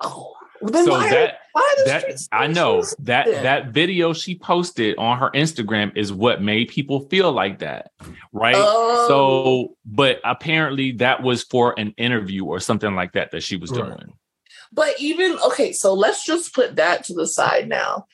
Oh, 0.00 0.34
well, 0.60 0.70
then 0.72 0.84
so 0.84 0.90
why? 0.92 1.10
that 1.10 1.38
why 1.52 1.74
the 1.78 1.84
that 1.86 2.28
I 2.32 2.46
know 2.46 2.82
that 3.00 3.26
there? 3.26 3.42
that 3.42 3.68
video 3.68 4.12
she 4.12 4.36
posted 4.38 4.96
on 4.98 5.18
her 5.18 5.30
Instagram 5.30 5.96
is 5.96 6.12
what 6.12 6.42
made 6.42 6.68
people 6.68 7.00
feel 7.08 7.32
like 7.32 7.58
that, 7.60 7.90
right? 8.32 8.54
Oh. 8.56 9.06
So, 9.08 9.76
but 9.84 10.20
apparently 10.24 10.92
that 10.92 11.22
was 11.22 11.42
for 11.44 11.74
an 11.78 11.94
interview 11.96 12.44
or 12.44 12.60
something 12.60 12.94
like 12.94 13.12
that 13.12 13.30
that 13.32 13.42
she 13.42 13.56
was 13.56 13.70
Right. 13.72 13.84
doing. 13.86 14.12
But 14.72 14.94
even 15.00 15.36
okay, 15.46 15.72
so 15.72 15.94
let's 15.94 16.24
just 16.24 16.54
put 16.54 16.76
that 16.76 17.04
to 17.04 17.14
the 17.14 17.26
side 17.26 17.68
now. 17.68 18.06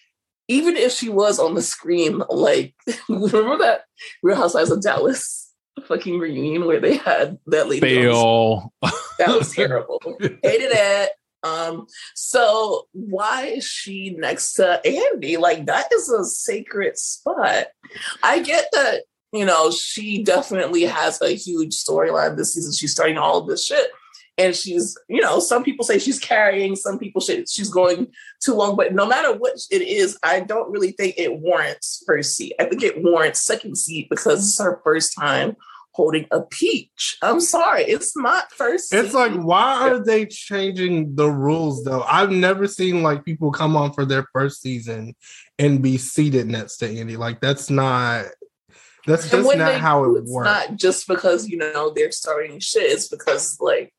Even 0.48 0.76
if 0.76 0.92
she 0.92 1.08
was 1.08 1.38
on 1.38 1.54
the 1.54 1.62
screen, 1.62 2.22
like 2.30 2.74
remember 3.08 3.58
that 3.58 3.82
Real 4.22 4.36
Housewives 4.36 4.70
of 4.70 4.80
Dallas 4.80 5.42
fucking 5.86 6.18
reunion 6.18 6.64
where 6.64 6.80
they 6.80 6.96
had 6.96 7.36
that 7.48 7.68
lady. 7.68 7.86
on 7.86 7.92
the 7.94 8.10
Fail. 8.10 8.72
That 9.18 9.36
was 9.38 9.52
terrible. 9.54 10.00
Hated 10.20 10.70
it. 10.72 11.10
Um, 11.42 11.86
so 12.14 12.88
why 12.92 13.46
is 13.46 13.64
she 13.64 14.10
next 14.10 14.54
to 14.54 14.80
Andy? 14.84 15.36
Like 15.36 15.66
that 15.66 15.92
is 15.92 16.10
a 16.10 16.24
sacred 16.24 16.98
spot. 16.98 17.66
I 18.22 18.40
get 18.40 18.66
that, 18.72 19.02
you 19.32 19.44
know, 19.44 19.70
she 19.70 20.22
definitely 20.22 20.84
has 20.84 21.20
a 21.20 21.30
huge 21.30 21.74
storyline 21.74 22.36
this 22.36 22.54
season. 22.54 22.72
She's 22.72 22.92
starting 22.92 23.18
all 23.18 23.38
of 23.38 23.48
this 23.48 23.64
shit. 23.64 23.90
And 24.38 24.54
she's, 24.54 24.98
you 25.08 25.22
know, 25.22 25.40
some 25.40 25.64
people 25.64 25.84
say 25.84 25.98
she's 25.98 26.18
carrying, 26.18 26.76
some 26.76 26.98
people 26.98 27.22
say 27.22 27.46
she's 27.48 27.70
going 27.70 28.08
too 28.42 28.52
long, 28.52 28.76
but 28.76 28.92
no 28.92 29.06
matter 29.06 29.32
what 29.32 29.54
it 29.70 29.80
is, 29.80 30.18
I 30.22 30.40
don't 30.40 30.70
really 30.70 30.92
think 30.92 31.14
it 31.16 31.40
warrants 31.40 32.02
first 32.06 32.36
seat. 32.36 32.54
I 32.60 32.64
think 32.64 32.82
it 32.82 33.02
warrants 33.02 33.42
second 33.42 33.78
seat 33.78 34.10
because 34.10 34.46
it's 34.46 34.60
her 34.60 34.78
first 34.84 35.14
time 35.18 35.56
holding 35.96 36.26
a 36.30 36.42
peach. 36.42 37.16
I'm 37.22 37.40
sorry, 37.40 37.84
it's 37.84 38.14
not 38.16 38.52
first. 38.52 38.92
It's 38.92 39.14
like, 39.14 39.32
why 39.32 39.88
are 39.88 40.04
they 40.04 40.26
changing 40.26 41.16
the 41.16 41.30
rules 41.30 41.84
though? 41.84 42.02
I've 42.02 42.30
never 42.30 42.68
seen 42.68 43.02
like 43.02 43.24
people 43.24 43.50
come 43.50 43.76
on 43.76 43.94
for 43.94 44.04
their 44.04 44.26
first 44.34 44.60
season 44.60 45.16
and 45.58 45.82
be 45.82 45.96
seated 45.96 46.48
next 46.48 46.76
to 46.78 46.86
Andy. 46.88 47.16
Like 47.16 47.40
that's 47.40 47.70
not 47.70 48.26
that's 49.06 49.30
just 49.30 49.56
not 49.56 49.80
how 49.80 50.04
do, 50.04 50.16
it 50.16 50.22
it's 50.22 50.30
works. 50.30 50.44
not 50.44 50.76
just 50.76 51.08
because 51.08 51.48
you 51.48 51.56
know 51.56 51.92
they're 51.96 52.12
starting 52.12 52.60
shit. 52.60 52.90
It's 52.90 53.08
because 53.08 53.58
like 53.58 53.94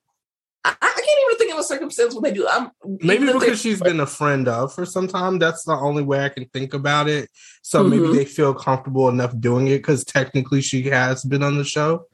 I, 0.64 0.76
I 0.82 0.88
can't 0.96 1.20
even 1.28 1.38
think 1.38 1.54
of 1.54 1.60
a 1.60 1.64
circumstance 1.64 2.14
when 2.14 2.24
they 2.24 2.34
do. 2.34 2.48
I'm 2.48 2.72
Maybe 2.86 3.26
because 3.32 3.62
she's 3.62 3.82
been 3.82 4.00
a 4.00 4.06
friend 4.06 4.48
of 4.48 4.74
for 4.74 4.86
some 4.86 5.08
time. 5.08 5.40
That's 5.40 5.64
the 5.64 5.74
only 5.74 6.04
way 6.04 6.24
I 6.26 6.30
can 6.30 6.46
think 6.50 6.74
about 6.74 7.08
it. 7.08 7.30
So 7.62 7.84
maybe 7.84 8.04
Mhm. 8.04 8.16
they 8.16 8.26
feel 8.26 8.54
comfortable 8.54 9.08
enough 9.10 9.34
doing 9.40 9.68
it 9.68 9.78
because 9.78 10.04
technically 10.04 10.62
she 10.62 10.84
has 10.84 11.24
been 11.24 11.44
on 11.44 11.58
the 11.58 11.64
show. 11.64 12.06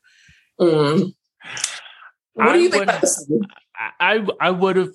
Mm. 0.59 1.13
What 2.33 2.47
I 2.49 2.53
do 2.53 2.59
you 2.59 2.69
think 2.69 2.81
would- 2.81 2.89
about 2.89 3.01
this? 3.01 3.31
I 3.99 4.15
I, 4.17 4.27
I 4.39 4.51
would 4.51 4.75
have 4.75 4.89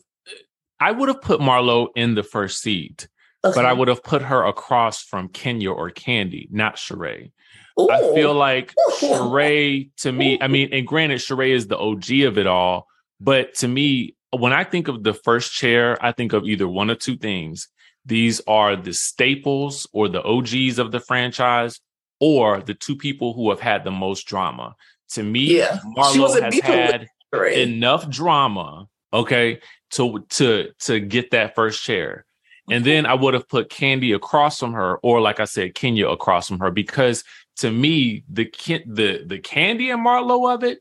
I 0.81 0.93
would 0.93 1.09
have 1.09 1.21
put 1.21 1.41
Marlo 1.41 1.89
in 1.97 2.15
the 2.15 2.23
first 2.23 2.61
seat, 2.63 3.09
but 3.43 3.65
I 3.67 3.73
would 3.73 3.89
have 3.89 4.03
put 4.05 4.23
her 4.23 4.45
across 4.45 5.03
from 5.03 5.29
Kenya 5.29 5.73
or 5.73 5.91
Kandi, 5.91 6.47
not 6.53 6.77
Sheree. 6.77 7.33
I 7.79 7.99
feel 8.15 8.33
like 8.35 8.73
Sheree 9.01 9.91
to 9.99 10.13
me, 10.13 10.39
I 10.41 10.47
mean, 10.49 10.69
and 10.73 10.87
granted, 10.87 11.19
Sheree 11.19 11.51
is 11.51 11.67
the 11.67 11.77
OG 11.79 12.11
of 12.29 12.39
it 12.39 12.47
all, 12.47 12.87
but 13.21 13.55
to 13.57 13.69
me, 13.69 14.15
when 14.31 14.53
I 14.53 14.65
think 14.65 14.89
of 14.89 15.03
the 15.03 15.15
first 15.15 15.53
chair, 15.53 15.97
I 16.05 16.13
think 16.13 16.33
of 16.33 16.45
either 16.45 16.69
one 16.69 16.91
of 16.91 16.99
two 16.99 17.17
things. 17.17 17.69
These 18.05 18.41
are 18.47 18.77
the 18.77 18.93
staples 18.93 19.87
or 19.93 20.09
the 20.09 20.23
OGs 20.23 20.79
of 20.79 20.93
the 20.93 21.01
franchise, 21.01 21.81
or 22.21 22.61
the 22.61 22.75
two 22.75 22.97
people 22.97 23.33
who 23.35 23.51
have 23.51 23.61
had 23.61 23.85
the 23.85 23.91
most 23.91 24.27
drama. 24.27 24.75
To 25.11 25.23
me, 25.23 25.59
Yeah. 25.59 25.79
Marlo 25.97 26.41
has 26.41 26.61
had 26.61 27.09
right? 27.33 27.57
enough 27.59 28.09
drama, 28.09 28.87
okay, 29.13 29.61
to 29.93 30.25
to 30.31 30.71
to 30.81 31.01
get 31.01 31.31
that 31.31 31.55
first 31.55 31.83
chair. 31.83 32.25
And 32.71 32.85
then 32.85 33.07
I 33.07 33.15
would 33.15 33.33
have 33.33 33.49
put 33.49 33.71
Kandi 33.71 34.15
across 34.15 34.59
from 34.61 34.75
her, 34.75 34.99
or 34.99 35.23
like 35.23 35.41
I 35.41 35.47
said, 35.47 35.75
Kenya 35.75 36.09
across 36.09 36.49
from 36.49 36.59
her, 36.59 36.71
because 36.71 37.25
to 37.57 37.71
me, 37.71 38.25
the 38.29 38.45
the 38.87 39.25
the 39.27 39.39
Kandi 39.39 39.93
and 39.93 40.05
Marlo 40.05 40.53
of 40.55 40.63
it, 40.65 40.81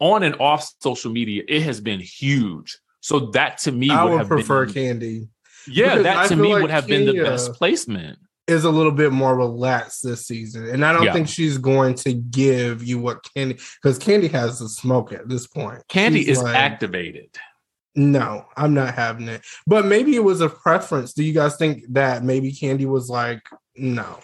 on 0.00 0.22
and 0.22 0.36
off 0.40 0.70
social 0.80 1.10
media, 1.12 1.42
it 1.48 1.62
has 1.62 1.80
been 1.80 2.00
huge. 2.00 2.78
So 3.00 3.30
that 3.30 3.58
to 3.58 3.72
me 3.72 3.90
I 3.90 4.04
would 4.04 4.18
would 4.18 4.28
prefer 4.28 4.66
been, 4.66 5.00
Kandi. 5.00 5.28
Yeah, 5.66 5.90
because 5.90 6.02
that 6.04 6.16
I 6.16 6.28
to 6.28 6.36
me 6.36 6.52
like 6.52 6.62
would 6.62 6.70
have 6.70 6.86
been 6.86 7.06
the 7.06 7.22
best 7.22 7.52
placement. 7.54 8.18
Is 8.46 8.64
a 8.64 8.70
little 8.70 8.92
bit 8.92 9.12
more 9.12 9.36
relaxed 9.36 10.02
this 10.02 10.26
season, 10.26 10.66
and 10.68 10.82
I 10.82 10.92
don't 10.94 11.04
Yeah. 11.04 11.12
think 11.12 11.28
she's 11.28 11.58
going 11.58 11.94
to 11.96 12.14
give 12.14 12.82
you 12.82 12.98
what 12.98 13.22
Kandi 13.36 13.60
because 13.82 13.98
Kandi 13.98 14.30
has 14.30 14.58
the 14.58 14.70
smoke 14.70 15.12
at 15.12 15.28
this 15.28 15.46
point. 15.46 15.82
Kandi 15.90 16.20
She's 16.20 16.28
is 16.28 16.42
like, 16.42 16.56
activated. 16.56 17.28
No, 17.94 18.46
I'm 18.56 18.72
not 18.72 18.94
having 18.94 19.28
it. 19.28 19.42
But 19.66 19.84
maybe 19.84 20.14
it 20.14 20.24
was 20.24 20.40
a 20.40 20.48
preference. 20.48 21.12
Do 21.12 21.24
you 21.24 21.34
guys 21.34 21.56
think 21.56 21.82
that 21.90 22.24
maybe 22.24 22.50
Kandi 22.52 22.86
was 22.86 23.10
like, 23.10 23.42
no, 23.76 24.18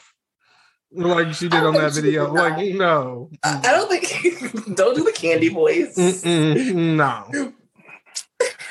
like 0.94 1.34
she 1.34 1.48
did 1.48 1.62
on 1.62 1.74
that 1.74 1.92
video? 1.94 2.32
Like, 2.32 2.56
not. 2.56 2.78
no, 2.78 3.30
I, 3.42 3.58
I 3.58 3.72
don't 3.72 3.88
think 3.88 4.74
don't 4.76 4.94
do 4.94 5.04
the 5.04 5.12
Kandi 5.12 5.52
voice. 5.52 5.96
Mm-mm, 5.96 6.96
no. 6.96 7.52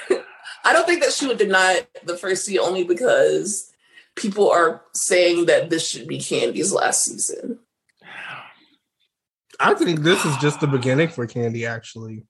I 0.66 0.72
don't 0.72 0.86
think 0.88 1.04
that 1.04 1.12
she 1.12 1.28
would 1.28 1.38
deny 1.38 1.86
the 2.06 2.18
first 2.18 2.46
seat 2.46 2.60
only 2.60 2.84
because 2.84 3.72
people 4.16 4.50
are 4.50 4.82
saying 4.94 5.48
that 5.48 5.70
this 5.70 5.88
should 5.88 6.08
be 6.08 6.20
Kandi's 6.20 6.74
last 6.74 7.04
season. 7.04 7.60
I 9.60 9.74
think 9.74 10.02
this 10.02 10.26
is 10.26 10.36
just 10.38 10.60
the 10.60 10.68
beginning 10.68 11.10
for 11.10 11.28
Kandi, 11.28 11.68
actually. 11.68 12.26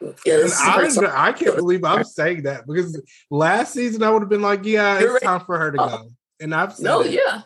Yeah, 0.00 0.08
And 0.34 0.42
this 0.42 0.52
is 0.52 0.96
her 0.96 1.16
I. 1.16 1.28
I 1.28 1.32
can't 1.32 1.56
believe 1.56 1.84
I'm 1.84 2.04
saying 2.04 2.42
that 2.42 2.66
because 2.66 3.00
last 3.30 3.72
season 3.72 4.02
I 4.02 4.10
would 4.10 4.22
have 4.22 4.28
been 4.28 4.42
like, 4.42 4.64
yeah, 4.64 4.98
it's 4.98 5.12
right. 5.12 5.22
time 5.22 5.40
for 5.44 5.58
her 5.58 5.70
to 5.72 5.80
uh, 5.80 5.88
go. 5.88 6.08
And 6.40 6.54
I've 6.54 6.74
said 6.74 6.84
no, 6.84 7.00
it. 7.02 7.12
yeah, 7.12 7.42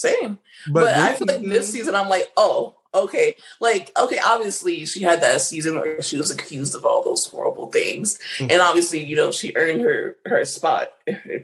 same. 0.00 0.38
But, 0.66 0.84
But, 0.84 0.94
I 0.94 1.14
feel 1.14 1.26
like 1.26 1.42
this 1.42 1.70
season- 1.72 1.94
I'm 1.94 2.08
like, 2.08 2.30
oh, 2.36 2.74
okay. 2.92 3.36
Like, 3.60 3.92
okay, 3.96 4.18
obviously 4.24 4.84
she 4.84 5.02
had 5.02 5.20
that 5.22 5.40
season 5.40 5.76
where 5.78 6.02
she 6.02 6.16
was 6.16 6.30
accused 6.30 6.74
of 6.74 6.84
all 6.84 7.04
those 7.04 7.26
horrible 7.26 7.68
things. 7.70 8.18
Mhm. 8.38 8.50
And 8.50 8.60
obviously, 8.60 9.04
you 9.04 9.14
know, 9.16 9.30
she 9.30 9.52
earned 9.54 9.82
her 9.82 10.16
her 10.26 10.44
spot 10.44 10.92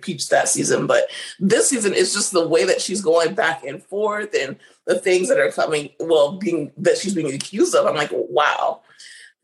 Peach 0.02 0.28
that 0.30 0.48
season. 0.48 0.86
But 0.86 1.08
this 1.38 1.68
season 1.68 1.94
is 1.94 2.12
just 2.12 2.32
the 2.32 2.46
way 2.46 2.64
that 2.64 2.80
she's 2.80 3.00
going 3.00 3.34
back 3.34 3.64
and 3.64 3.82
forth 3.82 4.34
and 4.34 4.56
the 4.86 4.98
things 4.98 5.28
that 5.28 5.38
are 5.38 5.52
coming, 5.52 5.90
well, 6.00 6.32
being 6.38 6.72
that 6.78 6.98
she's 6.98 7.14
being 7.14 7.32
accused 7.32 7.74
of. 7.74 7.86
I'm 7.86 7.94
like, 7.94 8.10
wow. 8.12 8.80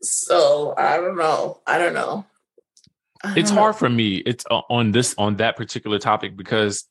So 0.01 0.73
I 0.77 0.97
don't 0.97 1.15
know. 1.17 1.61
I 1.65 1.77
don't 1.77 1.93
know. 1.93 2.25
It's 3.37 3.51
hard 3.51 3.77
for 3.77 3.89
me 3.89 4.17
it's 4.25 4.43
uh, 4.51 4.61
on 4.69 4.91
this 4.91 5.15
on 5.17 5.37
that 5.37 5.55
particular 5.55 5.97
topic 5.99 6.35
because 6.35 6.85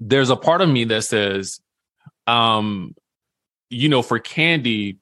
there's 0.00 0.30
a 0.30 0.36
part 0.36 0.60
of 0.60 0.68
me 0.68 0.84
that 0.84 1.04
says 1.04 1.60
um 2.26 2.94
you 3.70 3.88
know 3.88 4.02
for 4.02 4.18
Kandi 4.18 4.98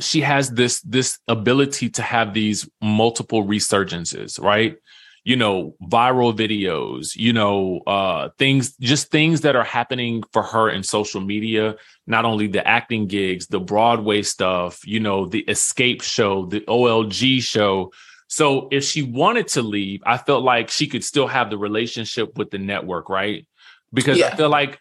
she 0.00 0.20
has 0.20 0.50
this 0.50 0.80
this 0.82 1.18
ability 1.28 1.88
to 1.88 2.02
have 2.02 2.34
these 2.34 2.68
multiple 2.82 3.44
resurgences 3.44 4.40
right 4.40 4.76
you 5.24 5.36
know 5.36 5.74
viral 5.82 6.36
videos 6.36 7.14
you 7.16 7.32
know 7.32 7.78
uh 7.86 8.28
things 8.38 8.76
just 8.78 9.10
things 9.10 9.42
that 9.42 9.56
are 9.56 9.64
happening 9.64 10.22
for 10.32 10.42
her 10.42 10.68
in 10.68 10.82
social 10.82 11.20
media 11.20 11.76
not 12.06 12.24
only 12.24 12.46
the 12.46 12.66
acting 12.66 13.06
gigs 13.06 13.46
the 13.46 13.60
broadway 13.60 14.20
stuff 14.20 14.84
you 14.86 14.98
know 14.98 15.26
the 15.26 15.40
escape 15.42 16.02
show 16.02 16.46
the 16.46 16.60
olg 16.62 17.40
show 17.40 17.90
so 18.34 18.68
if 18.72 18.82
she 18.82 19.02
wanted 19.02 19.48
to 19.48 19.62
leave, 19.62 20.02
I 20.04 20.18
felt 20.18 20.42
like 20.42 20.68
she 20.68 20.88
could 20.88 21.04
still 21.04 21.28
have 21.28 21.50
the 21.50 21.58
relationship 21.58 22.36
with 22.36 22.50
the 22.50 22.58
network, 22.58 23.08
right? 23.08 23.46
Because 23.94 24.20
I 24.20 24.36
feel 24.36 24.50
like 24.50 24.78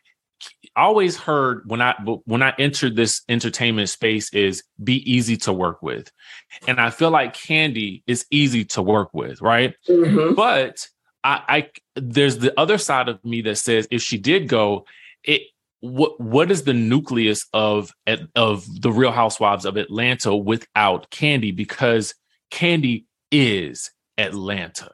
I 0.75 0.81
always 0.81 1.15
heard 1.17 1.63
when 1.67 1.81
I 1.81 1.95
when 2.25 2.41
I 2.41 2.53
entered 2.57 2.95
this 2.95 3.21
entertainment 3.29 3.89
space 3.89 4.33
is 4.33 4.63
be 4.83 5.09
easy 5.11 5.37
to 5.37 5.53
work 5.53 5.81
with. 5.81 6.11
And 6.67 6.79
I 6.79 6.89
feel 6.89 7.11
like 7.11 7.33
Kandi 7.35 8.03
is 8.07 8.25
easy 8.31 8.65
to 8.65 8.81
work 8.81 9.09
with, 9.13 9.41
right? 9.41 9.75
Mhm. 9.87 10.35
But 10.35 10.87
I, 11.23 11.41
I 11.47 11.69
there's 11.95 12.39
the 12.39 12.57
other 12.59 12.77
side 12.77 13.07
of 13.07 13.23
me 13.23 13.41
that 13.43 13.57
says 13.57 13.87
if 13.91 14.01
she 14.01 14.17
did 14.17 14.47
go, 14.47 14.85
it 15.23 15.43
what 15.81 16.19
what 16.19 16.49
is 16.49 16.63
the 16.63 16.73
nucleus 16.73 17.45
of 17.53 17.91
of 18.35 18.65
the 18.81 18.91
Real 18.91 19.11
Housewives 19.11 19.65
of 19.65 19.77
Atlanta 19.77 20.35
without 20.35 21.09
Kandi? 21.11 21.55
Because 21.55 22.15
Kandi 22.51 23.05
is 23.31 23.91
Atlanta. 24.17 24.91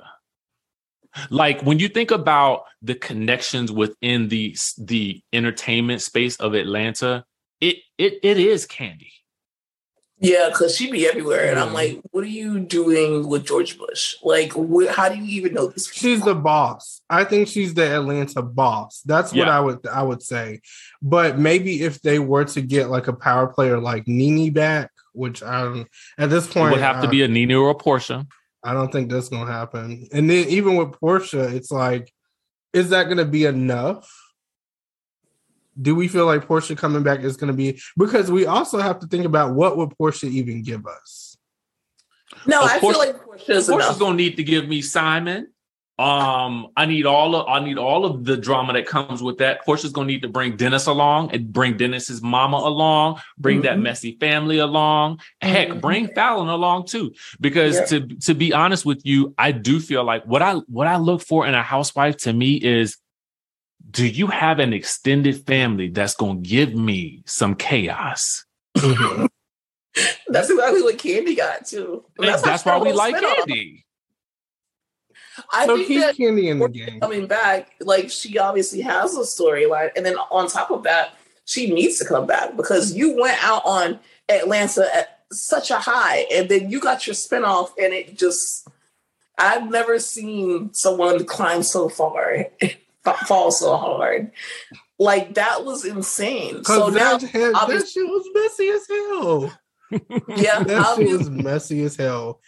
Like 1.29 1.61
when 1.61 1.79
you 1.79 1.89
think 1.89 2.11
about 2.11 2.63
the 2.81 2.95
connections 2.95 3.71
within 3.71 4.27
the 4.29 4.55
the 4.77 5.21
entertainment 5.33 6.01
space 6.01 6.35
of 6.37 6.53
Atlanta, 6.53 7.25
it 7.59 7.77
it 7.97 8.19
it 8.23 8.37
is 8.37 8.67
Kandi. 8.67 9.11
Yeah, 10.21 10.49
because 10.49 10.75
she'd 10.75 10.91
be 10.91 11.07
everywhere, 11.07 11.49
and 11.49 11.57
I'm 11.57 11.69
Mhm. 11.69 11.73
like, 11.73 12.01
what 12.11 12.25
are 12.25 12.27
you 12.27 12.59
doing 12.59 13.25
with 13.29 13.45
George 13.45 13.77
Bush? 13.77 14.15
Like, 14.21 14.51
wh- 14.51 14.89
how 14.93 15.07
do 15.07 15.15
you 15.15 15.23
even 15.39 15.53
know 15.53 15.67
this? 15.67 15.89
she's 15.93 16.21
the 16.21 16.35
boss. 16.35 16.99
I 17.09 17.23
think 17.23 17.47
she's 17.47 17.73
the 17.73 17.87
Atlanta 17.95 18.41
boss. 18.41 19.01
That's 19.05 19.31
what 19.31 19.47
Yeah. 19.47 19.57
I 19.57 19.61
would 19.61 19.87
I 19.87 20.03
would 20.03 20.21
say. 20.21 20.59
But 21.01 21.39
maybe 21.39 21.83
if 21.83 22.01
they 22.01 22.19
were 22.19 22.43
to 22.45 22.61
get 22.61 22.89
like 22.89 23.07
a 23.07 23.13
power 23.13 23.47
player 23.47 23.79
like 23.79 24.07
NeNe 24.09 24.49
back, 24.49 24.91
which 25.13 25.41
I 25.41 25.63
don't 25.63 25.87
at 26.17 26.29
this 26.29 26.47
It 26.47 26.53
point 26.53 26.71
would 26.73 26.81
have 26.81 27.01
to 27.01 27.07
uh, 27.07 27.11
be 27.11 27.21
a 27.23 27.27
NeNe 27.29 27.55
or 27.55 27.69
a 27.69 27.75
Porsha. 27.75 28.27
I 28.63 28.73
don't 28.73 28.91
think 28.91 29.09
that's 29.09 29.29
gonna 29.29 29.51
happen. 29.51 30.07
And 30.11 30.29
then 30.29 30.47
even 30.49 30.75
with 30.75 30.89
Porsha, 30.89 31.51
it's 31.53 31.71
like, 31.71 32.11
is 32.73 32.89
that 32.89 33.07
gonna 33.09 33.25
be 33.25 33.45
enough? 33.45 34.11
Do 35.81 35.95
we 35.95 36.07
feel 36.09 36.25
like 36.25 36.45
Porsha 36.45 36.77
coming 36.77 37.03
back 37.03 37.21
is 37.21 37.37
gonna 37.37 37.53
be 37.53 37.79
because 37.97 38.29
we 38.29 38.45
also 38.45 38.79
have 38.79 38.99
to 38.99 39.07
think 39.07 39.25
about 39.25 39.53
what 39.55 39.77
would 39.77 39.89
Porsha 39.99 40.29
even 40.29 40.61
give 40.61 40.85
us? 40.85 41.37
No, 42.45 42.61
Of 42.63 42.69
I 42.69 42.79
course- 42.79 42.97
feel 42.97 43.05
like 43.05 43.23
Porsha 43.23 43.49
is 43.51 43.67
Porsha's 43.69 43.85
enough. 43.87 43.99
gonna 43.99 44.15
need 44.17 44.35
to 44.37 44.43
give 44.43 44.67
me 44.67 44.81
Simon. 44.81 45.53
Um, 45.99 46.69
I 46.77 46.85
need 46.85 47.05
all 47.05 47.35
of 47.35 47.47
I 47.49 47.59
need 47.63 47.77
all 47.77 48.05
of 48.05 48.23
the 48.23 48.37
drama 48.37 48.71
that 48.71 48.85
comes 48.87 49.21
with 49.21 49.39
that. 49.39 49.65
Porsha's 49.65 49.91
gonna 49.91 50.07
need 50.07 50.21
to 50.21 50.29
bring 50.29 50.55
Dennis 50.55 50.85
along 50.85 51.31
and 51.33 51.51
bring 51.51 51.75
Dennis's 51.75 52.21
mama 52.21 52.55
along, 52.55 53.19
bring 53.37 53.63
that 53.63 53.77
Mhm. 53.77 53.81
messy 53.81 54.15
family 54.17 54.59
along. 54.59 55.19
Heck, 55.41 55.67
Mhm. 55.67 55.81
bring 55.81 56.07
Fallon 56.15 56.47
along 56.47 56.85
too. 56.87 57.13
Because 57.41 57.75
Yeah. 57.75 57.85
to 57.87 58.07
to 58.27 58.33
be 58.33 58.53
honest 58.53 58.85
with 58.85 59.01
you, 59.05 59.33
I 59.37 59.51
do 59.51 59.81
feel 59.81 60.05
like 60.05 60.23
what 60.23 60.41
I 60.41 60.53
what 60.67 60.87
I 60.87 60.95
look 60.95 61.21
for 61.21 61.45
in 61.45 61.53
a 61.53 61.61
housewife 61.61 62.15
to 62.19 62.31
me 62.31 62.53
is 62.53 62.97
do 63.91 64.07
you 64.07 64.27
have 64.27 64.59
an 64.59 64.71
extended 64.71 65.45
family 65.45 65.89
that's 65.89 66.15
gonna 66.15 66.39
give 66.39 66.73
me 66.75 67.23
some 67.25 67.55
chaos? 67.55 68.45
That's 70.27 70.49
exactly 70.49 70.81
what 70.83 70.97
Kandi 70.97 71.35
got 71.35 71.65
too. 71.65 72.05
How 72.21 72.37
that's 72.37 72.63
why 72.63 72.77
we 72.77 72.93
like. 72.93 73.15
Kandi. 73.15 73.83
I 75.51 75.65
so 75.65 75.77
think 75.77 75.99
that 75.99 76.15
Kandi 76.15 76.49
in 76.49 76.59
the 76.59 76.69
game. 76.69 76.99
coming 76.99 77.27
back, 77.27 77.71
like 77.79 78.09
she 78.09 78.37
obviously 78.37 78.81
has 78.81 79.15
a 79.15 79.21
storyline, 79.21 79.91
and 79.95 80.05
then 80.05 80.15
on 80.31 80.47
top 80.47 80.71
of 80.71 80.83
that, 80.83 81.15
she 81.45 81.71
needs 81.71 81.99
to 81.99 82.05
come 82.05 82.27
back 82.27 82.55
because 82.55 82.95
you 82.95 83.19
went 83.19 83.43
out 83.43 83.63
on 83.65 83.99
Atlanta 84.29 84.87
at 84.95 85.21
such 85.31 85.71
a 85.71 85.79
high, 85.79 86.25
and 86.31 86.49
then 86.49 86.69
you 86.69 86.79
got 86.79 87.07
your 87.07 87.15
spinoff, 87.15 87.69
and 87.77 87.93
it 87.93 88.17
just. 88.17 88.67
I've 89.41 89.71
never 89.71 89.99
seen 89.99 90.73
someone 90.73 91.25
climb 91.25 91.63
so 91.63 91.87
far, 91.87 92.47
fall 93.25 93.51
so 93.51 93.77
hard. 93.77 94.31
Like 94.99 95.35
that 95.35 95.63
was 95.63 95.85
insane. 95.85 96.63
So 96.65 96.89
now, 96.89 97.17
had, 97.17 97.53
that 97.53 97.87
shit 97.87 98.05
was 98.05 98.27
messy 98.33 98.67
as 98.67 98.87
hell. 98.87 99.59
yeah, 100.35 100.63
That 100.63 100.95
shit 100.97 101.17
was 101.17 101.29
messy 101.29 101.83
as 101.83 101.95
hell. 101.95 102.41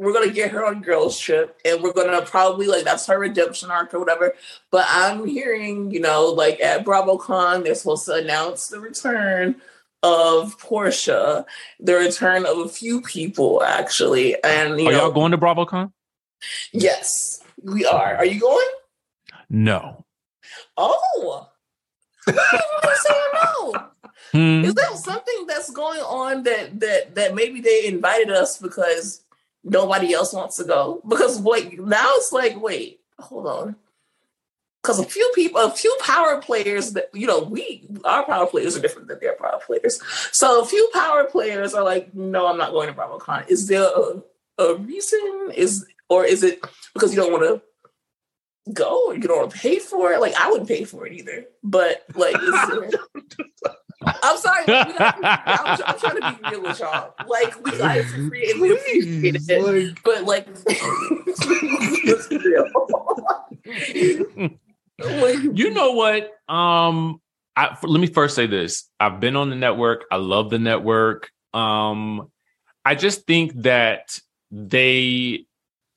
We're 0.00 0.14
gonna 0.14 0.30
get 0.32 0.50
her 0.52 0.64
on 0.64 0.80
girls 0.80 1.18
trip 1.20 1.58
and 1.64 1.82
we're 1.82 1.92
gonna 1.92 2.22
probably 2.22 2.66
like 2.66 2.84
that's 2.84 3.06
her 3.06 3.18
redemption 3.18 3.70
arc 3.70 3.92
or 3.92 3.98
whatever 4.00 4.34
but 4.70 4.86
i'm 4.88 5.26
hearing 5.26 5.90
you 5.90 6.00
know 6.00 6.28
like 6.28 6.58
at 6.60 6.86
bravocon 6.86 7.62
they're 7.64 7.74
supposed 7.74 8.06
to 8.06 8.14
announce 8.14 8.68
the 8.68 8.80
return 8.80 9.56
of 10.02 10.58
Porsha 10.58 11.44
the 11.78 11.94
return 11.96 12.46
of 12.46 12.56
a 12.58 12.68
few 12.70 13.02
people 13.02 13.62
actually 13.62 14.42
and 14.42 14.80
you 14.80 14.88
Are 14.88 14.92
know 14.92 14.98
y'all 15.02 15.10
going 15.12 15.32
to 15.32 15.38
BravoCon? 15.38 15.92
yes 16.72 17.42
we 17.62 17.84
are 17.84 18.16
are 18.16 18.24
you 18.24 18.40
going 18.40 18.68
No. 19.50 20.06
oh 20.78 21.46
Why 22.24 22.32
are 22.34 22.90
you 22.90 22.96
saying 22.96 23.20
no 23.34 23.86
Hmm. 24.32 24.64
Is 24.64 24.74
there 24.74 24.94
something 24.94 25.46
that's 25.48 25.70
going 25.72 25.98
on 26.00 26.44
that 26.44 26.78
that 26.78 27.16
that 27.16 27.34
maybe 27.34 27.60
they 27.60 27.86
invited 27.86 28.30
us 28.30 28.58
because 28.58 29.24
nobody 29.64 30.12
else 30.12 30.32
wants 30.32 30.56
to 30.56 30.64
go? 30.64 31.02
Because 31.06 31.40
wait, 31.40 31.78
now 31.80 32.10
it's 32.14 32.32
like, 32.32 32.60
wait, 32.60 33.00
hold 33.18 33.46
on. 33.46 33.76
Because 34.82 34.98
a 34.98 35.04
few 35.04 35.30
people, 35.34 35.60
a 35.60 35.70
few 35.70 35.94
power 36.00 36.40
players 36.40 36.92
that 36.92 37.10
you 37.12 37.26
know, 37.26 37.40
we 37.40 37.86
our 38.04 38.24
power 38.24 38.46
players 38.46 38.76
are 38.76 38.80
different 38.80 39.08
than 39.08 39.20
their 39.20 39.34
power 39.34 39.60
players. 39.64 40.00
So 40.32 40.62
a 40.62 40.66
few 40.66 40.88
power 40.94 41.24
players 41.24 41.74
are 41.74 41.84
like, 41.84 42.14
no, 42.14 42.46
I'm 42.46 42.56
not 42.56 42.72
going 42.72 42.88
to 42.88 42.94
BravoCon. 42.94 43.50
Is 43.50 43.68
there 43.68 43.82
a, 43.82 44.22
a 44.62 44.76
reason? 44.76 45.50
Is 45.54 45.86
or 46.08 46.24
is 46.24 46.42
it 46.42 46.64
because 46.94 47.14
you 47.14 47.20
don't 47.20 47.32
want 47.32 47.44
to 47.44 47.62
go 48.72 49.12
you 49.12 49.20
don't 49.20 49.38
want 49.38 49.50
to 49.50 49.58
pay 49.58 49.78
for 49.78 50.12
it? 50.12 50.20
Like 50.20 50.34
I 50.34 50.50
wouldn't 50.50 50.68
pay 50.68 50.84
for 50.84 51.06
it 51.06 51.12
either. 51.12 51.44
But 51.62 52.04
like, 52.14 52.36
I'm 54.22 54.38
sorry. 54.38 54.64
Like, 54.66 54.88
we 54.88 54.94
gotta, 54.94 55.26
I'm, 55.26 55.78
I'm, 55.86 55.98
trying 55.98 56.20
to 56.20 56.38
be 56.42 56.50
real 56.50 56.62
with 56.62 56.80
y'all. 56.80 57.14
Like 57.28 57.62
we 57.62 57.76
got 57.76 57.98
it 57.98 58.04
for 58.04 58.28
free 58.28 58.50
and 58.50 58.60
we 58.60 58.72
appreciate 58.72 59.36
it, 59.36 59.62
like, 59.62 60.02
but 60.02 60.24
like, 60.24 60.48
it's 60.66 62.30
real. 62.30 62.66
you 65.54 65.70
know 65.70 65.92
what? 65.92 66.30
Um, 66.48 67.20
I, 67.56 67.76
let 67.82 68.00
me 68.00 68.06
first 68.06 68.34
say 68.34 68.46
this. 68.46 68.88
I've 68.98 69.20
been 69.20 69.36
on 69.36 69.50
the 69.50 69.56
network. 69.56 70.06
I 70.10 70.16
love 70.16 70.48
the 70.48 70.58
network. 70.58 71.30
Um, 71.52 72.30
I 72.84 72.94
just 72.94 73.26
think 73.26 73.52
that 73.62 74.18
they 74.50 75.44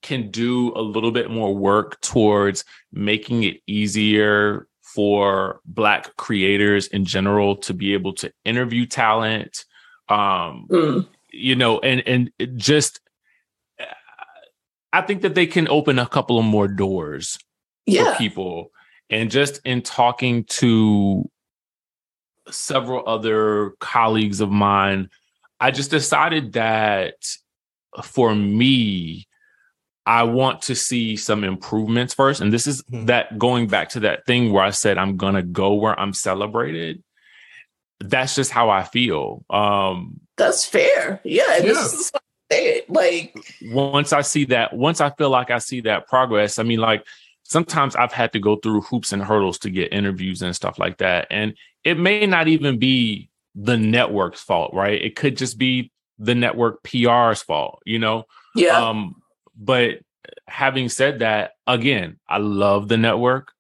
can 0.02 0.30
do 0.30 0.74
a 0.76 0.82
little 0.82 1.12
bit 1.12 1.32
more 1.32 1.56
work 1.56 2.02
towards 2.02 2.66
making 2.92 3.44
it 3.44 3.62
easier 3.66 4.68
for 4.94 5.60
black 5.66 6.16
creators 6.18 6.88
in 6.88 7.06
general 7.06 7.56
to 7.56 7.74
be 7.74 7.94
able 7.94 8.14
to 8.14 8.32
interview 8.46 8.86
talent 8.86 9.66
um 10.10 10.68
mm. 10.70 11.08
you 11.32 11.56
know 11.56 11.80
and 11.80 12.04
and 12.08 12.58
just 12.58 13.00
i 14.92 15.02
think 15.02 15.22
that 15.22 15.36
they 15.36 15.48
can 15.48 15.68
open 15.68 15.98
a 15.98 16.08
couple 16.08 16.38
of 16.38 16.46
more 16.46 16.68
doors 16.68 17.38
yeah. 17.86 18.12
for 18.12 18.18
people 18.18 18.72
and 19.10 19.32
just 19.32 19.60
in 19.66 19.82
talking 19.82 20.44
to 20.46 21.30
several 22.50 23.08
other 23.08 23.72
colleagues 23.80 24.42
of 24.42 24.52
mine 24.52 25.10
i 25.60 25.72
just 25.72 25.90
decided 25.90 26.54
that 26.54 27.16
for 28.04 28.36
me 28.36 29.28
I 30.06 30.24
want 30.24 30.64
to 30.64 30.76
see 30.76 31.16
some 31.16 31.44
improvements 31.44 32.14
first. 32.14 32.42
And 32.42 32.52
this 32.52 32.68
is 32.68 32.84
mm-hmm. 32.84 33.06
that 33.06 33.38
going 33.38 33.68
back 33.68 33.90
to 33.90 34.02
that 34.02 34.26
thing 34.26 34.52
where 34.52 34.64
I 34.64 34.72
said 34.72 34.98
I'm 34.98 35.18
gonna 35.18 35.44
go 35.44 35.74
where 35.76 35.98
I'm 35.98 36.14
celebrated. 36.14 37.04
That's 38.00 38.36
just 38.36 38.52
how 38.52 38.70
I 38.70 38.84
feel. 38.84 39.46
Um 39.50 40.20
That's 40.38 40.66
fair. 40.66 41.22
Yeah. 41.24 41.44
yeah. 41.56 41.62
This 41.62 41.94
is 41.94 42.12
it. 42.50 42.90
Like 42.90 43.36
once 43.72 44.14
I 44.14 44.22
see 44.22 44.46
that, 44.46 44.74
once 44.74 45.02
I 45.02 45.10
feel 45.12 45.30
like 45.30 45.52
I 45.52 45.60
see 45.60 45.82
that 45.82 46.08
progress, 46.08 46.60
I 46.60 46.64
mean, 46.64 46.80
like 46.80 47.06
sometimes 47.44 47.96
I've 47.96 48.14
had 48.14 48.34
to 48.34 48.40
go 48.40 48.56
through 48.56 48.82
hoops 48.82 49.14
and 49.14 49.24
hurdles 49.24 49.60
to 49.60 49.70
get 49.70 49.94
interviews 49.94 50.42
and 50.42 50.56
stuff 50.56 50.80
like 50.80 50.98
that. 50.98 51.28
And 51.30 51.56
it 51.84 51.98
may 51.98 52.26
not 52.26 52.48
even 52.48 52.80
be 52.80 53.30
the 53.56 53.78
network's 53.78 54.42
fault, 54.42 54.74
right? 54.74 55.02
It 55.02 55.16
could 55.16 55.38
just 55.38 55.58
be 55.58 55.92
the 56.18 56.36
network 56.36 56.84
PR's 56.84 57.42
fault, 57.42 57.82
you 57.86 58.00
know? 58.00 58.26
Yeah. 58.56 58.78
Um, 58.78 59.22
but 59.56 60.00
having 60.48 60.90
said 60.90 61.20
that, 61.20 61.52
again, 61.68 62.20
I 62.28 62.38
love 62.38 62.88
the 62.88 62.98
network. 62.98 63.52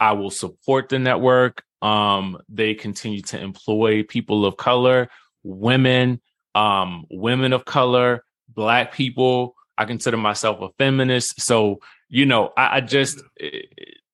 I 0.00 0.12
will 0.12 0.30
support 0.30 0.88
the 0.88 0.98
network. 0.98 1.62
Um, 1.82 2.38
they 2.48 2.74
continue 2.74 3.22
to 3.22 3.40
employ 3.40 4.02
people 4.02 4.44
of 4.44 4.56
color, 4.56 5.08
women, 5.42 6.20
um, 6.54 7.06
women 7.10 7.52
of 7.52 7.64
color, 7.64 8.24
black 8.48 8.92
people. 8.92 9.54
I 9.76 9.84
consider 9.84 10.16
myself 10.16 10.60
a 10.60 10.70
feminist. 10.78 11.40
So, 11.40 11.80
you 12.08 12.26
know, 12.26 12.52
I, 12.56 12.76
I 12.76 12.80
just 12.80 13.22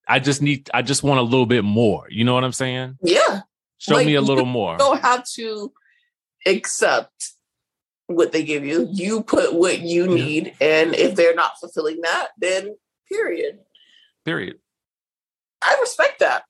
I 0.07 0.19
just 0.19 0.43
need 0.43 0.71
I 0.75 0.83
just 0.83 1.03
want 1.03 1.21
a 1.21 1.23
little 1.23 1.47
bit 1.47 1.65
more. 1.65 2.07
You 2.11 2.25
know 2.25 2.35
what 2.35 2.45
I'm 2.45 2.53
saying? 2.53 2.99
Yeah. 3.03 3.41
Show 3.79 3.95
like, 3.95 4.07
me 4.07 4.15
a 4.15 4.21
little 4.21 4.45
more. 4.47 4.77
don't 4.77 5.01
have 5.01 5.25
to 5.37 5.73
accept 6.47 7.33
what 8.07 8.33
they 8.33 8.43
give 8.43 8.65
you. 8.65 8.89
You 8.91 9.23
put 9.23 9.55
what 9.55 9.81
you 9.81 10.07
need, 10.07 10.55
and 10.61 10.95
if 10.95 11.15
they're 11.15 11.35
not 11.35 11.59
fulfilling 11.59 12.01
that, 12.03 12.29
then 12.39 12.77
period. 13.11 13.61
Period. 14.25 14.59
I 15.63 15.77
respect 15.81 16.21
that. 16.21 16.45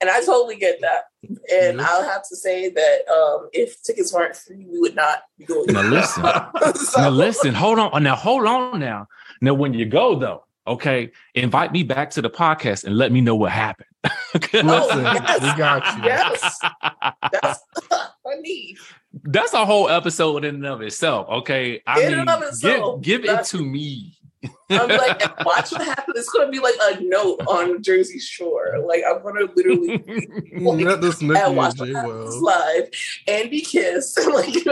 And 0.00 0.10
I 0.10 0.20
totally 0.20 0.56
get 0.56 0.80
that. 0.80 1.04
And 1.22 1.78
mm-hmm. 1.78 1.80
I'll 1.80 2.04
have 2.04 2.28
to 2.28 2.36
say 2.36 2.68
that 2.68 3.08
um, 3.08 3.48
if 3.52 3.80
tickets 3.82 4.12
weren't 4.12 4.36
free, 4.36 4.66
we 4.68 4.78
would 4.78 4.94
not 4.94 5.22
be 5.38 5.44
going. 5.44 5.72
Now 5.72 5.82
listen. 5.82 6.24
so. 6.74 7.00
Now 7.00 7.10
listen. 7.10 7.54
Hold 7.54 7.78
on. 7.78 8.02
Now 8.02 8.16
hold 8.16 8.46
on. 8.46 8.80
Now. 8.80 9.06
Now 9.40 9.54
when 9.54 9.72
you 9.72 9.86
go 9.86 10.18
though, 10.18 10.44
okay, 10.66 11.12
invite 11.34 11.72
me 11.72 11.84
back 11.84 12.10
to 12.10 12.22
the 12.22 12.30
podcast 12.30 12.84
and 12.84 12.96
let 12.96 13.12
me 13.12 13.20
know 13.20 13.34
what 13.34 13.52
happened. 13.52 13.88
listen, 14.34 14.68
oh, 14.68 15.00
yes. 15.00 15.40
we 15.40 15.58
got 15.58 15.96
you. 15.96 16.04
Yes, 16.04 16.58
that's 17.32 17.60
I 17.90 18.40
need 18.40 18.76
that's 19.22 19.52
a 19.52 19.64
whole 19.64 19.88
episode 19.88 20.44
in 20.44 20.56
and 20.56 20.66
of 20.66 20.82
itself. 20.82 21.28
Okay, 21.28 21.82
I 21.86 22.02
in 22.02 22.18
mean, 22.18 22.28
itself, 22.28 23.00
give, 23.00 23.22
give 23.22 23.30
it 23.30 23.44
to 23.46 23.64
me. 23.64 24.18
I'm 24.70 24.88
like, 24.88 25.44
watch 25.44 25.72
what 25.72 25.82
happens. 25.82 26.18
It's 26.18 26.30
gonna 26.30 26.50
be 26.50 26.58
like 26.58 26.74
a 26.82 27.00
note 27.00 27.40
on 27.46 27.82
Jersey 27.82 28.18
Shore. 28.18 28.78
Like 28.84 29.02
I'm 29.08 29.22
gonna 29.22 29.46
literally 29.54 29.98
like, 30.58 30.84
Not 30.84 31.00
this 31.00 31.20
and 31.20 31.56
watch 31.56 31.78
what 31.78 31.88
happens 31.88 32.36
live. 32.36 32.90
Andy 33.28 33.60
Kiss, 33.60 34.16
like, 34.26 34.66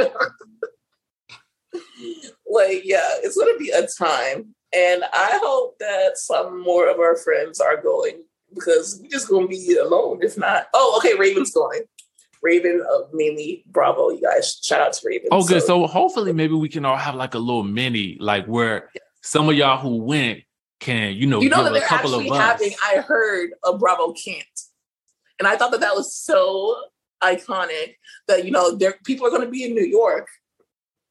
like 2.50 2.82
yeah, 2.84 3.08
it's 3.22 3.36
gonna 3.36 3.58
be 3.58 3.70
a 3.70 3.86
time, 3.86 4.54
and 4.74 5.04
I 5.12 5.38
hope 5.42 5.78
that 5.78 6.16
some 6.18 6.62
more 6.62 6.88
of 6.88 6.98
our 6.98 7.16
friends 7.16 7.60
are 7.60 7.80
going 7.80 8.24
because 8.54 8.98
we're 9.00 9.08
just 9.08 9.28
gonna 9.28 9.46
be 9.46 9.76
alone. 9.76 10.20
If 10.22 10.36
not, 10.36 10.66
oh, 10.74 10.94
okay, 10.98 11.16
Raven's 11.18 11.52
going. 11.52 11.82
Raven 12.42 12.84
of 12.90 13.08
mainly 13.12 13.64
Bravo. 13.66 14.10
You 14.10 14.20
guys, 14.20 14.58
shout 14.62 14.80
out 14.80 14.92
to 14.94 15.06
Raven. 15.06 15.28
Oh, 15.30 15.44
good. 15.44 15.62
So, 15.62 15.86
hopefully, 15.86 16.32
maybe 16.32 16.54
we 16.54 16.68
can 16.68 16.84
all 16.84 16.96
have 16.96 17.14
like 17.14 17.34
a 17.34 17.38
little 17.38 17.62
mini, 17.62 18.16
like 18.20 18.46
where 18.46 18.90
yeah. 18.94 19.00
some 19.22 19.48
of 19.48 19.54
y'all 19.54 19.78
who 19.78 20.02
went 20.02 20.40
can, 20.80 21.14
you 21.14 21.26
know, 21.26 21.40
you 21.40 21.48
know 21.48 21.62
that 21.64 21.72
they're 21.72 21.84
actually 21.84 22.28
having. 22.28 22.72
I 22.84 22.96
heard 22.96 23.50
a 23.64 23.76
Bravo 23.78 24.12
can't, 24.12 24.44
and 25.38 25.46
I 25.46 25.56
thought 25.56 25.70
that 25.70 25.80
that 25.80 25.94
was 25.94 26.14
so 26.14 26.76
iconic 27.22 27.94
that 28.26 28.44
you 28.44 28.50
know 28.50 28.74
there 28.74 28.96
people 29.04 29.26
are 29.26 29.30
going 29.30 29.42
to 29.42 29.50
be 29.50 29.64
in 29.64 29.74
New 29.74 29.84
York 29.84 30.28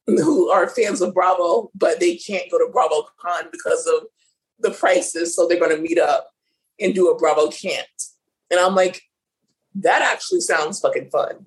who 0.06 0.50
are 0.50 0.68
fans 0.68 1.00
of 1.00 1.14
Bravo, 1.14 1.70
but 1.74 2.00
they 2.00 2.16
can't 2.16 2.50
go 2.50 2.58
to 2.58 2.70
Bravo 2.72 3.06
Con 3.20 3.44
because 3.50 3.86
of 3.86 4.06
the 4.58 4.70
prices, 4.70 5.34
so 5.34 5.46
they're 5.46 5.58
going 5.58 5.74
to 5.74 5.82
meet 5.82 5.98
up 5.98 6.30
and 6.80 6.94
do 6.94 7.10
a 7.10 7.16
Bravo 7.16 7.50
can't. 7.50 7.86
And 8.50 8.60
I'm 8.60 8.74
like, 8.74 9.02
that 9.76 10.02
actually 10.02 10.40
sounds 10.40 10.80
fucking 10.80 11.10
fun. 11.10 11.46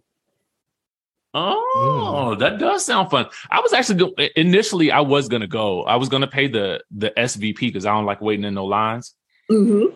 Oh, 1.38 2.34
mm. 2.34 2.40
that 2.40 2.60
does 2.60 2.86
sound 2.86 3.12
fun. 3.12 3.26
I 3.52 3.60
was 3.60 3.74
actually 3.74 4.00
go- 4.00 4.16
initially 4.38 4.90
I 4.92 5.02
was 5.02 5.28
gonna 5.28 5.48
go. 5.48 5.84
I 5.84 5.98
was 5.98 6.08
gonna 6.08 6.28
pay 6.28 6.48
the 6.48 6.82
the 6.92 7.12
SVP 7.12 7.60
because 7.60 7.86
I 7.86 7.94
don't 7.94 8.06
like 8.06 8.22
waiting 8.22 8.46
in 8.46 8.54
no 8.54 8.66
lines. 8.66 9.14
Mm-hmm. 9.52 9.96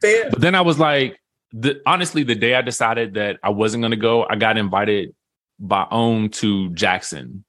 But 0.00 0.40
then 0.40 0.54
I 0.54 0.62
was 0.62 0.78
like, 0.78 1.20
the, 1.52 1.80
honestly, 1.86 2.22
the 2.22 2.34
day 2.34 2.54
I 2.54 2.62
decided 2.62 3.14
that 3.14 3.38
I 3.42 3.50
wasn't 3.50 3.82
gonna 3.82 3.96
go, 3.96 4.26
I 4.28 4.36
got 4.36 4.58
invited 4.58 5.14
by 5.58 5.86
OWN 5.90 6.30
to 6.30 6.70
Jackson, 6.70 7.44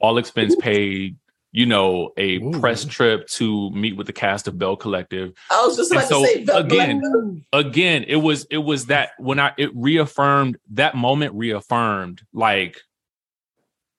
all 0.00 0.18
expense 0.18 0.54
paid 0.56 1.16
you 1.54 1.66
know, 1.66 2.10
a 2.16 2.38
Ooh. 2.38 2.50
press 2.58 2.84
trip 2.84 3.28
to 3.28 3.70
meet 3.70 3.96
with 3.96 4.08
the 4.08 4.12
cast 4.12 4.48
of 4.48 4.58
Belle 4.58 4.74
Collective. 4.74 5.34
I 5.52 5.64
was 5.64 5.76
just 5.76 5.92
about 5.92 6.08
so, 6.08 6.20
to 6.20 6.26
say 6.26 6.44
Belle 6.44 6.56
again, 6.56 7.00
Collective. 7.00 7.44
again, 7.52 8.04
it 8.08 8.16
was 8.16 8.44
it 8.50 8.58
was 8.58 8.86
that 8.86 9.10
when 9.18 9.38
I 9.38 9.52
it 9.56 9.70
reaffirmed 9.72 10.58
that 10.72 10.96
moment 10.96 11.32
reaffirmed 11.34 12.22
like 12.32 12.82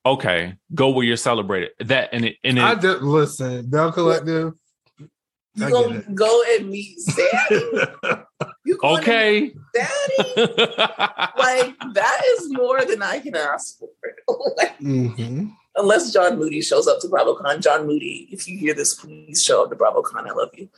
okay, 0.05 0.55
go 0.73 0.89
where 0.89 1.05
you're 1.05 1.15
celebrated. 1.15 1.71
That 1.79 2.09
and 2.11 2.25
it 2.25 2.35
and 2.43 2.57
it, 2.57 2.63
I 2.63 2.75
did 2.75 3.01
listen, 3.01 3.69
Belle 3.69 3.93
Collective. 3.93 4.53
You 5.53 5.69
gonna 5.69 6.03
go 6.13 6.43
and 6.57 6.69
meet 6.69 6.99
Daddy? 7.15 7.63
You 8.65 8.79
okay, 8.83 9.53
Daddy? 9.73 10.35
like 11.37 11.75
that 11.93 12.21
is 12.33 12.51
more 12.51 12.83
than 12.83 13.01
I 13.01 13.19
can 13.19 13.35
ask 13.35 13.77
for. 13.77 13.87
like, 14.57 14.77
mm-hmm 14.79 15.51
unless 15.75 16.13
John 16.13 16.37
Moody 16.37 16.61
shows 16.61 16.87
up 16.87 16.99
to 17.01 17.07
BravoCon. 17.07 17.61
John 17.61 17.85
Moody, 17.85 18.27
if 18.31 18.47
you 18.47 18.57
hear 18.57 18.73
this, 18.73 18.93
please 18.93 19.43
show 19.43 19.63
up 19.63 19.69
to 19.69 19.75
BravoCon. 19.75 20.27
I 20.27 20.33
love 20.33 20.49
you. 20.53 20.69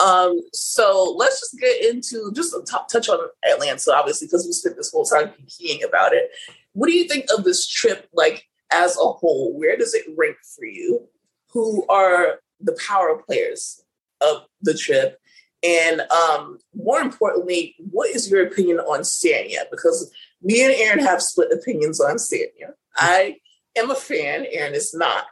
Um, 0.00 0.40
so 0.52 1.14
let's 1.16 1.40
just 1.40 1.58
get 1.58 1.84
into 1.84 2.32
just 2.34 2.54
a 2.54 2.62
top 2.62 2.88
touch 2.88 3.08
on 3.08 3.18
Atlanta, 3.50 3.94
obviously, 3.94 4.26
because 4.26 4.46
we 4.46 4.52
spent 4.52 4.76
this 4.76 4.90
whole 4.90 5.04
time 5.04 5.32
keying 5.48 5.82
about 5.82 6.12
it. 6.12 6.30
What 6.72 6.88
do 6.88 6.94
you 6.94 7.08
think 7.08 7.26
of 7.36 7.44
this 7.44 7.66
trip, 7.66 8.08
like 8.12 8.48
as 8.72 8.96
a 8.96 9.04
whole? 9.04 9.56
Where 9.58 9.76
does 9.76 9.94
it 9.94 10.04
rank 10.16 10.36
for 10.56 10.64
you? 10.64 11.08
Who 11.50 11.86
are 11.88 12.40
the 12.60 12.78
power 12.86 13.22
players 13.26 13.82
of 14.20 14.46
the 14.60 14.74
trip? 14.74 15.18
And 15.62 16.00
um, 16.00 16.58
more 16.74 17.00
importantly, 17.00 17.76
what 17.78 18.10
is 18.10 18.30
your 18.30 18.44
opinion 18.44 18.80
on 18.80 19.00
Sanya? 19.00 19.70
Because 19.70 20.12
me 20.42 20.64
and 20.64 20.74
Aaron 20.74 20.98
have 20.98 21.22
split 21.22 21.52
opinions 21.52 22.00
on 22.00 22.16
Sanya. 22.16 22.72
I 22.96 23.36
am 23.76 23.90
a 23.90 23.94
fan, 23.94 24.46
Aaron 24.50 24.74
is 24.74 24.94
not. 24.94 25.24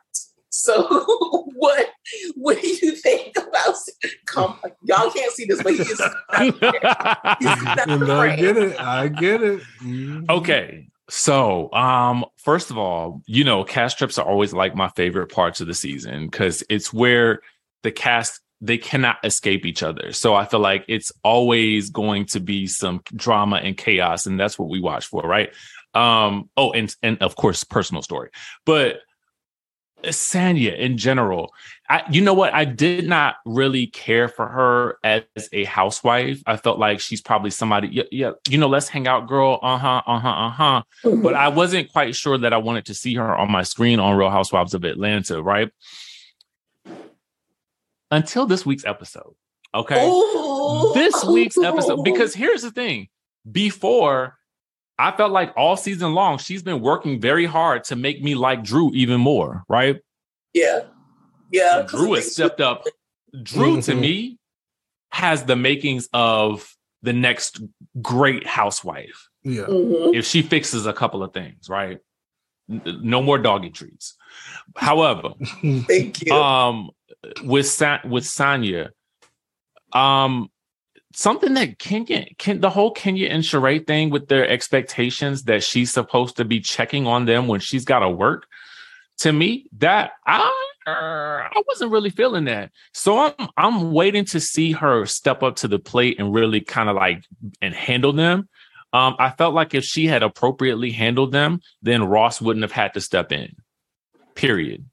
So 0.50 0.82
what 1.54 1.88
what 2.34 2.60
do 2.60 2.68
you 2.68 2.92
think 2.92 3.36
about 3.36 3.76
come 4.26 4.58
y'all 4.82 5.10
can't 5.10 5.32
see 5.32 5.44
this, 5.44 5.62
but 5.62 5.74
he's 5.74 5.98
not, 6.30 7.36
he's 7.38 7.62
not 7.62 8.10
I 8.10 8.36
get 8.36 8.56
it. 8.56 8.80
I 8.80 9.08
get 9.08 9.42
it. 9.42 9.60
Mm-hmm. 9.82 10.24
Okay. 10.28 10.88
So, 11.08 11.72
um, 11.72 12.24
first 12.36 12.70
of 12.70 12.78
all, 12.78 13.22
you 13.26 13.42
know, 13.42 13.64
cast 13.64 13.98
trips 13.98 14.16
are 14.16 14.26
always 14.26 14.52
like 14.52 14.76
my 14.76 14.88
favorite 14.90 15.32
parts 15.32 15.60
of 15.60 15.66
the 15.66 15.74
season 15.74 16.26
because 16.26 16.62
it's 16.68 16.92
where 16.92 17.40
the 17.82 17.90
cast 17.90 18.40
they 18.60 18.78
cannot 18.78 19.16
escape 19.24 19.64
each 19.64 19.82
other. 19.82 20.12
So 20.12 20.34
I 20.34 20.44
feel 20.44 20.60
like 20.60 20.84
it's 20.86 21.10
always 21.24 21.90
going 21.90 22.26
to 22.26 22.40
be 22.40 22.66
some 22.66 23.02
drama 23.16 23.56
and 23.56 23.76
chaos, 23.76 24.26
and 24.26 24.38
that's 24.38 24.58
what 24.58 24.68
we 24.68 24.80
watch 24.80 25.06
for, 25.06 25.22
right? 25.22 25.52
Um, 25.94 26.50
oh, 26.56 26.72
and 26.72 26.94
and 27.02 27.18
of 27.22 27.36
course, 27.36 27.64
personal 27.64 28.02
story, 28.02 28.30
but 28.64 29.00
Sanya 30.04 30.76
in 30.78 30.96
general, 30.96 31.52
I, 31.88 32.02
you 32.10 32.20
know 32.20 32.34
what? 32.34 32.54
I 32.54 32.64
did 32.64 33.06
not 33.08 33.36
really 33.44 33.86
care 33.86 34.28
for 34.28 34.46
her 34.46 34.98
as 35.04 35.24
a 35.52 35.64
housewife. 35.64 36.42
I 36.46 36.56
felt 36.56 36.78
like 36.78 37.00
she's 37.00 37.20
probably 37.20 37.50
somebody, 37.50 37.88
yeah, 37.88 38.04
yeah 38.10 38.30
you 38.48 38.58
know, 38.58 38.68
let's 38.68 38.88
hang 38.88 39.06
out, 39.06 39.28
girl. 39.28 39.58
Uh 39.62 39.78
huh, 39.78 40.02
uh 40.06 40.18
huh, 40.18 40.28
uh 40.28 40.50
huh. 40.50 40.82
Mm-hmm. 41.04 41.22
But 41.22 41.34
I 41.34 41.48
wasn't 41.48 41.92
quite 41.92 42.14
sure 42.14 42.38
that 42.38 42.52
I 42.52 42.58
wanted 42.58 42.86
to 42.86 42.94
see 42.94 43.14
her 43.14 43.36
on 43.36 43.50
my 43.50 43.62
screen 43.62 44.00
on 44.00 44.16
Real 44.16 44.30
Housewives 44.30 44.74
of 44.74 44.84
Atlanta, 44.84 45.42
right? 45.42 45.70
Until 48.10 48.46
this 48.46 48.64
week's 48.64 48.84
episode. 48.84 49.34
Okay. 49.74 50.08
Ooh. 50.08 50.92
This 50.94 51.24
week's 51.24 51.58
episode, 51.58 52.02
because 52.02 52.34
here's 52.34 52.62
the 52.62 52.70
thing 52.70 53.08
before 53.50 54.36
I 55.00 55.16
felt 55.16 55.32
like 55.32 55.52
all 55.56 55.76
season 55.76 56.12
long, 56.12 56.36
she's 56.36 56.62
been 56.62 56.80
working 56.80 57.20
very 57.20 57.46
hard 57.46 57.84
to 57.84 57.96
make 57.96 58.22
me 58.22 58.34
like 58.34 58.62
Drew 58.62 58.92
even 58.92 59.20
more, 59.20 59.64
right? 59.68 60.00
Yeah. 60.52 60.82
Yeah. 61.50 61.86
Drew 61.88 62.12
has 62.14 62.32
stepped 62.32 62.60
up. 62.60 62.84
Drew 63.42 63.78
mm-hmm. 63.78 63.80
to 63.80 63.94
me 63.94 64.38
has 65.10 65.44
the 65.44 65.56
makings 65.56 66.08
of 66.12 66.76
the 67.02 67.14
next 67.14 67.62
great 68.02 68.46
housewife. 68.46 69.28
Yeah. 69.42 69.62
Mm-hmm. 69.62 70.14
If 70.14 70.26
she 70.26 70.42
fixes 70.42 70.86
a 70.86 70.92
couple 70.92 71.22
of 71.22 71.32
things, 71.32 71.68
right? 71.68 71.98
No 72.68 73.22
more 73.22 73.38
doggy 73.38 73.70
treats. 73.70 74.16
However, 74.76 75.30
thank 75.62 76.26
you. 76.26 76.34
Um, 76.34 76.90
with 77.42 77.66
Sa- 77.66 78.00
with 78.04 78.24
Sanya, 78.24 78.90
um, 79.92 80.50
something 81.14 81.54
that 81.54 81.78
Kenya, 81.78 82.26
can 82.38 82.60
the 82.60 82.70
whole 82.70 82.90
Kenya 82.90 83.28
and 83.28 83.42
Sheree 83.42 83.86
thing 83.86 84.10
with 84.10 84.28
their 84.28 84.48
expectations 84.48 85.44
that 85.44 85.62
she's 85.62 85.92
supposed 85.92 86.36
to 86.36 86.44
be 86.44 86.60
checking 86.60 87.06
on 87.06 87.24
them 87.24 87.48
when 87.48 87.60
she's 87.60 87.84
got 87.84 88.00
to 88.00 88.08
work. 88.08 88.46
To 89.18 89.32
me, 89.32 89.66
that 89.78 90.12
I 90.26 90.50
I 90.86 91.62
wasn't 91.68 91.90
really 91.92 92.10
feeling 92.10 92.44
that. 92.44 92.72
So 92.94 93.18
I'm 93.18 93.48
I'm 93.56 93.92
waiting 93.92 94.24
to 94.26 94.40
see 94.40 94.72
her 94.72 95.04
step 95.06 95.42
up 95.42 95.56
to 95.56 95.68
the 95.68 95.78
plate 95.78 96.18
and 96.18 96.32
really 96.32 96.60
kind 96.60 96.88
of 96.88 96.96
like 96.96 97.24
and 97.60 97.74
handle 97.74 98.12
them. 98.12 98.48
Um, 98.92 99.14
I 99.18 99.30
felt 99.30 99.54
like 99.54 99.74
if 99.74 99.84
she 99.84 100.06
had 100.06 100.22
appropriately 100.22 100.90
handled 100.90 101.32
them, 101.32 101.60
then 101.82 102.04
Ross 102.04 102.40
wouldn't 102.40 102.64
have 102.64 102.72
had 102.72 102.94
to 102.94 103.00
step 103.00 103.30
in. 103.30 103.54
Period. 104.34 104.84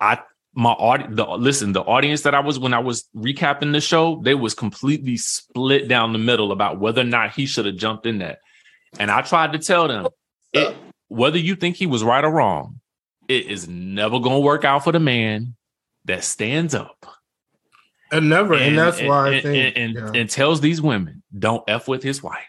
I 0.00 0.20
my 0.54 0.72
audience 0.72 1.16
the 1.16 1.24
listen 1.24 1.72
the 1.72 1.80
audience 1.80 2.22
that 2.22 2.34
i 2.34 2.40
was 2.40 2.58
when 2.58 2.74
i 2.74 2.78
was 2.78 3.08
recapping 3.16 3.72
the 3.72 3.80
show 3.80 4.20
they 4.22 4.34
was 4.34 4.54
completely 4.54 5.16
split 5.16 5.88
down 5.88 6.12
the 6.12 6.18
middle 6.18 6.52
about 6.52 6.78
whether 6.78 7.00
or 7.00 7.04
not 7.04 7.32
he 7.32 7.46
should 7.46 7.64
have 7.66 7.76
jumped 7.76 8.06
in 8.06 8.18
that. 8.18 8.40
And 8.98 9.10
i 9.10 9.22
tried 9.22 9.52
to 9.52 9.58
tell 9.58 9.88
them 9.88 10.08
it, 10.52 10.76
whether 11.08 11.38
you 11.38 11.56
think 11.56 11.76
he 11.76 11.86
was 11.86 12.04
right 12.04 12.24
or 12.24 12.30
wrong 12.30 12.80
it 13.28 13.46
is 13.46 13.66
never 13.66 14.18
to 14.20 14.38
work 14.40 14.64
out 14.64 14.84
for 14.84 14.92
the 14.92 15.00
man 15.00 15.54
that 16.04 16.24
stands 16.24 16.74
up. 16.74 17.06
And 18.10 18.28
never 18.28 18.52
and, 18.54 18.64
and 18.64 18.78
that's 18.78 18.98
and, 18.98 19.08
why 19.08 19.28
and, 19.28 19.36
i 19.36 19.40
think 19.40 19.76
and, 19.76 19.94
yeah. 19.94 20.20
and 20.20 20.28
tells 20.28 20.60
these 20.60 20.82
women 20.82 21.22
don't 21.38 21.64
f 21.66 21.88
with 21.88 22.02
his 22.02 22.22
wife. 22.22 22.44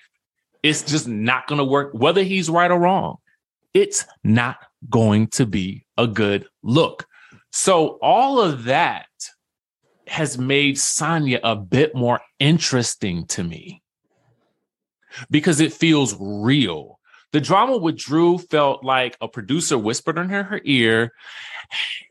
It's 0.61 0.81
just 0.81 1.07
not 1.07 1.47
to 1.47 1.63
work 1.63 1.93
whether 1.93 2.23
he's 2.23 2.49
right 2.49 2.69
or 2.69 2.79
wrong 2.79 3.17
it's 3.73 4.05
not 4.23 4.57
going 4.89 5.27
to 5.27 5.45
be 5.45 5.85
a 5.97 6.07
good 6.07 6.47
look 6.61 7.07
so 7.53 7.99
all 8.01 8.41
of 8.41 8.63
that 8.63 9.05
has 10.07 10.39
made 10.39 10.75
Sanya 10.75 11.39
a 11.43 11.55
bit 11.55 11.95
more 11.95 12.19
interesting 12.39 13.27
to 13.27 13.43
me 13.43 13.83
because 15.29 15.59
it 15.59 15.71
feels 15.71 16.15
real. 16.19 16.99
The 17.31 17.39
drama 17.39 17.77
with 17.77 17.97
Drew 17.97 18.39
felt 18.39 18.83
like 18.83 19.17
a 19.21 19.27
producer 19.27 19.77
whispered 19.77 20.17
in 20.17 20.29
her, 20.29 20.43
her 20.43 20.61
ear, 20.63 21.13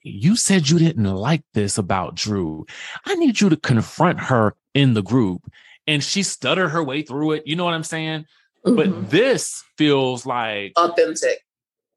You 0.05 0.37
said 0.37 0.71
you 0.71 0.79
didn't 0.79 1.13
like 1.13 1.43
this 1.55 1.77
about 1.77 2.15
Drew. 2.15 2.65
I 3.05 3.17
need 3.17 3.41
you 3.41 3.49
to 3.49 3.57
confront 3.57 4.21
her 4.21 4.55
in 4.75 4.95
the 4.95 5.03
group. 5.03 5.53
And 5.89 6.05
she 6.05 6.23
stuttered 6.23 6.71
her 6.71 6.85
way 6.85 7.03
through 7.03 7.33
it. 7.33 7.47
You 7.47 7.57
know 7.57 7.65
what 7.65 7.75
I'm 7.75 7.83
saying? 7.83 8.27
Mm-hmm. 8.65 8.77
But 8.77 9.11
this 9.11 9.65
feels 9.77 10.25
like 10.25 10.73
authentic. 10.77 11.41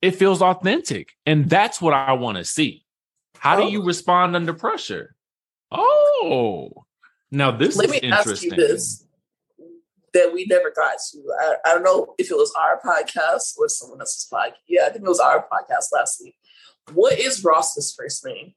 It 0.02 0.16
feels 0.16 0.42
authentic. 0.42 1.12
And 1.28 1.48
that's 1.48 1.80
what 1.80 1.94
I 1.94 2.14
want 2.14 2.38
to 2.38 2.44
see. 2.44 2.85
How 3.46 3.62
oh. 3.62 3.68
do 3.68 3.72
you 3.72 3.84
oh. 3.84 3.86
respond 3.86 4.36
under 4.36 4.54
pressure? 4.54 5.16
Oh, 5.72 6.72
now 7.30 7.52
this 7.52 7.76
Let 7.76 7.94
is 7.94 8.02
me 8.02 8.10
ask 8.10 8.42
you 8.42 8.50
this 8.50 9.06
that 10.14 10.34
we 10.34 10.48
never 10.50 10.72
got 10.76 10.98
to. 11.12 11.20
I, 11.40 11.56
I, 11.64 11.74
don't 11.76 11.84
know 11.84 12.16
if 12.18 12.32
it 12.32 12.36
was 12.36 12.52
our 12.58 12.80
podcast 12.80 13.56
or 13.60 13.70
someone 13.70 14.00
else's 14.00 14.28
podcast. 14.34 14.54
Yeah, 14.68 14.86
I 14.88 14.90
think 14.90 15.06
it 15.06 15.08
was 15.08 15.20
our 15.20 15.46
podcast 15.46 15.94
last 15.94 16.22
week. 16.24 16.36
What 16.94 17.20
is 17.20 17.44
Ross's 17.44 17.94
first 17.96 18.26
name? 18.26 18.56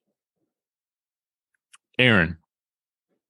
Aaron. 1.99 2.39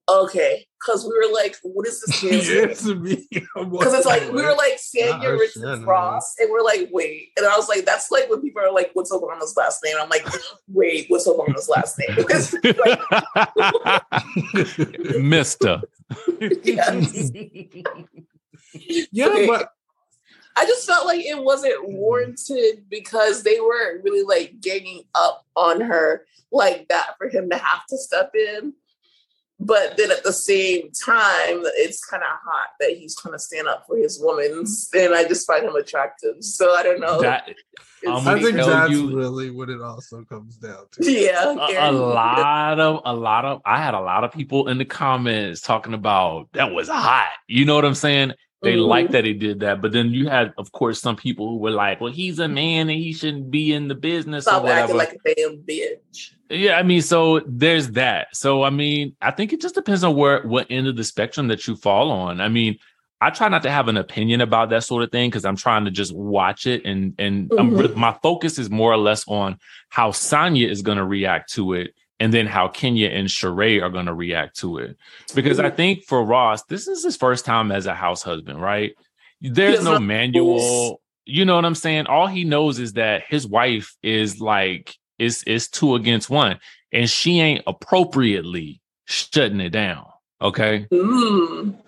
Okay, 0.08 0.66
because 0.80 1.04
we 1.04 1.10
were 1.10 1.30
like, 1.34 1.56
what 1.62 1.86
is 1.86 2.00
this 2.00 2.22
Because 2.22 3.94
it's 3.94 4.06
like 4.06 4.22
we 4.32 4.42
were 4.42 4.54
like 4.54 4.78
Sanya 4.78 5.38
Richards 5.38 5.82
Ross, 5.82 6.34
and 6.38 6.50
we're 6.50 6.62
like, 6.62 6.88
wait. 6.92 7.28
And 7.36 7.46
I 7.46 7.54
was 7.56 7.68
like, 7.68 7.84
that's 7.84 8.10
like 8.10 8.30
when 8.30 8.40
people 8.40 8.62
are 8.62 8.72
like, 8.72 8.90
what's 8.94 9.12
Obama's 9.12 9.54
last 9.56 9.84
name? 9.84 9.96
I'm 10.00 10.08
like, 10.08 10.26
wait, 10.68 11.06
what's 11.08 11.28
Obama's 11.28 11.68
last 11.68 11.98
name? 11.98 12.16
Mister. 15.28 15.82
yeah, 19.12 19.26
okay. 19.26 19.46
but 19.46 19.72
I 20.56 20.64
just 20.64 20.86
felt 20.86 21.06
like 21.06 21.20
it 21.20 21.42
wasn't 21.42 21.86
warranted 21.86 22.86
because 22.88 23.42
they 23.42 23.60
weren't 23.60 24.02
really 24.02 24.24
like 24.24 24.60
ganging 24.60 25.04
up 25.14 25.44
on 25.54 25.82
her 25.82 26.24
like 26.50 26.88
that 26.88 27.16
for 27.18 27.28
him 27.28 27.50
to 27.50 27.56
have 27.56 27.84
to 27.90 27.98
step 27.98 28.32
in. 28.34 28.72
But 29.60 29.96
then 29.96 30.12
at 30.12 30.22
the 30.22 30.32
same 30.32 30.90
time, 31.04 31.62
it's 31.76 32.04
kind 32.04 32.22
of 32.22 32.28
hot 32.28 32.68
that 32.78 32.90
he's 32.90 33.16
trying 33.16 33.34
to 33.34 33.40
stand 33.40 33.66
up 33.66 33.84
for 33.88 33.96
his 33.96 34.20
woman, 34.22 34.64
and 34.94 35.14
I 35.14 35.24
just 35.24 35.46
find 35.46 35.64
him 35.64 35.74
attractive. 35.74 36.36
So 36.40 36.74
I 36.74 36.84
don't 36.84 37.00
know. 37.00 37.20
That, 37.20 37.48
I 38.08 38.40
think 38.40 38.56
that's 38.56 38.90
you, 38.90 39.16
really 39.16 39.50
what 39.50 39.68
it 39.68 39.82
also 39.82 40.22
comes 40.22 40.56
down 40.56 40.84
to. 40.92 41.10
Yeah, 41.10 41.44
a, 41.44 41.90
a 41.90 41.92
lot 41.92 42.78
of 42.78 43.00
a 43.04 43.12
lot 43.12 43.44
of 43.44 43.60
I 43.64 43.82
had 43.82 43.94
a 43.94 44.00
lot 44.00 44.22
of 44.22 44.30
people 44.32 44.68
in 44.68 44.78
the 44.78 44.84
comments 44.84 45.60
talking 45.60 45.94
about 45.94 46.48
that 46.52 46.70
was 46.70 46.88
hot. 46.88 47.30
You 47.48 47.64
know 47.64 47.74
what 47.74 47.84
I'm 47.84 47.96
saying? 47.96 48.34
They 48.60 48.74
mm-hmm. 48.74 48.82
like 48.82 49.10
that 49.12 49.24
he 49.24 49.34
did 49.34 49.60
that, 49.60 49.80
but 49.80 49.92
then 49.92 50.10
you 50.10 50.28
had, 50.28 50.52
of 50.58 50.72
course, 50.72 51.00
some 51.00 51.14
people 51.14 51.48
who 51.48 51.58
were 51.58 51.70
like, 51.70 52.00
"Well, 52.00 52.12
he's 52.12 52.40
a 52.40 52.48
man 52.48 52.90
and 52.90 52.98
he 52.98 53.12
shouldn't 53.12 53.52
be 53.52 53.72
in 53.72 53.86
the 53.86 53.94
business." 53.94 54.44
Stop 54.44 54.64
acting 54.64 54.96
like 54.96 55.12
a 55.24 55.34
damn 55.34 55.58
bitch. 55.58 56.32
Yeah, 56.50 56.76
I 56.76 56.82
mean, 56.82 57.02
so 57.02 57.40
there's 57.46 57.92
that. 57.92 58.34
So 58.34 58.64
I 58.64 58.70
mean, 58.70 59.14
I 59.22 59.30
think 59.30 59.52
it 59.52 59.60
just 59.60 59.76
depends 59.76 60.02
on 60.02 60.16
where 60.16 60.42
what 60.42 60.66
end 60.70 60.88
of 60.88 60.96
the 60.96 61.04
spectrum 61.04 61.48
that 61.48 61.68
you 61.68 61.76
fall 61.76 62.10
on. 62.10 62.40
I 62.40 62.48
mean, 62.48 62.78
I 63.20 63.30
try 63.30 63.48
not 63.48 63.62
to 63.62 63.70
have 63.70 63.86
an 63.86 63.96
opinion 63.96 64.40
about 64.40 64.70
that 64.70 64.82
sort 64.82 65.04
of 65.04 65.12
thing 65.12 65.30
because 65.30 65.44
I'm 65.44 65.56
trying 65.56 65.84
to 65.84 65.92
just 65.92 66.12
watch 66.12 66.66
it, 66.66 66.84
and 66.84 67.14
and 67.16 67.50
mm-hmm. 67.50 67.98
my 67.98 68.18
focus 68.24 68.58
is 68.58 68.70
more 68.70 68.92
or 68.92 68.98
less 68.98 69.24
on 69.28 69.58
how 69.88 70.10
Sanya 70.10 70.68
is 70.68 70.82
going 70.82 70.98
to 70.98 71.04
react 71.04 71.52
to 71.54 71.74
it 71.74 71.94
and 72.20 72.32
then 72.32 72.46
how 72.46 72.68
Kenya 72.68 73.08
and 73.08 73.28
Sheree 73.28 73.82
are 73.82 73.90
going 73.90 74.06
to 74.06 74.14
react 74.14 74.56
to 74.58 74.78
it. 74.78 74.96
Because 75.34 75.60
I 75.60 75.70
think 75.70 76.04
for 76.04 76.24
Ross, 76.24 76.64
this 76.64 76.88
is 76.88 77.04
his 77.04 77.16
first 77.16 77.44
time 77.44 77.70
as 77.70 77.86
a 77.86 77.94
house 77.94 78.22
husband, 78.22 78.60
right? 78.60 78.94
There's 79.40 79.84
no 79.84 79.98
manual. 79.98 81.00
You 81.24 81.44
know 81.44 81.54
what 81.54 81.64
I'm 81.64 81.74
saying? 81.74 82.06
All 82.06 82.26
he 82.26 82.44
knows 82.44 82.78
is 82.78 82.94
that 82.94 83.22
his 83.28 83.46
wife 83.46 83.96
is 84.02 84.40
like 84.40 84.96
is 85.18 85.42
is 85.44 85.68
two 85.68 85.94
against 85.94 86.30
one, 86.30 86.58
and 86.92 87.08
she 87.08 87.40
ain't 87.40 87.62
appropriately 87.66 88.80
shutting 89.04 89.60
it 89.60 89.70
down. 89.70 90.06
Okay. 90.40 90.86
Mm. 90.90 91.78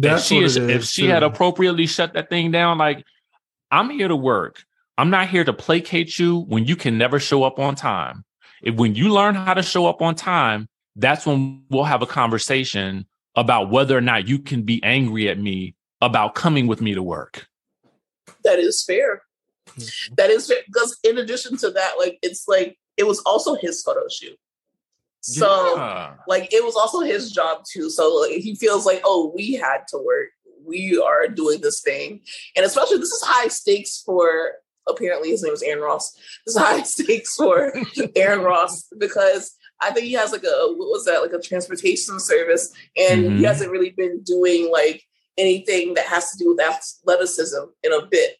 If 0.00 0.22
she 0.22 0.38
is, 0.38 0.56
if 0.56 0.84
she 0.84 1.02
too. 1.02 1.08
had 1.08 1.22
appropriately 1.22 1.86
shut 1.86 2.14
that 2.14 2.30
thing 2.30 2.50
down, 2.52 2.78
like 2.78 3.04
I'm 3.70 3.90
here 3.90 4.08
to 4.08 4.16
work. 4.16 4.62
I'm 4.96 5.10
not 5.10 5.28
here 5.28 5.44
to 5.44 5.52
placate 5.52 6.18
you 6.18 6.40
when 6.40 6.64
you 6.64 6.74
can 6.74 6.98
never 6.98 7.20
show 7.20 7.44
up 7.44 7.58
on 7.58 7.74
time 7.74 8.24
if 8.62 8.74
when 8.74 8.94
you 8.94 9.12
learn 9.12 9.34
how 9.34 9.54
to 9.54 9.62
show 9.62 9.86
up 9.86 10.02
on 10.02 10.14
time, 10.14 10.68
that's 10.96 11.26
when 11.26 11.64
we'll 11.70 11.84
have 11.84 12.02
a 12.02 12.06
conversation 12.06 13.06
about 13.36 13.70
whether 13.70 13.96
or 13.96 14.00
not 14.00 14.26
you 14.26 14.38
can 14.38 14.62
be 14.62 14.82
angry 14.82 15.28
at 15.28 15.38
me 15.38 15.74
about 16.00 16.34
coming 16.34 16.66
with 16.66 16.80
me 16.80 16.94
to 16.94 17.02
work. 17.02 17.46
That 18.44 18.58
is 18.58 18.82
fair. 18.84 19.22
Mm-hmm. 19.68 20.14
That 20.16 20.30
is 20.30 20.48
fair. 20.48 20.58
Because 20.66 20.98
in 21.04 21.18
addition 21.18 21.56
to 21.58 21.70
that, 21.70 21.94
like 21.98 22.18
it's 22.22 22.48
like 22.48 22.78
it 22.96 23.06
was 23.06 23.20
also 23.20 23.54
his 23.54 23.82
photo 23.82 24.02
shoot. 24.10 24.36
So 25.20 25.76
yeah. 25.76 26.14
like 26.26 26.52
it 26.52 26.64
was 26.64 26.74
also 26.76 27.00
his 27.00 27.30
job 27.30 27.64
too. 27.70 27.90
So 27.90 28.14
like, 28.14 28.40
he 28.40 28.54
feels 28.54 28.86
like, 28.86 29.02
oh, 29.04 29.32
we 29.34 29.52
had 29.52 29.82
to 29.88 29.98
work. 29.98 30.28
We 30.64 31.00
are 31.00 31.28
doing 31.28 31.60
this 31.60 31.80
thing. 31.80 32.20
And 32.56 32.64
especially 32.64 32.98
this 32.98 33.10
is 33.10 33.22
high 33.24 33.48
stakes 33.48 34.02
for 34.04 34.52
apparently 34.88 35.30
his 35.30 35.42
name 35.42 35.52
is 35.52 35.62
Aaron 35.62 35.82
Ross. 35.82 36.12
This 36.46 36.56
is 36.56 36.62
high 36.62 36.82
stakes 36.84 37.34
for 37.34 37.72
Aaron 38.16 38.42
Ross 38.42 38.88
because 38.98 39.56
I 39.80 39.90
think 39.90 40.06
he 40.06 40.12
has 40.14 40.32
like 40.32 40.44
a 40.44 40.68
what 40.68 40.90
was 40.90 41.04
that 41.04 41.22
like 41.22 41.32
a 41.32 41.40
transportation 41.40 42.18
service, 42.18 42.72
and 42.96 43.24
mm-hmm. 43.24 43.36
he 43.38 43.44
hasn't 43.44 43.70
really 43.70 43.90
been 43.90 44.22
doing 44.22 44.70
like 44.72 45.04
anything 45.36 45.94
that 45.94 46.06
has 46.06 46.32
to 46.32 46.38
do 46.38 46.50
with 46.50 46.60
athleticism 46.60 47.62
in 47.82 47.92
a 47.92 48.06
bit. 48.06 48.36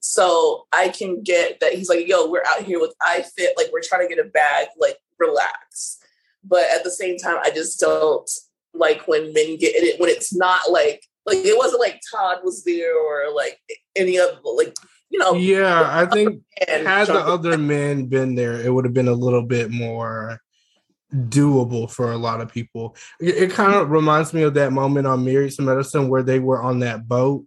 So 0.00 0.66
I 0.72 0.88
can 0.88 1.22
get 1.22 1.60
that 1.60 1.74
he's 1.74 1.88
like, 1.88 2.06
yo, 2.06 2.28
we're 2.28 2.44
out 2.46 2.62
here 2.62 2.80
with 2.80 2.94
iFit, 3.02 3.56
like 3.56 3.68
we're 3.72 3.82
trying 3.82 4.08
to 4.08 4.14
get 4.14 4.24
a 4.24 4.28
bag, 4.28 4.68
like 4.78 4.96
relax. 5.18 5.98
But 6.44 6.64
at 6.74 6.84
the 6.84 6.90
same 6.90 7.16
time, 7.16 7.36
I 7.42 7.50
just 7.50 7.80
don't 7.80 8.28
like 8.74 9.08
when 9.08 9.32
men 9.32 9.56
get 9.56 9.74
it 9.74 9.98
when 9.98 10.10
it's 10.10 10.34
not 10.34 10.70
like 10.70 11.02
like 11.24 11.38
it 11.38 11.56
wasn't 11.56 11.80
like 11.80 12.00
Todd 12.10 12.38
was 12.44 12.62
there 12.64 12.96
or 12.96 13.34
like 13.34 13.58
any 13.96 14.18
of 14.18 14.38
like 14.44 14.74
you 15.10 15.18
know. 15.18 15.34
Yeah, 15.34 15.82
I 15.84 16.06
think 16.06 16.42
had 16.68 17.08
the 17.08 17.18
other 17.18 17.58
men 17.58 18.06
been 18.06 18.34
there, 18.34 18.60
it 18.60 18.72
would 18.72 18.84
have 18.84 18.94
been 18.94 19.08
a 19.08 19.14
little 19.14 19.42
bit 19.42 19.70
more 19.70 20.40
doable 21.12 21.90
for 21.90 22.12
a 22.12 22.16
lot 22.16 22.40
of 22.40 22.52
people. 22.52 22.96
It, 23.20 23.36
it 23.36 23.50
kind 23.50 23.74
of 23.74 23.90
reminds 23.90 24.32
me 24.32 24.42
of 24.42 24.54
that 24.54 24.72
moment 24.72 25.06
on 25.06 25.24
Married 25.24 25.52
to 25.52 25.62
Medicine 25.62 26.08
where 26.08 26.22
they 26.22 26.38
were 26.38 26.62
on 26.62 26.80
that 26.80 27.06
boat 27.06 27.44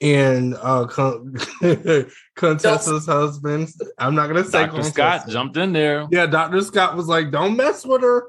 and 0.00 0.56
uh 0.60 0.86
Con- 0.86 1.36
Contessa's 2.36 3.06
husband. 3.06 3.68
I'm 3.98 4.14
not 4.14 4.28
gonna 4.28 4.44
say 4.44 4.66
Dr. 4.66 4.82
Scott 4.82 5.28
jumped 5.28 5.56
in 5.56 5.72
there. 5.72 6.08
Yeah, 6.10 6.26
Dr. 6.26 6.60
Scott 6.62 6.96
was 6.96 7.06
like, 7.06 7.30
"Don't 7.30 7.56
mess 7.56 7.84
with 7.84 8.02
her." 8.02 8.28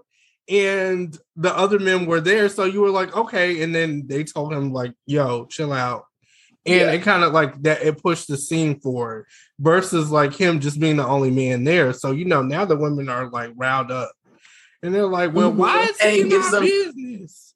And 0.50 1.18
the 1.36 1.56
other 1.56 1.80
men 1.80 2.06
were 2.08 2.20
there, 2.20 2.50
so 2.50 2.66
you 2.66 2.82
were 2.82 2.90
like, 2.90 3.16
"Okay." 3.16 3.62
And 3.62 3.74
then 3.74 4.06
they 4.08 4.24
told 4.24 4.54
him 4.54 4.74
like, 4.74 4.94
"Yo, 5.06 5.46
chill 5.46 5.72
out." 5.72 6.06
And 6.66 6.76
yeah. 6.76 6.92
it 6.92 7.02
kind 7.02 7.24
of 7.24 7.34
like 7.34 7.60
that 7.64 7.82
it 7.82 8.02
pushed 8.02 8.28
the 8.28 8.38
scene 8.38 8.80
forward 8.80 9.26
versus 9.60 10.12
like 10.12 10.36
him 10.36 10.60
just 10.60 10.80
being 10.80 10.98
the 10.98 11.08
only 11.08 11.32
man 11.32 11.64
there. 11.64 11.92
So 11.92 12.12
you 12.12 12.26
know 12.26 12.44
now 12.44 12.66
the 12.66 12.76
women 12.76 13.10
are 13.10 13.30
like 13.30 13.52
riled 13.56 13.90
up, 13.90 14.12
and 14.84 14.94
they're 14.94 15.08
like, 15.08 15.34
"Well, 15.34 15.52
why 15.52 15.84
is 15.84 15.98
it 16.00 16.52
my 16.52 16.60
business?" 16.60 17.52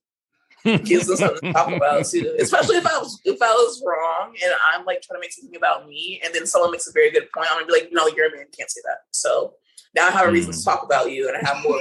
gives 0.84 1.10
us 1.10 1.20
something 1.20 1.54
to 1.54 1.54
talk 1.54 1.72
about 1.72 2.06
too. 2.10 2.36
Especially 2.40 2.78
if 2.78 2.88
I 2.88 2.98
was 2.98 3.20
if 3.24 3.42
I 3.42 3.52
was 3.52 3.84
wrong 3.86 4.34
and 4.44 4.54
I'm 4.72 4.86
like 4.86 5.02
trying 5.02 5.18
to 5.18 5.22
make 5.22 5.34
something 5.34 5.56
about 5.56 5.88
me, 5.88 6.20
and 6.24 6.34
then 6.34 6.48
someone 6.48 6.72
makes 6.72 6.88
a 6.88 6.92
very 6.92 7.12
good 7.12 7.32
point, 7.32 7.48
I'm 7.52 7.58
gonna 7.58 7.68
be 7.68 7.74
like, 7.74 7.90
no, 7.92 8.08
you're 8.08 8.28
a 8.28 8.36
man, 8.36 8.48
can't 8.58 8.70
say 8.70 8.82
that. 8.86 9.00
So 9.12 9.54
now 9.94 10.08
I 10.08 10.12
have 10.12 10.28
a 10.28 10.32
reason 10.32 10.52
mm. 10.52 10.58
to 10.58 10.66
talk 10.66 10.84
about 10.84 11.12
you, 11.12 11.28
and 11.28 11.38
I 11.38 11.42
have 11.48 11.64
more. 11.64 11.80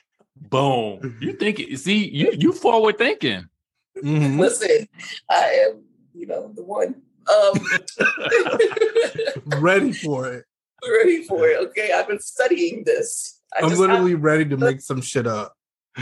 Boom! 0.48 1.18
You 1.20 1.34
think 1.34 1.60
see 1.76 2.08
you 2.08 2.32
you 2.32 2.52
forward 2.52 2.96
thinking. 2.96 3.48
Mm-hmm. 4.02 4.40
Listen, 4.40 4.88
I 5.30 5.68
am 5.68 5.84
you 6.14 6.26
know 6.26 6.52
the 6.54 6.62
one. 6.62 7.02
Um, 7.28 7.60
ready 9.60 9.92
for 9.92 10.32
it. 10.32 10.44
Ready 10.88 11.24
for 11.24 11.46
it. 11.48 11.58
Okay, 11.68 11.92
I've 11.92 12.06
been 12.06 12.20
studying 12.20 12.84
this. 12.84 13.40
I 13.54 13.66
am 13.66 13.76
literally 13.76 14.14
ready 14.14 14.44
to 14.44 14.56
make 14.56 14.80
some 14.80 15.00
shit 15.00 15.26
up. 15.26 15.52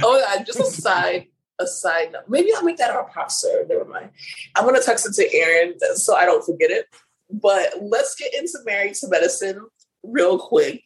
Oh, 0.03 0.18
yeah, 0.18 0.44
just 0.44 0.61
a 0.61 0.64
side, 0.64 1.28
a 1.59 1.66
side 1.66 2.12
note. 2.12 2.24
Maybe 2.28 2.51
I'll 2.55 2.62
make 2.62 2.76
that 2.76 2.90
our 2.90 3.09
pastor. 3.09 3.64
Never 3.66 3.86
mind. 3.86 4.11
I'm 4.55 4.66
gonna 4.66 4.82
text 4.82 5.09
it 5.09 5.14
to 5.14 5.34
Aaron 5.34 5.74
so 5.94 6.14
I 6.14 6.26
don't 6.26 6.44
forget 6.44 6.70
it. 6.70 6.86
But 7.30 7.72
let's 7.80 8.14
get 8.16 8.34
into 8.34 8.59
married 8.66 8.94
to 8.97 9.09
medicine 9.09 9.66
real 10.03 10.38
quick. 10.38 10.82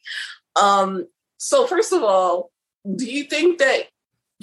Um, 0.54 1.08
so 1.38 1.66
first 1.66 1.92
of 1.92 2.04
all, 2.04 2.52
do 2.96 3.04
you 3.04 3.24
think 3.24 3.58
that 3.58 3.88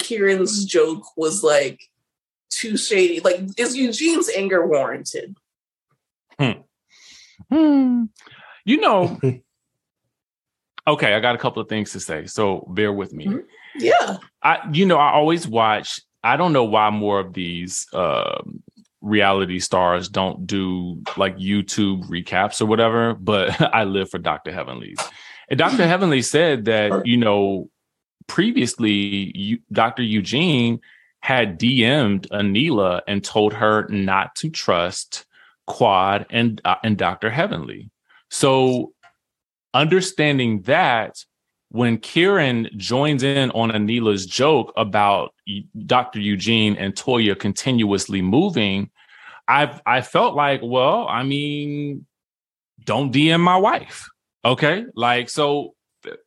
Kieran's 0.02 0.66
joke 0.66 1.06
was 1.16 1.42
like 1.42 1.80
too 2.50 2.78
shady? 2.78 3.20
Like, 3.20 3.42
is 3.58 3.76
Eugene's 3.76 4.30
anger 4.30 4.66
warranted? 4.66 5.38
Hmm. 6.40 6.52
Hmm. 7.52 8.04
You 8.66 8.82
know, 8.82 9.20
okay, 10.88 11.14
I 11.14 11.20
got 11.20 11.36
a 11.36 11.38
couple 11.38 11.62
of 11.62 11.70
things 11.70 11.92
to 11.94 12.00
say, 12.00 12.26
so 12.26 12.68
bear 12.70 12.92
with 12.92 13.14
me. 13.14 13.26
Mm-hmm. 13.26 13.40
Yeah. 13.80 14.18
I 14.42 14.60
you 14.72 14.86
know, 14.86 14.98
I 14.98 15.12
always 15.12 15.48
watch, 15.48 16.00
I 16.24 16.38
don't 16.38 16.54
know 16.54 16.64
why 16.64 16.90
more 16.90 17.20
of 17.20 17.34
these 17.34 17.88
um 17.94 18.64
reality 19.02 19.60
stars 19.60 20.10
don't 20.10 20.48
do 20.48 21.02
like 21.16 21.38
YouTube 21.38 22.06
recaps 22.10 22.62
or 22.62 22.66
whatever, 22.66 23.14
but 23.14 23.60
I 23.74 23.84
live 23.84 24.10
for 24.10 24.18
Dr. 24.18 24.52
Heavenly's. 24.52 25.00
And 25.50 25.58
Dr. 25.58 25.88
Heavenly 25.88 26.22
said 26.22 26.66
that, 26.66 27.06
you 27.06 27.18
know, 27.18 27.70
previously 28.28 29.32
you, 29.36 29.60
Dr. 29.72 30.04
Eugene 30.04 30.82
had 31.28 31.60
DM'd 31.60 32.26
Anila 32.30 33.02
and 33.06 33.22
told 33.22 33.52
her 33.52 33.86
not 33.90 34.34
to 34.36 34.50
trust 34.50 35.26
Quad 35.66 36.26
and 36.30 36.62
uh, 36.64 36.76
and 36.86 36.98
Dr. 36.98 37.30
Heavenly. 37.30 37.92
So 38.32 38.94
understanding 39.74 40.62
that 40.62 41.26
when 41.68 41.98
Kieran 41.98 42.70
joins 42.78 43.24
in 43.24 43.52
on 43.52 43.72
Anila's 43.72 44.26
joke 44.26 44.72
about 44.78 45.34
Dr. 45.86 46.22
Eugene 46.22 46.78
and 46.78 46.96
Toya 46.96 47.38
continuously 47.38 48.22
moving, 48.22 48.90
I 49.50 49.78
I 49.86 50.00
felt 50.04 50.34
like, 50.34 50.62
well, 50.64 51.10
I 51.10 51.24
mean, 51.24 52.06
don't 52.86 53.14
DM 53.14 53.42
my 53.42 53.58
wife. 53.58 54.08
Okay. 54.46 54.86
Like, 54.96 55.30
so 55.30 55.76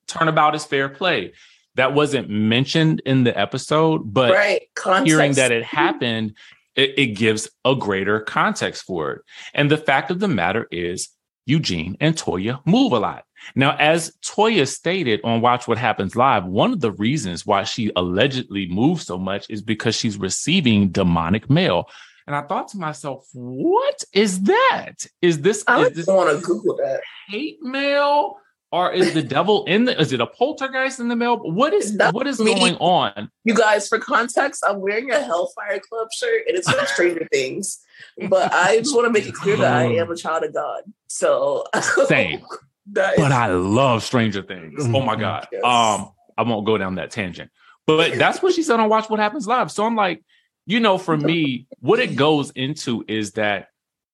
turnabout 0.06 0.54
is 0.54 0.66
fair 0.66 0.90
play. 0.90 1.32
That 1.76 1.94
wasn't 1.94 2.28
mentioned 2.28 3.00
in 3.06 3.24
the 3.24 3.38
episode, 3.38 4.12
but 4.12 4.32
right. 4.32 4.62
hearing 5.04 5.32
that 5.34 5.52
it 5.52 5.64
mm-hmm. 5.64 5.76
happened, 5.76 6.36
it, 6.74 6.98
it 6.98 7.06
gives 7.08 7.48
a 7.64 7.74
greater 7.76 8.20
context 8.20 8.84
for 8.84 9.12
it. 9.12 9.22
And 9.54 9.70
the 9.70 9.76
fact 9.76 10.10
of 10.10 10.18
the 10.18 10.28
matter 10.28 10.66
is, 10.70 11.10
Eugene 11.46 11.96
and 12.00 12.16
Toya 12.16 12.60
move 12.66 12.92
a 12.92 12.98
lot. 12.98 13.24
Now, 13.54 13.76
as 13.78 14.12
Toya 14.22 14.68
stated 14.68 15.20
on 15.24 15.40
Watch 15.40 15.66
What 15.66 15.78
Happens 15.78 16.14
Live, 16.14 16.44
one 16.44 16.72
of 16.72 16.80
the 16.80 16.92
reasons 16.92 17.46
why 17.46 17.64
she 17.64 17.90
allegedly 17.96 18.68
moves 18.68 19.06
so 19.06 19.18
much 19.18 19.48
is 19.48 19.62
because 19.62 19.94
she's 19.94 20.18
receiving 20.18 20.90
demonic 20.90 21.48
mail. 21.48 21.88
And 22.26 22.36
I 22.36 22.42
thought 22.42 22.68
to 22.68 22.78
myself, 22.78 23.26
what 23.32 24.04
is 24.12 24.42
that? 24.42 25.06
Is 25.22 25.40
this? 25.40 25.64
I 25.66 25.84
is 25.86 26.06
want 26.06 26.38
to 26.38 26.46
Google 26.46 26.76
that. 26.76 27.00
Hate 27.28 27.60
mail, 27.62 28.36
or 28.72 28.92
is 28.92 29.14
the 29.14 29.22
devil 29.22 29.64
in 29.64 29.84
the? 29.84 30.00
Is 30.00 30.12
it 30.12 30.20
a 30.20 30.26
poltergeist 30.26 31.00
in 31.00 31.08
the 31.08 31.16
mail? 31.16 31.38
What 31.38 31.74
is 31.74 31.96
That's 31.96 32.12
what 32.12 32.26
is 32.26 32.38
me. 32.38 32.54
going 32.54 32.76
on? 32.76 33.30
You 33.44 33.54
guys, 33.54 33.88
for 33.88 33.98
context, 33.98 34.64
I'm 34.66 34.80
wearing 34.80 35.10
a 35.10 35.20
Hellfire 35.20 35.80
Club 35.80 36.08
shirt, 36.12 36.42
and 36.46 36.56
it's 36.56 36.70
from 36.70 36.86
Stranger 36.86 37.26
Things. 37.32 37.80
But 38.28 38.52
I 38.52 38.78
just 38.78 38.94
want 38.94 39.06
to 39.06 39.12
make 39.12 39.26
it 39.26 39.34
clear 39.34 39.56
that 39.56 39.72
I 39.72 39.84
am 39.94 40.10
a 40.10 40.16
child 40.16 40.44
of 40.44 40.54
God. 40.54 40.82
So 41.08 41.64
same. 42.06 42.44
That 42.92 43.16
but 43.16 43.32
I 43.32 43.48
love 43.48 44.04
Stranger 44.04 44.42
Things. 44.42 44.84
Oh 44.86 45.00
my 45.00 45.16
god. 45.16 45.48
Yes. 45.50 45.62
Um, 45.64 46.12
I 46.38 46.42
won't 46.42 46.64
go 46.64 46.78
down 46.78 46.94
that 46.94 47.10
tangent. 47.10 47.50
But 47.86 48.14
that's 48.18 48.40
what 48.40 48.54
she 48.54 48.62
said 48.62 48.78
on 48.78 48.88
Watch 48.88 49.10
What 49.10 49.18
Happens 49.18 49.48
Live. 49.48 49.70
So 49.72 49.84
I'm 49.84 49.96
like, 49.96 50.22
you 50.66 50.78
know, 50.78 50.96
for 50.96 51.16
me, 51.16 51.66
what 51.80 51.98
it 51.98 52.14
goes 52.14 52.50
into 52.50 53.04
is 53.08 53.32
that 53.32 53.69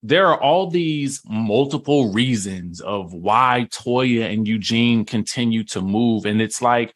there 0.09 0.29
are 0.29 0.41
all 0.41 0.71
these 0.71 1.21
multiple 1.27 2.13
reasons 2.13 2.81
of 2.81 3.13
why 3.13 3.67
Toya 3.73 4.33
and 4.33 4.47
Eugene 4.47 5.05
continue 5.05 5.65
to 5.65 5.81
move. 5.81 6.27
And 6.27 6.41
it's 6.41 6.63
like, 6.63 6.95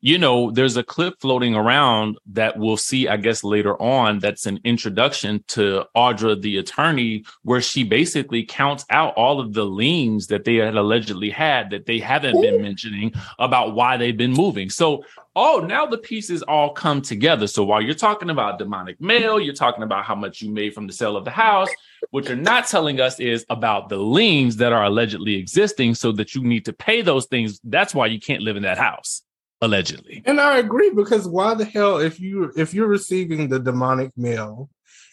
you 0.00 0.18
know, 0.18 0.52
there's 0.52 0.76
a 0.76 0.84
clip 0.84 1.14
floating 1.20 1.56
around 1.56 2.18
that 2.32 2.56
we'll 2.56 2.76
see, 2.76 3.08
I 3.08 3.16
guess, 3.16 3.42
later 3.42 3.80
on. 3.82 4.20
That's 4.20 4.46
an 4.46 4.60
introduction 4.62 5.42
to 5.48 5.84
Audra, 5.96 6.40
the 6.40 6.58
attorney, 6.58 7.24
where 7.42 7.60
she 7.60 7.82
basically 7.82 8.44
counts 8.44 8.84
out 8.90 9.14
all 9.14 9.40
of 9.40 9.52
the 9.52 9.64
liens 9.64 10.28
that 10.28 10.44
they 10.44 10.56
had 10.56 10.76
allegedly 10.76 11.30
had 11.30 11.70
that 11.70 11.86
they 11.86 11.98
haven't 11.98 12.40
been 12.40 12.62
mentioning 12.62 13.12
about 13.40 13.74
why 13.74 13.96
they've 13.96 14.16
been 14.16 14.32
moving. 14.32 14.70
So, 14.70 15.02
oh, 15.34 15.64
now 15.66 15.86
the 15.86 15.98
pieces 15.98 16.42
all 16.42 16.70
come 16.72 17.02
together. 17.02 17.46
So 17.48 17.64
while 17.64 17.82
you're 17.82 17.94
talking 17.94 18.30
about 18.30 18.58
demonic 18.58 19.00
mail, 19.00 19.40
you're 19.40 19.54
talking 19.54 19.82
about 19.82 20.04
how 20.04 20.14
much 20.14 20.40
you 20.40 20.50
made 20.50 20.72
from 20.72 20.86
the 20.86 20.92
sale 20.92 21.16
of 21.16 21.24
the 21.24 21.30
house. 21.32 21.70
What 22.10 22.26
you're 22.26 22.36
not 22.36 22.66
telling 22.66 23.00
us 23.00 23.20
is 23.20 23.44
about 23.50 23.88
the 23.88 23.98
liens 23.98 24.56
that 24.56 24.72
are 24.72 24.84
allegedly 24.84 25.36
existing 25.36 25.94
so 25.94 26.12
that 26.12 26.34
you 26.34 26.42
need 26.42 26.64
to 26.66 26.72
pay 26.72 27.02
those 27.02 27.26
things. 27.26 27.60
That's 27.64 27.94
why 27.94 28.06
you 28.06 28.20
can't 28.20 28.42
live 28.42 28.56
in 28.56 28.62
that 28.62 28.78
house 28.78 29.22
allegedly. 29.60 30.22
And 30.24 30.40
I 30.40 30.58
agree 30.58 30.90
because 30.90 31.26
why 31.26 31.54
the 31.54 31.64
hell 31.64 31.98
if 31.98 32.20
you 32.20 32.52
if 32.56 32.74
you're 32.74 32.86
receiving 32.86 33.48
the 33.48 33.58
demonic 33.58 34.12
mail 34.16 34.70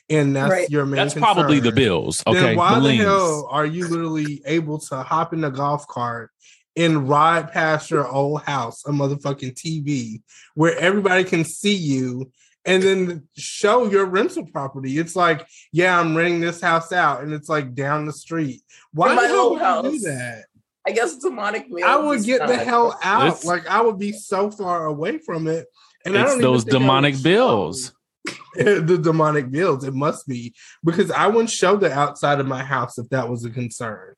and 0.10 0.36
that's 0.36 0.52
right. 0.52 0.70
your 0.70 0.86
main 0.86 0.98
that's 0.98 1.14
concern, 1.14 1.34
probably 1.34 1.60
the 1.60 1.72
bills. 1.72 2.24
Okay. 2.28 2.40
Then 2.40 2.58
why 2.58 2.80
the, 2.80 2.90
the 2.90 2.96
hell 2.96 3.48
are 3.50 3.66
you 3.66 3.88
literally 3.88 4.42
able 4.46 4.80
to 4.80 5.02
hop 5.02 5.34
in 5.34 5.44
a 5.44 5.52
golf 5.52 5.88
cart 5.88 6.30
and 6.76 7.08
ride 7.08 7.52
past 7.52 7.92
your 7.92 8.08
old 8.08 8.42
house, 8.44 8.84
a 8.86 8.92
motherfucking 8.92 9.54
TV, 9.54 10.22
where 10.56 10.78
everybody 10.78 11.24
can 11.24 11.46
see 11.46 11.76
you 11.76 12.32
and 12.66 12.82
then 12.82 13.28
show 13.38 13.90
your 13.90 14.06
rental 14.06 14.46
property. 14.46 14.98
It's 14.98 15.16
like, 15.16 15.48
yeah, 15.72 16.00
I'm 16.00 16.16
renting 16.16 16.40
this 16.40 16.62
house 16.62 16.92
out, 16.92 17.24
and 17.24 17.34
it's 17.34 17.50
like 17.50 17.74
down 17.74 18.06
the 18.06 18.14
street. 18.14 18.62
Why 18.94 19.16
the 19.16 19.28
hell 19.28 19.52
would 19.52 19.86
you 19.86 20.00
do 20.00 20.00
that? 20.10 20.46
I 20.86 20.92
guess 20.92 21.18
demonic 21.18 21.70
mail. 21.70 21.86
I 21.86 21.96
would 21.96 22.24
get 22.24 22.46
the 22.48 22.58
hell 22.58 22.98
out. 23.02 23.28
It's, 23.28 23.46
like 23.46 23.68
I 23.68 23.82
would 23.82 23.98
be 23.98 24.12
so 24.12 24.52
far 24.52 24.86
away 24.86 25.18
from 25.18 25.48
it. 25.48 25.68
And 26.06 26.16
it's 26.16 26.38
those 26.40 26.66
demonic 26.66 27.22
bills. 27.24 27.94
the 28.56 29.00
demonic 29.02 29.50
bills. 29.50 29.84
It 29.86 29.94
must 29.94 30.28
be 30.28 30.54
because 30.84 31.10
I 31.12 31.28
wouldn't 31.28 31.50
show 31.50 31.78
the 31.78 31.92
outside 31.92 32.40
of 32.40 32.48
my 32.48 32.64
house 32.64 32.98
if 32.98 33.10
that 33.10 33.30
was 33.30 33.46
a 33.46 33.50
concern. 33.50 34.16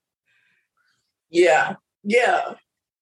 Yeah, 1.29 1.75
yeah. 2.03 2.53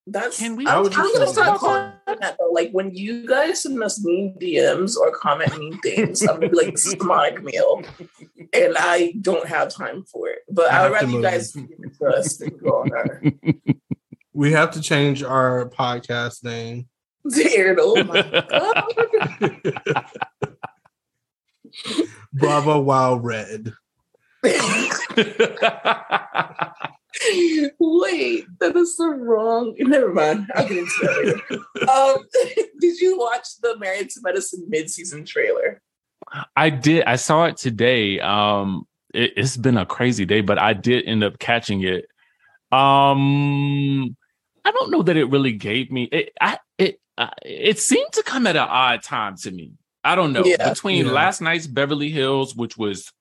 That's 0.05 0.37
Can 0.37 0.57
we? 0.57 0.65
I 0.67 0.79
would 0.79 0.93
I'm 0.93 1.13
gonna 1.13 1.27
start 1.27 1.59
calling 1.59 1.93
that 2.07 2.35
though. 2.37 2.51
Like 2.51 2.71
when 2.71 2.93
you 2.93 3.25
guys 3.25 3.63
send 3.63 3.81
us 3.81 4.03
mean 4.03 4.37
DMs 4.37 4.97
or 4.97 5.11
comment 5.11 5.57
mean 5.57 5.79
things, 5.79 6.21
I'm 6.21 6.41
gonna 6.41 6.49
be 6.49 6.57
like, 6.57 6.71
"This 6.71 6.87
is 6.87 6.95
demonic 6.95 7.41
meal," 7.41 7.83
and 8.51 8.75
I 8.77 9.13
don't 9.21 9.47
have 9.47 9.69
time 9.69 10.03
for 10.03 10.27
it. 10.27 10.39
But 10.49 10.71
I 10.73 10.79
I 10.79 10.83
would 10.83 10.93
rather 10.93 11.09
you 11.09 11.21
guys 11.21 11.53
give 11.53 11.69
it 11.69 11.97
to 11.99 12.05
us 12.07 12.35
than 12.37 12.57
go 12.57 12.81
on 12.81 12.91
our 12.91 13.21
We 14.33 14.51
have 14.51 14.71
to 14.71 14.81
change 14.81 15.23
our 15.23 15.69
podcast 15.69 16.43
name. 16.43 16.87
Dude, 17.33 17.77
oh 17.79 18.03
my 18.03 18.21
god! 19.41 20.05
Bravo 22.33 22.81
Wild 22.81 23.23
Red. 23.23 23.71
Wait, 27.79 28.45
that 28.59 28.75
is 28.75 28.97
the 28.97 29.07
wrong. 29.07 29.75
Never 29.77 30.13
mind. 30.13 30.47
I'll 30.55 30.67
get 30.67 30.77
into 30.77 30.91
that 31.01 31.43
later. 31.49 31.63
Um, 31.89 32.23
did 32.79 32.99
you 32.99 33.17
watch 33.19 33.57
the 33.61 33.77
Married 33.77 34.09
to 34.11 34.21
Medicine 34.23 34.65
mid-season 34.69 35.25
trailer? 35.25 35.81
I 36.55 36.69
did. 36.69 37.03
I 37.03 37.17
saw 37.17 37.45
it 37.45 37.57
today. 37.57 38.19
Um, 38.19 38.87
it, 39.13 39.37
has 39.37 39.57
been 39.57 39.77
a 39.77 39.85
crazy 39.85 40.25
day, 40.25 40.41
but 40.41 40.57
I 40.57 40.73
did 40.73 41.05
end 41.05 41.23
up 41.23 41.37
catching 41.39 41.83
it. 41.83 42.05
Um, 42.71 44.15
I 44.65 44.71
don't 44.71 44.89
know 44.91 45.03
that 45.03 45.17
it 45.17 45.25
really 45.25 45.51
gave 45.51 45.91
me 45.91 46.03
it. 46.05 46.31
I 46.41 46.57
it 46.77 46.99
uh, 47.17 47.29
it 47.43 47.79
seemed 47.79 48.11
to 48.13 48.23
come 48.23 48.47
at 48.47 48.55
an 48.55 48.67
odd 48.67 49.03
time 49.03 49.35
to 49.37 49.51
me. 49.51 49.73
I 50.03 50.15
don't 50.15 50.33
know 50.33 50.43
Yeah. 50.45 50.69
between 50.69 51.05
Yeah. 51.05 51.11
last 51.11 51.41
night's 51.41 51.67
Beverly 51.67 52.09
Hills, 52.09 52.55
which 52.55 52.77
was 52.77 53.11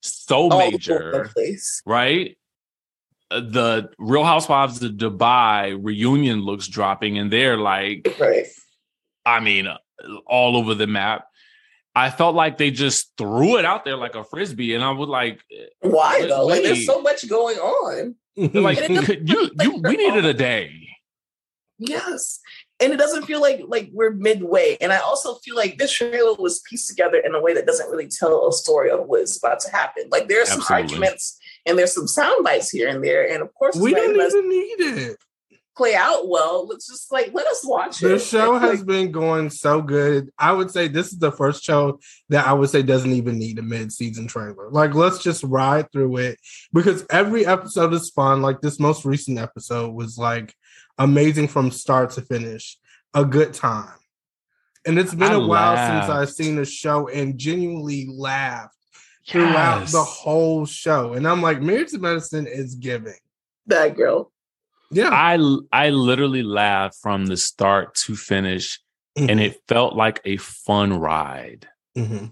so 0.00 0.48
All 0.50 0.58
major, 0.58 1.28
place. 1.34 1.82
right? 1.84 2.38
The 3.30 3.90
Real 3.98 4.24
Housewives 4.24 4.82
of 4.82 4.92
Dubai 4.92 5.78
reunion 5.80 6.40
looks 6.40 6.66
dropping, 6.66 7.18
and 7.18 7.32
they're 7.32 7.56
like 7.56 8.16
Right. 8.18 8.46
I 9.24 9.40
mean, 9.40 9.68
all 10.26 10.56
over 10.56 10.74
the 10.74 10.86
map. 10.86 11.26
I 11.94 12.10
felt 12.10 12.34
like 12.34 12.56
they 12.58 12.70
just 12.70 13.12
threw 13.18 13.58
it 13.58 13.64
out 13.64 13.84
there 13.84 13.96
like 13.96 14.14
a 14.14 14.24
frisbee, 14.24 14.74
and 14.74 14.82
I 14.84 14.90
was 14.90 15.08
like, 15.08 15.40
Why 15.80 16.26
though? 16.26 16.46
Like, 16.46 16.62
there's 16.62 16.86
so 16.86 17.00
much 17.00 17.28
going 17.28 17.58
on. 17.58 18.14
like 18.36 18.78
could 18.78 19.28
you, 19.28 19.50
you, 19.60 19.76
we 19.82 19.96
needed 19.96 20.24
a 20.24 20.34
day. 20.34 20.88
Yes. 21.78 22.40
And 22.78 22.92
it 22.92 22.96
doesn't 22.98 23.24
feel 23.24 23.40
like 23.40 23.62
like 23.66 23.90
we're 23.92 24.12
midway. 24.12 24.76
And 24.80 24.92
I 24.92 24.98
also 24.98 25.34
feel 25.36 25.56
like 25.56 25.78
this 25.78 25.92
trailer 25.92 26.34
was 26.34 26.60
pieced 26.60 26.88
together 26.88 27.18
in 27.18 27.34
a 27.34 27.40
way 27.40 27.54
that 27.54 27.66
doesn't 27.66 27.90
really 27.90 28.08
tell 28.08 28.48
a 28.48 28.52
story 28.52 28.90
of 28.90 29.06
what 29.06 29.20
is 29.22 29.36
about 29.36 29.60
to 29.60 29.70
happen. 29.70 30.04
Like 30.10 30.28
there's 30.28 30.48
some 30.48 30.60
Absolutely. 30.60 30.94
arguments 30.94 31.38
and 31.66 31.78
there's 31.78 31.94
some 31.94 32.08
sound 32.08 32.44
bites 32.44 32.70
here 32.70 32.88
and 32.88 33.02
there. 33.04 33.30
And 33.30 33.42
of 33.42 33.52
course, 33.54 33.76
we 33.76 33.92
Married 33.92 34.16
don't 34.16 34.30
even 34.36 34.48
need 34.48 34.80
it. 34.80 35.16
play 35.80 35.94
out 35.94 36.28
well. 36.28 36.66
Let's 36.66 36.86
just 36.86 37.10
like 37.10 37.32
let 37.32 37.46
us 37.46 37.64
watch 37.64 38.02
it. 38.02 38.08
The 38.08 38.18
show 38.18 38.52
Like, 38.52 38.62
has 38.62 38.84
been 38.84 39.10
going 39.10 39.48
so 39.48 39.80
good. 39.80 40.30
I 40.38 40.52
would 40.52 40.70
say 40.70 40.88
this 40.88 41.10
is 41.10 41.18
the 41.18 41.32
first 41.32 41.64
show 41.64 42.00
that 42.28 42.46
I 42.46 42.52
would 42.52 42.68
say 42.68 42.82
doesn't 42.82 43.12
even 43.12 43.38
need 43.38 43.58
a 43.58 43.62
mid-season 43.62 44.26
trailer. 44.26 44.68
Like, 44.70 44.94
let's 44.94 45.22
just 45.22 45.42
ride 45.42 45.90
through 45.90 46.18
it 46.18 46.38
because 46.72 47.06
every 47.10 47.46
episode 47.46 47.94
is 47.94 48.10
fun. 48.10 48.42
Like 48.42 48.60
this 48.60 48.78
most 48.78 49.06
recent 49.06 49.38
episode 49.38 49.94
was 49.94 50.18
like 50.18 50.54
amazing 50.98 51.48
from 51.48 51.70
start 51.70 52.10
to 52.10 52.22
finish, 52.22 52.76
a 53.14 53.24
good 53.24 53.54
time. 53.54 53.94
And 54.86 54.98
it's 54.98 55.14
been 55.14 55.32
I 55.32 55.36
a 55.36 55.46
while 55.46 55.76
since. 55.76 56.10
I've 56.10 56.30
seen 56.30 56.58
a 56.58 56.64
show 56.64 57.08
and 57.08 57.38
genuinely 57.38 58.06
laughed 58.10 58.76
throughout 59.28 59.86
the 59.88 60.02
whole 60.02 60.66
show. 60.66 61.12
And 61.14 61.26
I'm 61.28 61.42
like, 61.42 61.60
Married 61.60 61.88
to 61.88 61.98
Medicine 61.98 62.46
is 62.46 62.74
giving. 62.74 63.14
that 63.66 63.96
girl. 63.96 64.32
Yeah. 64.90 65.10
I 65.12 65.38
I 65.72 65.90
literally 65.90 66.42
laughed 66.42 66.96
from 67.00 67.26
the 67.26 67.36
start 67.36 67.94
to 68.06 68.16
finish, 68.16 68.80
and 69.16 69.38
Mhm. 69.38 69.44
it 69.46 69.60
felt 69.68 69.94
like 69.94 70.20
a 70.24 70.36
fun 70.38 70.92
ride. 70.98 71.68
Mm-hmm. 71.96 72.26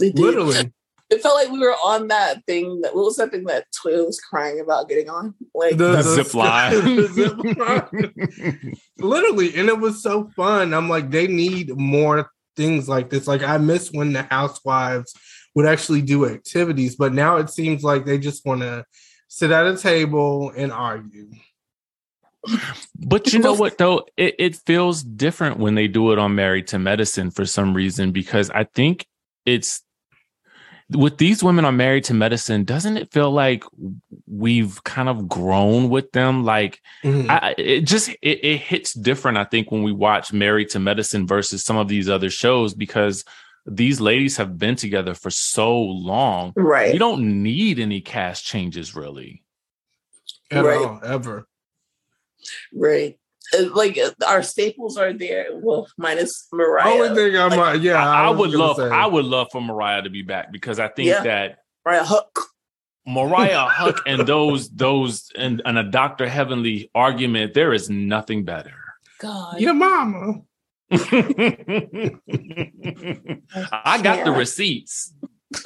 It 0.00 0.18
literally. 0.18 0.72
It 1.10 1.22
felt 1.22 1.36
like 1.36 1.50
we 1.50 1.58
were 1.58 1.72
on 1.86 2.08
that 2.08 2.44
thing 2.44 2.82
that 2.82 2.94
what 2.94 3.06
was 3.06 3.16
that 3.16 3.30
thing 3.30 3.44
that 3.44 3.64
Toya 3.72 4.04
was 4.04 4.20
crying 4.20 4.60
about 4.60 4.90
getting 4.90 5.08
on? 5.08 5.34
Like 5.54 5.78
The- 5.78 5.92
The 5.96 6.02
zip 6.02 6.34
line. 6.34 6.72
the 6.96 7.08
zip 7.08 7.38
line. 7.56 8.74
literally 8.98 9.54
and 9.56 9.68
it 9.70 9.78
was 9.78 10.02
so 10.02 10.28
fun 10.36 10.74
i'm 10.74 10.88
like 10.88 11.10
they 11.10 11.26
need 11.26 11.74
more 11.78 12.30
things 12.56 12.88
like 12.90 13.08
this 13.08 13.26
like 13.26 13.42
i 13.42 13.56
miss 13.56 13.90
when 13.90 14.12
the 14.12 14.22
housewives 14.24 15.14
would 15.54 15.66
actually 15.66 16.02
do 16.02 16.26
activities 16.26 16.96
but 16.96 17.12
now 17.12 17.36
it 17.36 17.50
seems 17.50 17.82
like 17.82 18.04
they 18.04 18.18
just 18.18 18.44
want 18.46 18.60
to 18.60 18.84
sit 19.28 19.50
at 19.50 19.66
a 19.66 19.76
table 19.76 20.52
and 20.56 20.72
argue 20.72 21.28
But 22.98 23.32
you 23.32 23.40
know 23.40 23.52
what 23.54 23.78
though? 23.78 24.06
It, 24.16 24.36
it 24.38 24.56
feels 24.56 25.02
different 25.02 25.58
when 25.58 25.74
they 25.74 25.88
do 25.88 26.12
it 26.12 26.18
on 26.18 26.34
Married 26.34 26.68
to 26.68 26.78
Medicine 26.78 27.30
for 27.30 27.44
some 27.44 27.74
reason 27.74 28.12
because 28.12 28.48
I 28.50 28.64
think 28.64 29.06
it's 29.44 29.82
with 30.90 31.18
these 31.18 31.42
women 31.42 31.64
on 31.64 31.76
Married 31.76 32.04
to 32.04 32.14
Medicine, 32.14 32.64
doesn't 32.64 32.96
it 32.96 33.12
feel 33.12 33.30
like 33.30 33.64
we've 34.26 34.82
kind 34.84 35.08
of 35.08 35.28
grown 35.28 35.90
with 35.90 36.12
them? 36.12 36.44
Like 36.44 36.80
Mhm. 37.04 37.28
I, 37.28 37.54
it 37.58 37.80
just 37.82 38.08
it, 38.22 38.44
it 38.44 38.58
hits 38.58 38.94
different, 38.94 39.36
I 39.36 39.44
think, 39.44 39.70
when 39.70 39.82
we 39.82 39.92
watch 39.92 40.32
Married 40.32 40.70
to 40.70 40.78
Medicine 40.78 41.26
versus 41.26 41.64
some 41.64 41.76
of 41.76 41.88
these 41.88 42.08
other 42.08 42.30
shows 42.30 42.72
because 42.72 43.24
these 43.70 44.00
ladies 44.00 44.36
have 44.38 44.58
been 44.58 44.76
together 44.76 45.14
for 45.14 45.30
so 45.30 45.78
long. 45.78 46.52
right. 46.56 46.92
You 46.92 46.98
don't 46.98 47.42
need 47.42 47.78
any 47.78 48.00
cast 48.00 48.44
changes 48.44 48.94
really. 48.96 49.42
at 50.50 50.64
right. 50.64 50.78
all 50.78 51.00
ever 51.04 51.46
Right. 52.72 53.18
Uh, 53.54 53.64
Like 53.74 53.98
uh, 53.98 54.10
our 54.26 54.42
staples 54.42 54.96
are 54.96 55.12
there. 55.12 55.46
Well, 55.52 55.88
minus 55.96 56.46
Mariah. 56.52 56.92
only 56.92 57.14
thing 57.14 57.36
i'm 57.36 57.50
Like, 57.50 57.58
like, 57.58 57.82
yeah 57.82 58.02
I, 58.06 58.26
I 58.26 58.30
was 58.30 58.38
would 58.40 58.50
love 58.58 58.76
say. 58.76 58.88
I 58.90 59.06
would 59.06 59.24
love 59.24 59.48
for 59.52 59.60
Mariah 59.60 60.02
to 60.02 60.10
be 60.10 60.22
back 60.22 60.52
because 60.52 60.78
I 60.78 60.88
think 60.88 61.08
Yeah. 61.08 61.22
that 61.24 61.58
Mariah 61.84 62.04
Huq. 62.04 62.42
Mariah 63.06 63.66
Huck 63.80 64.02
and 64.06 64.26
those 64.26 64.68
those 64.70 65.30
and, 65.36 65.62
and 65.64 65.78
a 65.78 65.84
Dr. 65.84 66.28
Heavenly 66.28 66.90
argument, 66.94 67.54
there 67.54 67.72
is 67.72 67.88
nothing 67.88 68.44
better. 68.44 68.74
God. 69.20 69.60
your 69.60 69.74
mama 69.74 70.42
I 70.90 72.10
got 74.02 74.24
the 74.24 74.32
receipts. 74.36 75.12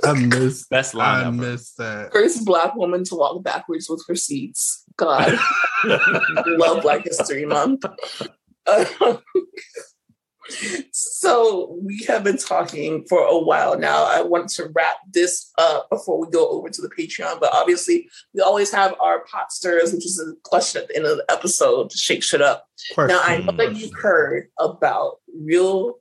i 0.05 0.13
miss 0.13 0.67
Best 0.71 0.95
line 0.95 1.25
i 1.25 1.29
ever. 1.29 1.33
miss 1.33 1.73
that 1.75 2.13
First 2.13 2.45
black 2.45 2.75
woman 2.77 3.03
to 3.05 3.15
walk 3.17 3.43
backwards 3.43 3.89
with 3.89 4.05
receipts. 4.09 4.85
God. 4.97 5.37
Love 6.47 6.83
Black 6.83 7.05
History 7.05 7.47
Month. 7.47 7.85
Uh, 8.67 8.85
so 10.93 11.79
we 11.83 12.05
have 12.09 12.25
been 12.25 12.37
talking 12.37 13.05
for 13.09 13.21
a 13.21 13.39
while 13.39 13.79
now. 13.79 14.05
I 14.05 14.23
want 14.23 14.49
to 14.51 14.71
wrap 14.75 14.97
this 15.13 15.51
up 15.59 15.89
before 15.91 16.21
we 16.21 16.31
go 16.31 16.49
over 16.49 16.69
to 16.69 16.83
the 16.83 16.89
Patreon. 16.91 17.41
But 17.41 17.55
obviously, 17.55 18.09
we 18.35 18.41
always 18.43 18.71
have 18.73 18.95
our 19.01 19.25
pot 19.25 19.53
stirs, 19.53 19.93
which 19.93 20.05
is 20.07 20.21
a 20.21 20.35
question 20.49 20.83
at 20.83 20.89
the 20.89 20.97
end 20.97 21.07
of 21.07 21.19
the 21.19 21.25
episode 21.31 21.91
to 21.91 21.97
shake 21.99 22.23
shit 22.23 22.43
up. 22.43 22.67
Question, 22.95 23.17
Now 23.17 23.23
I 23.25 23.39
know 23.39 23.53
that 23.53 23.77
you've 23.77 23.95
heard 23.95 24.49
about 24.59 25.19
real, 25.35 25.99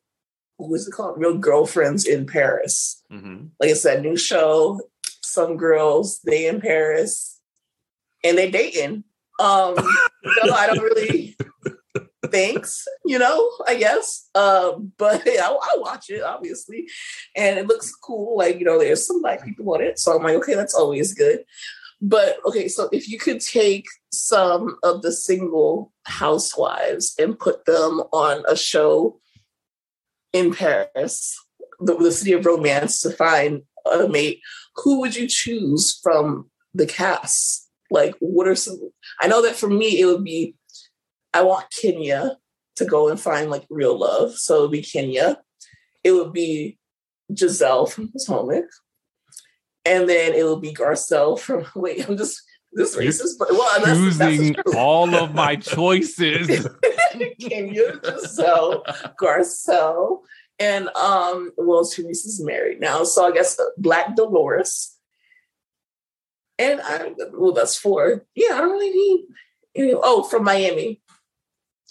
what 0.57 0.75
is 0.75 0.87
it 0.87 0.91
called? 0.91 1.19
Real 1.19 1.37
girlfriends 1.37 2.05
in 2.05 2.25
Paris. 2.25 3.03
Mhm. 3.11 3.49
Like 3.59 3.69
it's 3.69 3.83
that 3.83 4.01
new 4.01 4.17
show. 4.17 4.79
Some 5.23 5.55
girls 5.55 6.19
they 6.25 6.47
in 6.47 6.59
Paris, 6.61 7.39
and 8.23 8.37
they 8.37 8.49
dating. 8.51 9.03
Um, 9.39 9.75
no, 10.45 10.53
I 10.53 10.67
don't 10.67 10.81
really. 10.83 11.35
Thanks, 12.31 12.85
you 13.05 13.19
know. 13.19 13.51
I 13.67 13.75
guess, 13.75 14.29
um, 14.35 14.91
but 14.97 15.21
I, 15.27 15.39
I 15.39 15.77
watch 15.77 16.09
it 16.09 16.23
obviously, 16.23 16.87
and 17.35 17.59
it 17.59 17.67
looks 17.67 17.93
cool. 17.95 18.37
Like 18.37 18.59
you 18.59 18.65
know, 18.65 18.79
there's 18.79 19.05
some 19.05 19.21
black 19.21 19.43
people 19.43 19.73
on 19.73 19.81
it, 19.81 19.99
so 19.99 20.15
I'm 20.15 20.23
like, 20.23 20.35
okay, 20.35 20.55
that's 20.55 20.75
always 20.75 21.13
good. 21.13 21.43
But 22.01 22.37
okay, 22.45 22.67
so 22.67 22.89
if 22.91 23.07
you 23.07 23.19
could 23.19 23.41
take 23.41 23.85
some 24.11 24.77
of 24.81 25.03
the 25.03 25.11
single 25.11 25.93
housewives 26.05 27.13
and 27.19 27.37
put 27.37 27.65
them 27.65 28.01
on 28.11 28.43
a 28.47 28.55
show 28.55 29.19
in 30.33 30.53
Paris, 30.53 31.37
the, 31.79 31.95
the 31.95 32.11
city 32.11 32.33
of 32.33 32.45
romance, 32.45 33.01
to 33.01 33.11
find 33.11 33.61
a 33.85 34.07
mate, 34.07 34.39
who 34.77 34.99
would 34.99 35.15
you 35.15 35.27
choose 35.27 35.99
from 36.01 36.49
the 36.73 36.87
cast? 36.87 37.69
Like, 37.91 38.15
what 38.19 38.47
are 38.47 38.55
some? 38.55 38.79
I 39.19 39.27
know 39.27 39.41
that 39.43 39.55
for 39.55 39.69
me, 39.69 39.99
it 39.99 40.05
would 40.05 40.23
be 40.23 40.55
I 41.33 41.41
want 41.43 41.65
Kenya 41.81 42.37
to 42.77 42.85
go 42.85 43.09
and 43.09 43.19
find 43.19 43.49
like 43.49 43.65
real 43.69 43.97
love. 43.97 44.35
So 44.37 44.57
it 44.57 44.61
would 44.61 44.71
be 44.71 44.81
Kenya. 44.81 45.37
It 46.03 46.11
would 46.13 46.33
be 46.33 46.77
Gizelle 47.31 47.89
from 47.89 48.11
Potomac. 48.11 48.65
And 49.85 50.07
then 50.07 50.33
it 50.33 50.45
would 50.45 50.61
be 50.61 50.73
Garcelle 50.73 51.39
from, 51.39 51.65
wait, 51.75 52.07
I'm 52.07 52.17
just, 52.17 52.41
this 52.73 52.95
You're 52.95 53.03
racist, 53.05 53.33
but 53.37 53.51
well, 53.51 53.83
that's, 53.83 54.17
that's 54.17 54.37
Choosing 54.37 54.55
all 54.75 55.13
of 55.15 55.33
my 55.33 55.55
choices. 55.57 56.47
Kenya, 57.41 57.93
Gizelle, 57.97 58.83
Garcelle, 59.19 60.21
and 60.59 60.87
um, 60.89 61.51
well, 61.57 61.83
Teresa's 61.83 62.41
married 62.41 62.79
now, 62.79 63.03
so 63.03 63.27
I 63.27 63.31
guess 63.31 63.59
uh, 63.59 63.63
Black 63.77 64.15
Dolores. 64.15 64.95
And 66.57 66.79
I, 66.81 67.11
well, 67.33 67.51
that's 67.53 67.75
four. 67.77 68.25
Yeah, 68.35 68.53
I 68.55 68.57
don't 68.59 68.71
really 68.71 68.91
need. 68.91 69.25
any- 69.75 69.93
Oh, 69.95 70.23
from 70.23 70.43
Miami, 70.43 71.01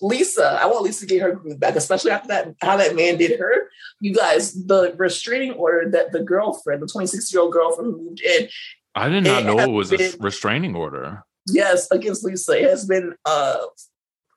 Lisa, 0.03 0.59
I 0.61 0.66
want 0.66 0.82
Lisa 0.82 1.01
to 1.01 1.07
get 1.07 1.22
her 1.22 1.32
groove 1.32 1.61
back, 1.61 1.76
especially 1.76 2.11
after 2.11 2.28
that 2.28 2.55
how 2.61 2.76
that 2.76 2.96
man 2.96 3.18
did 3.18 3.38
her. 3.38 3.68
You 4.01 4.14
guys, 4.14 4.55
the 4.55 4.94
restraining 4.96 5.53
order 5.53 5.90
that 5.90 6.12
the 6.12 6.22
girlfriend, 6.22 6.82
the 6.82 6.86
26 6.86 7.32
year 7.32 7.42
old 7.42 7.53
girlfriend 7.53 7.92
who 7.92 8.03
moved 8.05 8.20
in, 8.20 8.48
I 8.94 9.09
did 9.09 9.24
not 9.24 9.44
know 9.44 9.59
it 9.59 9.70
was 9.70 9.92
a 9.92 10.16
restraining 10.18 10.74
order. 10.74 11.22
yes, 11.46 11.90
against 11.90 12.24
Lisa, 12.24 12.61
it 12.61 12.68
has 12.68 12.86
been 12.86 13.14
uh 13.24 13.59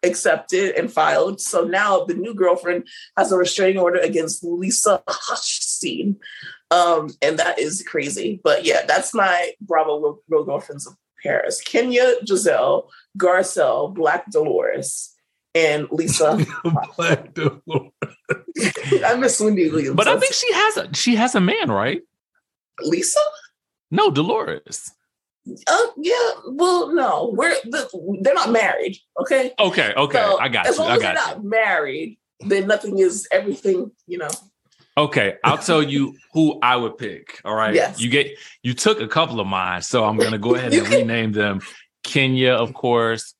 accepted 0.03 0.75
and 0.75 0.91
filed. 0.91 1.39
So 1.39 1.63
now 1.63 2.03
the 2.03 2.13
new 2.13 2.33
girlfriend 2.33 2.87
has 3.17 3.31
a 3.31 3.37
restraining 3.37 3.79
order 3.79 3.99
against 3.99 4.43
Lisa 4.43 5.01
Hochstein. 5.07 6.17
Um, 6.71 7.09
and 7.21 7.39
that 7.39 7.59
is 7.59 7.83
crazy. 7.87 8.41
But 8.43 8.65
yeah, 8.65 8.85
that's 8.85 9.13
my 9.13 9.51
Bravo 9.61 10.19
real 10.27 10.43
girlfriends 10.43 10.87
of 10.87 10.95
Paris. 11.21 11.61
Kenya, 11.61 12.15
Gizelle, 12.25 12.89
Garcelle, 13.17 13.93
Black 13.93 14.29
Dolores, 14.29 15.12
and 15.55 15.87
Lisa. 15.91 16.45
Black 16.97 17.33
Dolores. 17.33 17.91
I 19.05 19.15
miss 19.17 19.39
Wendy 19.39 19.69
Williams. 19.69 19.95
But 19.95 20.07
I 20.07 20.19
think 20.19 20.33
she 20.33 20.51
has 20.53 20.77
a 20.77 20.93
she 20.93 21.15
has 21.15 21.35
a 21.35 21.39
man, 21.41 21.69
right? 21.71 22.01
Lisa? 22.81 23.19
No, 23.91 24.09
Dolores. 24.09 24.91
Uh, 25.67 25.85
yeah. 25.97 26.31
Well, 26.47 26.93
no, 26.95 27.33
we're 27.35 27.53
the, 27.65 28.17
they're 28.21 28.33
not 28.33 28.51
married. 28.51 28.97
Okay. 29.19 29.51
Okay, 29.59 29.93
okay, 29.95 30.17
So, 30.17 30.39
I 30.39 30.47
got 30.47 30.67
as 30.67 30.77
you. 30.77 30.81
long 30.83 30.91
I 30.91 30.95
as 30.95 31.01
they're 31.01 31.09
you. 31.11 31.15
not 31.15 31.43
married, 31.43 32.17
then 32.39 32.67
nothing 32.67 32.97
is 32.97 33.27
everything. 33.31 33.91
You 34.07 34.19
know. 34.19 34.29
Okay, 34.95 35.35
I'll 35.43 35.57
tell 35.57 35.81
you 35.81 36.15
who 36.33 36.59
I 36.61 36.75
would 36.75 36.97
pick. 36.97 37.41
All 37.43 37.55
right. 37.55 37.73
Yes. 37.73 37.99
You 37.99 38.09
get 38.09 38.37
you 38.61 38.73
took 38.73 39.01
a 39.01 39.07
couple 39.07 39.39
of 39.39 39.47
mine, 39.47 39.81
so 39.81 40.03
I'm 40.05 40.17
gonna 40.17 40.37
go 40.37 40.55
ahead 40.55 40.73
and 40.73 40.87
rename 40.87 41.31
them. 41.31 41.61
Kenya, 42.03 42.51
of 42.53 42.73
course. 42.73 43.33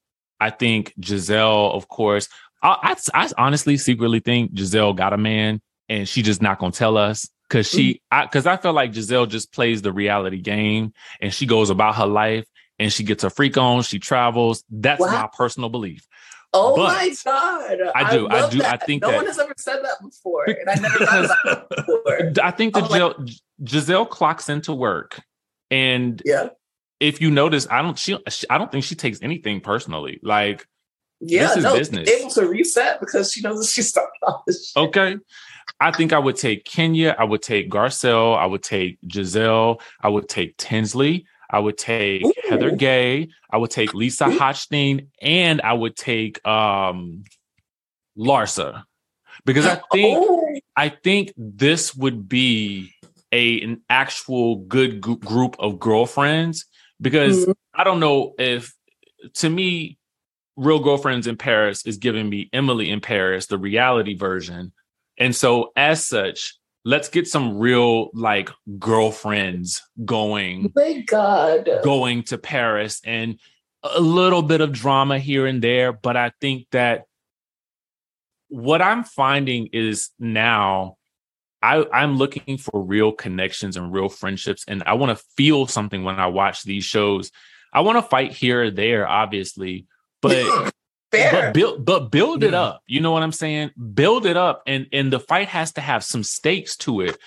I 0.44 0.50
think 0.50 0.94
Gizelle, 1.00 1.74
of 1.74 1.88
course. 1.88 2.28
I, 2.62 2.96
I, 3.14 3.24
I 3.26 3.30
honestly 3.38 3.78
secretly 3.78 4.20
think 4.20 4.54
Gizelle 4.54 4.96
got 4.96 5.14
a 5.14 5.18
man, 5.18 5.62
and 5.90 6.08
she 6.08 6.22
just 6.22 6.42
not 6.42 6.60
gonna 6.60 6.72
tell 6.72 6.98
us 6.98 7.28
because 7.50 7.68
she, 7.70 8.02
Mm-hmm. 8.12 8.26
because 8.28 8.46
I, 8.48 8.58
feel 8.58 8.74
like 8.74 8.92
Gizelle 8.94 9.28
just 9.30 9.52
plays 9.54 9.82
the 9.82 9.92
reality 9.94 10.42
game, 10.42 10.94
and 11.22 11.34
she 11.34 11.46
goes 11.46 11.70
about 11.70 11.96
her 11.96 12.06
life, 12.08 12.46
and 12.80 12.92
she 12.92 13.04
gets 13.04 13.24
her 13.24 13.30
freak 13.30 13.58
on, 13.58 13.84
she 13.84 14.00
travels. 14.00 14.64
That's 14.70 15.00
Wow. 15.02 15.12
my 15.22 15.30
personal 15.38 15.70
belief. 15.70 16.06
Oh 16.56 16.76
But 16.76 16.84
my 16.94 17.16
god! 17.26 17.78
I 17.96 18.12
do, 18.16 18.28
I 18.28 18.42
love 18.42 18.52
do, 18.52 18.60
I 18.60 18.72
that. 18.72 18.86
think 18.86 19.02
no 19.02 19.10
that- 19.10 19.18
one 19.18 19.26
has 19.26 19.40
ever 19.40 19.54
said 19.58 19.80
that 19.84 19.98
before, 20.04 20.46
and 20.46 20.70
I 20.70 20.76
never 20.76 21.06
thought 21.06 21.26
about 21.26 21.68
it 21.72 21.76
before. 22.36 22.46
I 22.46 22.52
think 22.52 22.74
that 22.76 22.84
Gizelle, 22.86 23.40
Gizelle 23.64 24.10
clocks 24.10 24.50
into 24.50 24.74
work, 24.74 25.20
and 25.72 26.22
Yeah, 26.26 26.50
if 27.04 27.20
you 27.22 27.30
notice, 27.30 27.68
I 27.70 27.82
don't 27.82 27.98
she, 28.00 28.18
she 28.30 28.48
I 28.50 28.58
don't 28.58 28.72
think 28.72 28.86
she 28.86 28.96
takes 28.96 29.20
anything 29.22 29.60
personally. 29.60 30.20
Like, 30.24 30.66
yeah. 31.20 31.48
This 31.48 31.58
is 31.58 31.64
no, 31.64 31.78
business. 31.78 32.10
able 32.10 32.30
to 32.32 32.48
reset 32.48 33.00
because 33.00 33.32
she 33.32 33.42
knows 33.42 33.60
that 33.60 33.68
she 33.68 33.82
started 33.82 34.12
off 34.24 34.44
this. 34.48 34.72
Shit. 34.72 34.82
okay. 34.84 35.18
I 35.80 35.92
think 35.92 36.14
I 36.14 36.20
would 36.20 36.36
take 36.38 36.66
Kenya, 36.66 37.16
I 37.18 37.24
would 37.26 37.42
take 37.42 37.70
Garcelle, 37.70 38.38
I 38.38 38.46
would 38.46 38.64
take 38.64 39.00
Gizelle, 39.08 39.82
I 40.02 40.10
would 40.10 40.28
take 40.30 40.56
Tinsley, 40.58 41.26
I 41.50 41.60
would 41.60 41.78
take 41.78 42.26
Ooh. 42.26 42.34
Heather 42.50 42.72
Gay, 42.72 43.30
I 43.50 43.58
would 43.58 43.72
take 43.72 43.94
Lisa. 43.94 44.26
Hochstein, 44.26 45.08
and 45.22 45.62
I 45.62 45.74
would 45.74 45.96
take 45.96 46.46
um 46.48 47.24
Larsa. 48.18 48.84
Because 49.46 49.66
I 49.66 49.82
think 49.92 50.18
Oh, 50.22 50.60
I 50.76 50.90
think 50.90 51.34
this 51.38 51.94
would 51.96 52.30
be 52.30 52.92
a 53.32 53.62
an 53.62 53.82
actual 53.90 54.58
good 54.58 55.02
gr- 55.02 55.16
group 55.16 55.56
of 55.60 55.80
girlfriends 55.80 56.66
because 57.02 57.46
Mhm. 57.46 57.56
I 57.74 57.84
don't 57.84 58.00
know 58.00 58.34
if 58.38 58.74
to 59.36 59.50
me 59.50 59.98
Real 60.56 60.80
Girlfriends 60.80 61.28
in 61.28 61.36
Paris 61.38 61.86
is 61.86 61.98
giving 61.98 62.30
me 62.30 62.50
Emily 62.54 62.90
in 62.90 63.02
Paris 63.02 63.48
the 63.48 63.58
reality 63.58 64.16
version. 64.16 64.72
And 65.18 65.36
so 65.36 65.72
as 65.76 66.06
such, 66.08 66.56
let's 66.86 67.10
get 67.10 67.28
some 67.28 67.58
real 67.58 68.10
like 68.14 68.52
girlfriends 68.78 69.82
going 70.06 70.72
thank 70.76 71.08
God. 71.08 71.70
going 71.84 72.24
to 72.24 72.38
Paris 72.38 73.02
and 73.06 73.40
a 73.84 74.00
little 74.00 74.42
bit 74.42 74.62
of 74.62 74.72
drama 74.72 75.20
here 75.20 75.46
and 75.46 75.62
there. 75.62 75.92
But 75.92 76.18
I 76.18 76.32
think 76.40 76.68
that 76.72 77.06
what 78.50 78.82
I'm 78.82 79.04
finding 79.04 79.68
is 79.74 80.10
now 80.20 80.98
I, 81.64 81.86
I'm 81.94 82.18
looking 82.18 82.58
for 82.58 82.84
real 82.84 83.14
connections 83.14 83.78
and 83.78 83.92
real 83.94 84.10
friendships. 84.10 84.66
And 84.68 84.84
I 84.86 84.94
want 84.96 85.18
to 85.18 85.24
feel 85.38 85.66
something 85.66 86.04
when 86.04 86.20
I 86.20 86.28
watch 86.28 86.64
these 86.64 86.84
shows. 86.84 87.32
I 87.72 87.80
want 87.82 87.98
to 87.98 88.02
fight 88.04 88.34
here 88.34 88.64
or 88.64 88.70
there, 88.72 89.08
obviously, 89.08 89.88
but 90.22 90.72
but 91.12 91.54
build 91.54 91.86
but 91.86 92.12
build 92.12 92.44
it 92.44 92.52
Yeah. 92.52 92.62
up. 92.62 92.82
You 92.86 93.00
know 93.00 93.12
what 93.12 93.24
I'm 93.24 93.32
saying? 93.32 93.72
Build 93.94 94.26
it 94.26 94.36
up, 94.38 94.62
and 94.68 94.88
and 94.92 95.12
the 95.12 95.20
fight 95.22 95.48
has 95.48 95.72
to 95.74 95.82
have 95.82 96.04
some 96.04 96.24
stakes 96.24 96.76
to 96.78 97.02
it. 97.02 97.18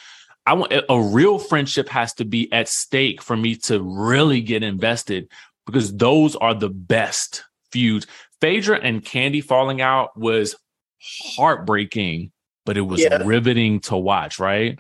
I 0.45 0.53
want 0.53 0.73
a 0.73 0.93
a 0.93 1.01
real 1.01 1.39
friendship 1.39 1.89
has 1.89 2.13
to 2.15 2.25
be 2.25 2.53
at 2.53 2.69
stake 2.69 3.23
for 3.23 3.37
me 3.37 3.57
to 3.67 3.81
really 3.83 4.43
get 4.43 4.63
invested 4.63 5.31
because 5.65 5.97
those 5.97 6.37
are 6.37 6.55
the 6.55 6.69
best 6.69 7.43
feuds. 7.73 8.07
Phaedra 8.41 8.79
and 8.81 9.03
Kandi 9.03 9.43
falling 9.43 9.81
out 9.81 10.17
was 10.17 10.55
heartbreaking, 11.01 12.33
but 12.67 12.77
it 12.77 12.83
was 12.83 13.01
Yeah. 13.01 13.23
riveting 13.25 13.81
to 13.81 13.97
watch, 13.97 14.39
right? 14.39 14.79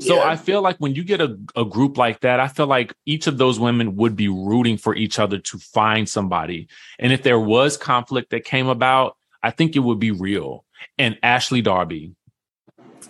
So 0.00 0.16
Yeah. 0.16 0.28
I 0.28 0.36
feel 0.36 0.62
like 0.62 0.78
when 0.78 0.94
you 0.94 1.04
get 1.04 1.20
a, 1.20 1.38
a 1.54 1.64
group 1.64 1.98
like 1.98 2.20
that, 2.20 2.40
I 2.40 2.48
feel 2.48 2.66
like 2.66 2.94
each 3.06 3.26
of 3.26 3.36
those 3.38 3.60
women 3.60 3.94
would 3.96 4.16
be 4.16 4.28
rooting 4.28 4.76
for 4.78 4.94
each 4.94 5.18
other 5.18 5.38
to 5.38 5.58
find 5.58 6.08
somebody. 6.08 6.68
And 6.98 7.12
if 7.12 7.22
there 7.22 7.38
was 7.38 7.76
conflict 7.76 8.30
that 8.30 8.44
came 8.44 8.66
about, 8.68 9.16
I 9.42 9.50
think 9.50 9.76
it 9.76 9.80
would 9.80 9.98
be 10.00 10.10
real. 10.10 10.64
And 10.98 11.18
Ashley 11.22 11.60
Darby, 11.60 12.12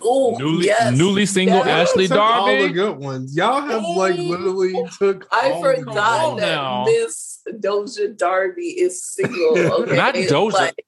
Oh, 0.03 0.35
newly 0.37 0.65
yes. 0.65 0.95
newly 0.97 1.25
single 1.25 1.59
Yes. 1.59 1.89
Ashley 1.89 2.07
Took 2.09 2.17
all 2.17 2.45
the 2.47 2.57
Darby. 2.59 2.73
good 2.73 2.97
ones. 2.97 3.35
Y'all 3.35 3.61
have 3.61 3.81
like 3.95 4.17
literally 4.17 4.73
took. 4.99 5.25
I 5.31 5.51
all 5.51 5.63
forgot 5.63 6.27
ones. 6.31 6.41
that 6.41 6.55
now. 6.55 6.83
Miss 6.85 7.39
Doja 7.61 8.15
Darby 8.15 8.67
is 8.79 9.01
single. 9.03 9.57
Okay, 9.83 9.95
Not 9.95 10.13
Doja. 10.15 10.51
Like, 10.51 10.85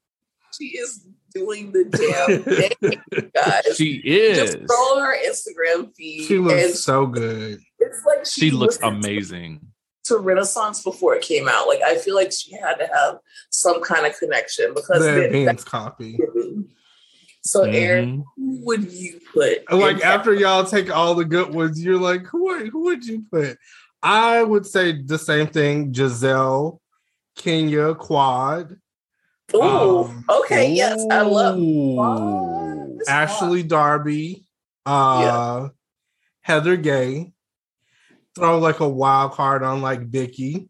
she 0.55 0.65
is 0.77 1.06
doing 1.33 1.71
the 1.71 1.85
damn 1.85 2.43
thing, 2.43 3.31
guys. 3.35 3.75
She 3.75 3.95
is. 4.05 4.37
Just 4.37 4.57
scroll 4.63 4.99
her 4.99 5.15
Instagram 5.25 5.93
feed. 5.95 6.25
She 6.27 6.35
and 6.35 6.45
looks 6.45 6.79
so 6.83 7.05
good. 7.05 7.59
it's 7.79 8.01
like 8.05 8.25
She 8.25 8.51
looks 8.51 8.79
amazing. 8.81 9.61
To 10.05 10.17
Renaissance 10.17 10.81
before 10.83 11.15
it 11.15 11.21
came 11.21 11.49
out, 11.49 11.67
like 11.67 11.81
I 11.81 11.97
feel 11.97 12.15
like 12.15 12.31
she 12.31 12.53
had 12.55 12.75
to 12.75 12.87
have 12.87 13.17
some 13.49 13.81
kind 13.81 14.05
of 14.05 14.17
connection 14.17 14.73
because 14.73 14.99
The 15.03 15.11
then 15.11 15.23
advanced 15.25 15.65
copy. 15.65 16.17
So, 17.43 17.63
Aaron, 17.63 18.19
Mhm. 18.19 18.23
who 18.37 18.65
would 18.65 18.91
you 18.91 19.19
put? 19.33 19.71
Like 19.71 19.97
in 19.97 20.01
after 20.03 20.33
y'all 20.33 20.63
take 20.65 20.89
all 20.93 21.13
the 21.15 21.25
good 21.25 21.53
ones, 21.53 21.81
you're 21.83 21.99
like, 21.99 22.25
who 22.27 22.43
would, 22.45 22.67
who 22.69 22.83
would 22.85 23.05
you 23.05 23.23
put? 23.31 23.57
I 24.03 24.43
would 24.43 24.65
say 24.65 25.01
the 25.01 25.17
same 25.17 25.47
thing. 25.47 25.91
Gizelle, 25.93 26.79
Kenya, 27.35 27.95
Quad, 27.95 28.69
that? 28.69 28.77
Ooh, 29.55 29.61
um, 29.61 30.25
okay, 30.29 30.71
yes, 30.73 31.05
I 31.09 31.21
love 31.21 31.57
Ooh. 31.57 31.95
Quad. 31.95 32.99
This 32.99 33.07
Ashley 33.07 33.63
Darby, 33.63 34.45
uh, 34.85 35.69
Heather 36.41 36.77
Gay. 36.77 37.31
Throw 38.35 38.59
like 38.59 38.81
a 38.81 38.87
wild 38.87 39.31
card 39.31 39.63
on 39.63 39.81
like 39.81 40.01
Vicki 40.09 40.69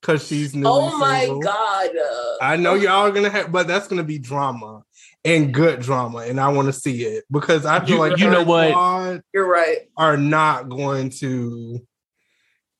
because 0.00 0.26
she's 0.26 0.54
new. 0.54 0.66
Oh 0.66 0.96
my 0.96 1.20
single. 1.24 1.40
god! 1.40 1.90
Uh, 1.94 2.36
I 2.40 2.56
know 2.56 2.72
y'all 2.72 3.04
are 3.06 3.10
gonna 3.10 3.28
have, 3.28 3.52
but 3.52 3.66
that's 3.66 3.86
gonna 3.86 4.02
be 4.02 4.18
drama 4.18 4.82
and 5.22 5.52
good 5.52 5.80
drama, 5.80 6.18
and 6.20 6.40
I 6.40 6.48
want 6.48 6.68
to 6.68 6.72
see 6.72 7.04
it 7.04 7.24
because 7.30 7.66
I 7.66 7.80
feel 7.80 7.96
You- 7.96 7.98
like 7.98 8.18
you 8.18 8.30
know 8.30 8.44
what? 8.44 9.20
You're 9.34 9.46
right. 9.46 9.80
are 9.98 10.16
not 10.16 10.70
going 10.70 11.10
to 11.20 11.80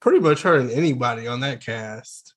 pretty 0.00 0.20
much 0.20 0.42
hurt 0.42 0.70
anybody 0.70 1.26
on 1.26 1.40
that 1.40 1.60
cast. 1.62 2.34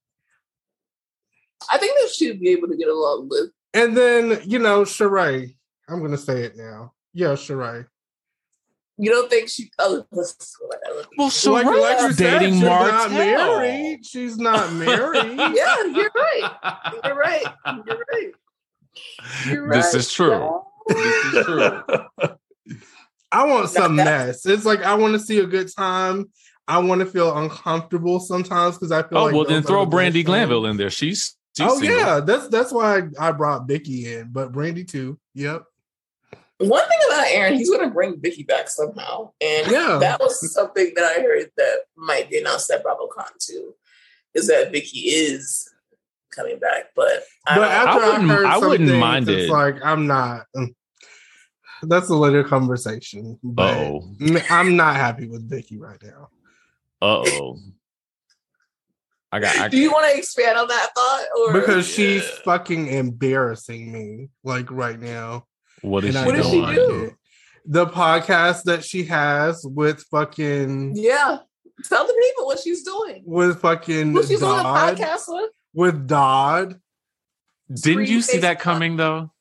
I 1.72 1.78
think 1.78 1.98
that 2.00 2.14
she'd 2.14 2.40
be 2.40 2.50
able 2.50 2.68
to 2.68 2.78
get 2.78 2.88
along 2.88 3.30
with. 3.30 3.52
And 3.74 3.96
then 3.96 4.42
you 4.46 4.60
know, 4.60 4.82
Sheree. 4.82 5.56
I'm 5.88 6.02
gonna 6.02 6.18
say 6.18 6.44
it 6.44 6.56
now. 6.56 6.94
Yeah, 7.14 7.30
Sheree. 7.30 7.86
You 9.02 9.12
don't 9.12 9.30
think 9.30 9.48
she? 9.48 9.72
Oh, 9.80 10.06
this 10.12 10.36
is 10.40 10.58
what 10.60 10.80
I 10.86 10.94
look. 10.94 11.08
Well, 11.18 11.30
so 11.30 11.54
like, 11.54 11.66
like 11.66 12.02
you 12.02 12.12
said, 12.12 12.40
dating 12.40 12.56
she's 12.56 12.64
not 12.64 13.12
married. 13.12 14.06
She's 14.06 14.38
not 14.38 14.74
married. 14.74 15.38
Yeah, 15.38 15.86
you're 15.86 16.12
right. 16.14 16.52
You're 17.06 17.16
right. 17.16 17.46
You're 17.86 18.04
right. 18.12 18.32
You're 19.46 19.72
This 19.72 19.94
is 19.94 20.12
true. 20.12 20.62
This 20.88 21.34
is 21.34 21.46
true. 21.46 21.82
I 23.32 23.46
want 23.46 23.70
some 23.70 23.96
Now 23.96 24.04
mess. 24.04 24.46
It's 24.46 24.66
like 24.66 24.84
I 24.84 24.96
want 24.96 25.14
to 25.14 25.20
see 25.20 25.40
a 25.40 25.46
good 25.46 25.74
time. 25.74 26.30
I 26.68 26.78
want 26.80 27.00
to 27.00 27.06
feel 27.06 27.36
uncomfortable 27.38 28.20
sometimes 28.20 28.78
because 28.78 28.92
I 28.92 29.02
feel 29.04 29.18
Oh 29.18 29.26
like 29.26 29.34
well, 29.34 29.46
then 29.46 29.64
throw 29.64 29.86
the 29.86 29.96
Brandi 29.96 30.26
Glanville 30.26 30.66
in 30.66 30.78
there. 30.78 30.90
She's, 30.90 31.20
she's 31.20 31.38
Oh 31.62 31.80
single. 31.80 31.98
yeah, 31.98 32.20
that's 32.20 32.48
that's 32.50 32.72
why 32.72 32.98
I, 33.20 33.30
I 33.30 33.32
brought 33.32 33.68
Vicki 33.68 34.14
in, 34.14 34.32
but 34.32 34.52
Brandi 34.52 34.88
too. 34.88 35.20
Yep. 35.36 35.64
One 36.60 36.88
thing 36.90 37.00
about 37.08 37.26
Aaron, 37.30 37.54
he's 37.54 37.70
going 37.70 37.88
to 37.88 37.94
bring 37.94 38.20
Vicki 38.20 38.44
back 38.44 38.68
somehow, 38.70 39.32
and 39.40 39.72
Yeah. 39.72 39.98
that 40.02 40.20
was 40.20 40.54
something 40.54 40.92
that 40.96 41.06
I 41.18 41.22
heard 41.22 41.50
that 41.56 41.76
might 41.96 42.30
be 42.30 42.38
announced 42.40 42.70
at 42.70 42.84
BravoCon 42.84 43.30
too, 43.40 43.74
is 44.34 44.48
that 44.48 44.72
Vicki 44.74 45.00
is 45.08 45.70
coming 46.36 46.60
back. 46.60 46.88
But 46.98 47.24
but 47.46 47.60
I, 47.64 47.68
after 47.68 48.04
I, 48.04 48.10
wouldn't- 48.12 48.30
heard 48.30 48.46
I 48.46 48.58
wouldn't 48.58 49.00
mind 49.00 49.30
it's 49.30 49.50
it. 49.50 49.50
like 49.50 49.76
I'm 49.84 50.06
not. 50.06 50.48
mm, 50.54 50.68
That's 51.84 52.10
a 52.10 52.16
later 52.16 52.44
conversation. 52.44 53.40
But 53.42 53.78
Uh-oh. 53.78 54.12
m- 54.20 54.44
I'm 54.50 54.76
not 54.76 54.98
happy 54.98 55.28
with 55.30 55.50
Vicki 55.50 55.78
right 55.78 56.02
now. 56.04 56.28
Uh 57.02 57.24
oh. 57.26 57.58
I 59.32 59.40
got. 59.40 59.58
I, 59.60 59.68
do 59.68 59.78
you 59.78 59.92
want 59.92 60.12
to 60.12 60.18
expand 60.18 60.58
on 60.58 60.68
that 60.68 60.90
thought? 60.96 61.26
Or 61.38 61.54
Because 61.54 61.88
she's 61.88 62.24
Yeah. 62.24 62.36
fucking 62.46 62.88
embarrassing 62.88 63.92
me, 63.92 64.30
like 64.44 64.70
right 64.72 65.00
now. 65.00 65.46
what 65.82 66.04
is 66.04 66.16
And 66.16 66.16
she 66.16 66.20
I 66.24 66.26
What 66.26 66.36
did 66.36 66.42
don't 66.44 66.70
she 66.70 66.76
do? 66.76 67.04
it. 67.06 67.16
The 67.66 67.86
podcast 67.86 68.64
that 68.64 68.84
she 68.84 69.04
has 69.06 69.64
with 69.64 70.02
fucking 70.10 70.94
yeah, 70.96 71.40
tell 71.88 72.08
the 72.08 72.14
people 72.14 72.46
what 72.48 72.60
she's 72.60 72.84
doing. 72.84 73.22
with 73.26 73.62
fucking 73.62 74.14
Who 74.14 74.24
she's 74.24 74.42
on 74.42 74.60
a 74.60 74.64
podcast 74.64 75.26
with? 75.28 75.52
with 75.74 76.08
Dodd. 76.08 76.80
Didn't 77.72 78.08
you 78.08 78.22
see 78.24 78.40
that 78.40 78.60
coming 78.60 78.98
though? 78.98 79.32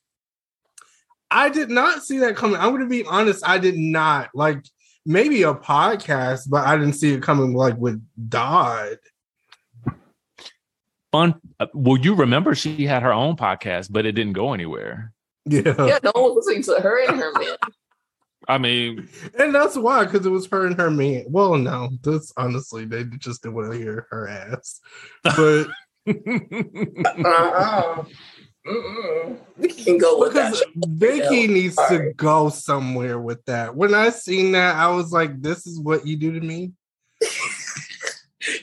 I 1.31 1.49
did 1.49 1.69
not 1.69 2.03
see 2.03 2.19
that 2.19 2.35
coming. 2.35 2.57
I'm 2.57 2.69
going 2.69 2.81
to 2.81 2.87
be 2.87 3.05
honest. 3.05 3.43
I 3.47 3.57
did 3.57 3.77
not 3.77 4.29
like 4.35 4.63
maybe 5.05 5.43
a 5.43 5.53
podcast, 5.53 6.41
but 6.49 6.65
I 6.67 6.75
didn't 6.77 6.93
see 6.93 7.13
it 7.13 7.21
coming 7.23 7.53
like 7.55 7.77
with 7.77 8.03
Dodd. 8.29 8.97
Fun. 11.11 11.35
uh, 11.59 11.67
Well, 11.73 11.97
you 11.97 12.13
remember 12.15 12.53
she 12.55 12.85
had 12.85 13.03
her 13.03 13.13
own 13.13 13.35
podcast, 13.35 13.91
but 13.91 14.05
it 14.05 14.11
didn't 14.13 14.33
go 14.33 14.53
anywhere. 14.53 15.11
Yeah. 15.45 15.61
Yeah, 15.65 15.99
no 16.03 16.11
one 16.13 16.35
was 16.35 16.45
listening 16.45 16.63
to 16.75 16.81
her 16.81 17.07
and 17.09 17.19
her 17.19 17.31
man. 17.33 17.55
I 18.47 18.57
mean, 18.57 19.09
And 19.37 19.53
that's 19.53 19.75
why, 19.75 20.05
because 20.05 20.25
it 20.25 20.29
was 20.29 20.47
her 20.47 20.65
and 20.67 20.77
her 20.79 20.89
man. 20.91 21.25
Well, 21.27 21.57
no, 21.57 21.89
that's 22.03 22.31
honestly, 22.37 22.85
they 22.85 23.03
just 23.17 23.43
didn't 23.43 23.55
want 23.55 23.71
to 23.73 23.77
hear 23.77 24.07
her 24.11 24.27
ass. 24.27 24.79
But 25.23 25.67
Uh-uh. 26.07 28.03
Mm-mm. 28.67 29.37
We 29.57 29.67
can 29.69 29.97
go 29.97 30.19
with 30.19 30.33
that. 30.33 30.51
because 30.51 30.63
Vicki 30.89 31.47
needs 31.47 31.75
to 31.75 31.85
Sorry. 31.87 32.13
go 32.13 32.49
somewhere 32.49 33.19
with 33.19 33.43
that. 33.45 33.75
When 33.75 33.93
I 33.93 34.09
seen 34.09 34.51
that, 34.51 34.75
I 34.75 34.89
was 34.91 35.11
like, 35.11 35.41
this 35.41 35.65
is 35.65 35.79
what 35.79 36.05
you 36.05 36.15
do 36.17 36.31
to 36.39 36.45
me. 36.45 36.73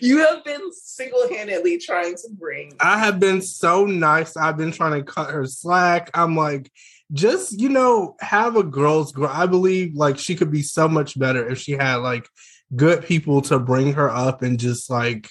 You 0.01 0.19
have 0.19 0.43
been 0.45 0.73
single-handedly 0.73 1.79
trying 1.79 2.15
to 2.17 2.29
bring. 2.33 2.73
I 2.81 2.99
have 2.99 3.21
been 3.21 3.43
so 3.43 3.85
nice. 3.85 4.37
I've 4.37 4.57
been 4.57 4.73
trying 4.73 4.93
to 4.93 5.03
cut 5.03 5.31
her 5.31 5.45
slack. 5.47 6.11
I'm 6.15 6.35
like, 6.35 6.71
just 7.13 7.61
you 7.61 7.69
know, 7.69 8.17
have 8.21 8.57
a 8.57 8.63
girl's 8.63 9.13
girl. 9.13 9.31
I 9.33 9.47
believe 9.47 9.95
like 9.95 10.19
she 10.19 10.35
could 10.35 10.51
be 10.51 10.63
so 10.63 10.89
much 10.89 11.19
better 11.19 11.47
if 11.49 11.59
she 11.59 11.73
had 11.73 11.97
like 11.97 12.27
good 12.75 13.05
people 13.05 13.43
to 13.43 13.59
bring 13.59 13.93
her 13.93 14.11
up 14.11 14.43
and 14.43 14.59
just 14.59 14.91
like 14.91 15.29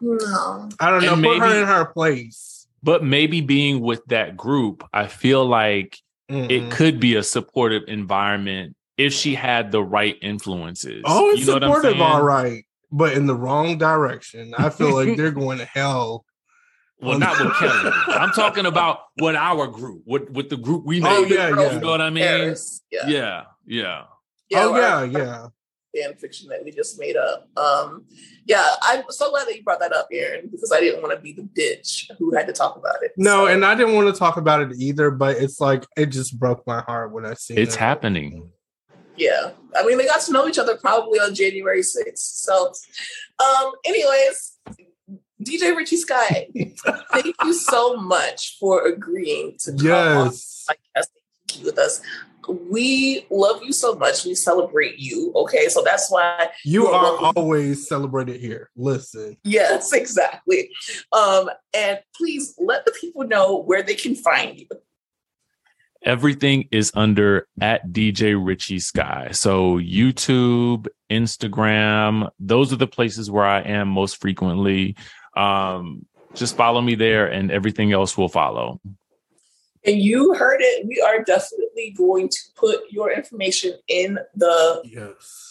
No. 0.00 0.68
I 0.80 0.90
don't 0.90 1.02
know, 1.02 1.14
And 1.14 1.22
put 1.22 1.38
her 1.38 1.46
maybe- 1.48 1.58
in 1.60 1.66
her 1.66 1.84
place. 1.86 2.66
but 2.82 3.02
maybe 3.04 3.40
being 3.40 3.80
with 3.80 4.04
that 4.06 4.36
group, 4.36 4.84
I 4.92 5.08
feel 5.08 5.44
like 5.44 5.98
Mm-mm. 6.30 6.44
it 6.50 6.60
mm-hmm. 6.62 6.70
could 6.70 7.00
be 7.00 7.16
a 7.16 7.22
supportive 7.22 7.82
environment 7.88 8.76
if 8.96 9.12
she 9.12 9.34
had 9.34 9.72
the 9.72 9.82
right 9.82 10.16
influences. 10.22 11.02
Oh, 11.04 11.30
it's 11.30 11.40
You 11.40 11.46
know 11.46 11.52
what 11.54 11.64
I'm 11.64 11.74
supportive, 11.74 12.00
all 12.00 12.22
right, 12.22 12.64
but 12.90 13.12
in 13.12 13.26
the 13.26 13.34
wrong 13.34 13.78
direction. 13.78 14.54
I 14.56 14.70
feel 14.70 14.94
like 14.94 15.16
they're 15.16 15.30
going 15.44 15.58
to 15.58 15.64
hell. 15.64 16.24
Well, 17.00 17.18
not 17.18 17.38
with 17.38 17.54
Kelly. 17.54 17.92
I'm 18.08 18.32
talking 18.32 18.66
about 18.66 18.98
what 19.18 19.36
our 19.36 19.68
group, 19.68 20.02
what 20.04 20.28
with 20.30 20.48
the 20.48 20.56
group 20.56 20.84
we 20.84 21.00
made. 21.00 21.08
Oh, 21.08 21.24
yeah, 21.24 21.50
girl 21.50 21.62
yeah. 21.64 21.72
You 21.74 21.80
know 21.80 21.90
what 21.90 22.00
I 22.00 22.10
mean? 22.10 22.24
Paris. 22.24 22.82
Yeah. 22.90 23.06
Yeah, 23.08 23.44
yeah. 23.66 24.04
oh 24.56 24.72
our- 24.72 25.06
yeah, 25.06 25.18
yeah. 25.18 25.46
fan 25.94 26.14
fiction 26.16 26.48
that 26.48 26.64
we 26.64 26.72
just 26.72 26.98
made 26.98 27.16
up. 27.16 27.48
Um, 27.56 28.04
yeah, 28.46 28.66
I'm 28.82 29.04
so 29.10 29.30
glad 29.30 29.46
that 29.46 29.54
you 29.56 29.62
brought 29.62 29.78
that 29.80 29.92
up, 29.92 30.08
Aaron, 30.12 30.48
because 30.50 30.72
I 30.72 30.80
didn't 30.80 31.00
want 31.02 31.14
to 31.14 31.20
be 31.22 31.32
the 31.32 31.42
bitch 31.42 32.10
who 32.18 32.34
had 32.34 32.46
to 32.48 32.52
talk 32.52 32.76
about 32.76 32.96
it. 33.02 33.12
No, 33.16 33.44
So, 33.44 33.46
and 33.46 33.64
I 33.64 33.74
didn't 33.76 33.94
want 33.94 34.12
to 34.12 34.18
talk 34.18 34.36
about 34.36 34.60
it 34.62 34.72
either, 34.78 35.10
but 35.12 35.36
it's 35.36 35.60
like 35.60 35.86
it 35.96 36.06
just 36.06 36.36
broke 36.38 36.66
my 36.66 36.80
heart 36.80 37.12
when 37.12 37.24
I 37.24 37.34
seen 37.34 37.58
It's 37.58 37.76
it. 37.76 37.78
happening. 37.78 38.50
Yeah, 39.18 39.50
I 39.76 39.84
mean, 39.84 39.98
they 39.98 40.06
got 40.06 40.20
to 40.22 40.32
know 40.32 40.46
each 40.46 40.58
other 40.58 40.76
probably 40.76 41.18
on 41.18 41.34
January 41.34 41.80
6th. 41.80 42.18
So, 42.18 42.72
um, 43.44 43.72
anyways, 43.84 44.58
DJ 45.42 45.76
Richie 45.76 45.96
Skye, 45.96 46.48
thank 47.12 47.34
you 47.44 47.52
so 47.52 47.96
much 47.96 48.56
for 48.58 48.86
agreeing 48.86 49.56
to 49.60 49.72
come 49.72 49.80
on 49.90 50.26
Yes. 50.26 50.66
podcast 50.70 51.06
and 51.56 51.64
with 51.64 51.78
us. 51.78 52.00
We 52.70 53.26
love 53.30 53.62
you 53.62 53.72
so 53.74 53.94
much. 53.94 54.24
We 54.24 54.34
celebrate 54.34 54.98
you. 54.98 55.32
Okay, 55.36 55.68
so 55.68 55.82
that's 55.84 56.10
why 56.10 56.48
You 56.64 56.86
are 56.86 57.02
welcome. 57.20 57.32
always 57.42 57.86
celebrated 57.86 58.40
here. 58.40 58.70
Listen. 58.74 59.36
Yes, 59.44 59.92
exactly. 59.92 60.70
Um, 61.12 61.50
and 61.74 62.00
please 62.16 62.54
let 62.58 62.86
the 62.86 62.92
people 62.98 63.24
know 63.24 63.58
where 63.62 63.82
they 63.82 63.94
can 63.94 64.14
find 64.14 64.58
you. 64.58 64.66
Everything 66.04 66.68
is 66.70 66.92
under 66.94 67.48
at 67.60 67.88
DJ 67.88 68.36
Richie 68.38 68.78
Skye. 68.78 69.30
So 69.32 69.78
YouTube, 69.78 70.86
Instagram, 71.10 72.30
those 72.38 72.72
are 72.72 72.76
the 72.76 72.86
places 72.86 73.30
where 73.30 73.44
I 73.44 73.62
am 73.62 73.88
most 73.88 74.20
frequently. 74.20 74.96
Um, 75.36 76.06
just 76.34 76.56
follow 76.56 76.80
me 76.80 76.94
there 76.94 77.26
and 77.26 77.50
everything 77.50 77.92
else 77.92 78.16
will 78.16 78.28
follow. 78.28 78.80
And 79.84 80.00
you 80.00 80.34
heard 80.34 80.60
it. 80.60 80.86
We 80.86 81.00
are 81.00 81.22
definitely 81.24 81.94
going 81.96 82.28
to 82.28 82.38
put 82.54 82.80
your 82.90 83.12
information 83.12 83.74
in 83.88 84.18
the 84.34 84.82
Yes. 84.84 85.47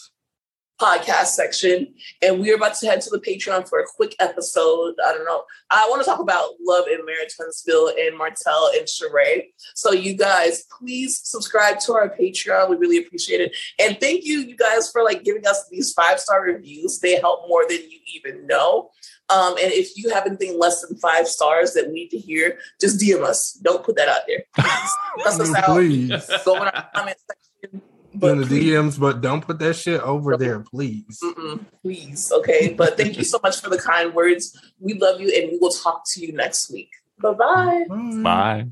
Podcast 0.80 1.26
section. 1.26 1.94
And 2.22 2.40
we're 2.40 2.56
about 2.56 2.74
to 2.74 2.86
head 2.86 3.00
to 3.02 3.10
the 3.10 3.18
Patreon 3.18 3.68
for 3.68 3.80
a 3.80 3.86
quick 3.96 4.14
episode. 4.20 4.94
I 5.04 5.12
don't 5.12 5.24
know. 5.24 5.44
I 5.70 5.86
want 5.88 6.02
to 6.02 6.06
talk 6.06 6.20
about 6.20 6.50
Love 6.60 6.86
and 6.86 7.04
Marriage 7.04 7.34
Huntsville 7.38 7.88
and 7.88 8.16
Martell 8.16 8.70
and 8.74 8.86
Sheree. 8.86 9.52
So 9.74 9.92
you 9.92 10.14
guys, 10.14 10.64
please 10.78 11.20
subscribe 11.22 11.80
to 11.80 11.94
our 11.94 12.08
Patreon. 12.08 12.70
We 12.70 12.76
really 12.76 12.98
appreciate 12.98 13.40
it. 13.40 13.56
And 13.78 13.98
thank 14.00 14.24
you, 14.24 14.40
you 14.40 14.56
guys, 14.56 14.90
for 14.90 15.04
like 15.04 15.24
giving 15.24 15.46
us 15.46 15.66
these 15.70 15.92
five 15.92 16.20
star 16.20 16.42
reviews. 16.42 17.00
They 17.00 17.16
help 17.20 17.48
more 17.48 17.64
than 17.68 17.78
you 17.78 17.98
even 18.14 18.46
know. 18.46 18.90
Um, 19.30 19.56
and 19.58 19.72
if 19.72 19.96
you 19.96 20.10
have 20.10 20.26
anything 20.26 20.58
less 20.58 20.86
than 20.86 20.96
five 20.98 21.28
stars 21.28 21.74
that 21.74 21.88
we 21.88 21.92
need 21.92 22.08
to 22.10 22.18
hear, 22.18 22.58
just 22.80 22.98
DM 22.98 23.22
us. 23.22 23.52
Don't 23.62 23.84
put 23.84 23.96
that 23.96 24.08
out 24.08 24.22
there. 24.26 24.44
Please. 24.54 24.90
Cuss 25.22 25.40
us 25.40 25.54
out. 25.54 25.66
Please. 25.66 26.30
Go 26.44 26.56
in 26.56 26.62
our 26.62 26.88
comment 26.94 27.16
section. 27.26 27.82
In 28.12 28.40
the 28.40 28.46
please, 28.46 28.72
DMs, 28.72 28.98
but 28.98 29.20
don't 29.20 29.44
put 29.44 29.58
that 29.58 29.74
shit 29.74 30.00
over 30.00 30.36
there, 30.36 30.60
please. 30.60 31.20
Mm-mm, 31.22 31.64
please, 31.82 32.32
okay. 32.32 32.74
But 32.74 32.96
thank 32.96 33.18
you 33.18 33.24
so 33.24 33.38
much 33.42 33.60
for 33.60 33.70
the 33.70 33.78
kind 33.78 34.14
words. 34.14 34.58
We 34.80 34.94
love 34.94 35.20
you, 35.20 35.28
and 35.28 35.52
we 35.52 35.58
will 35.58 35.70
talk 35.70 36.04
to 36.12 36.20
you 36.20 36.32
next 36.32 36.70
week. 36.70 36.90
Bye 37.20 37.32
bye. 37.32 37.84
Bye. 38.22 38.68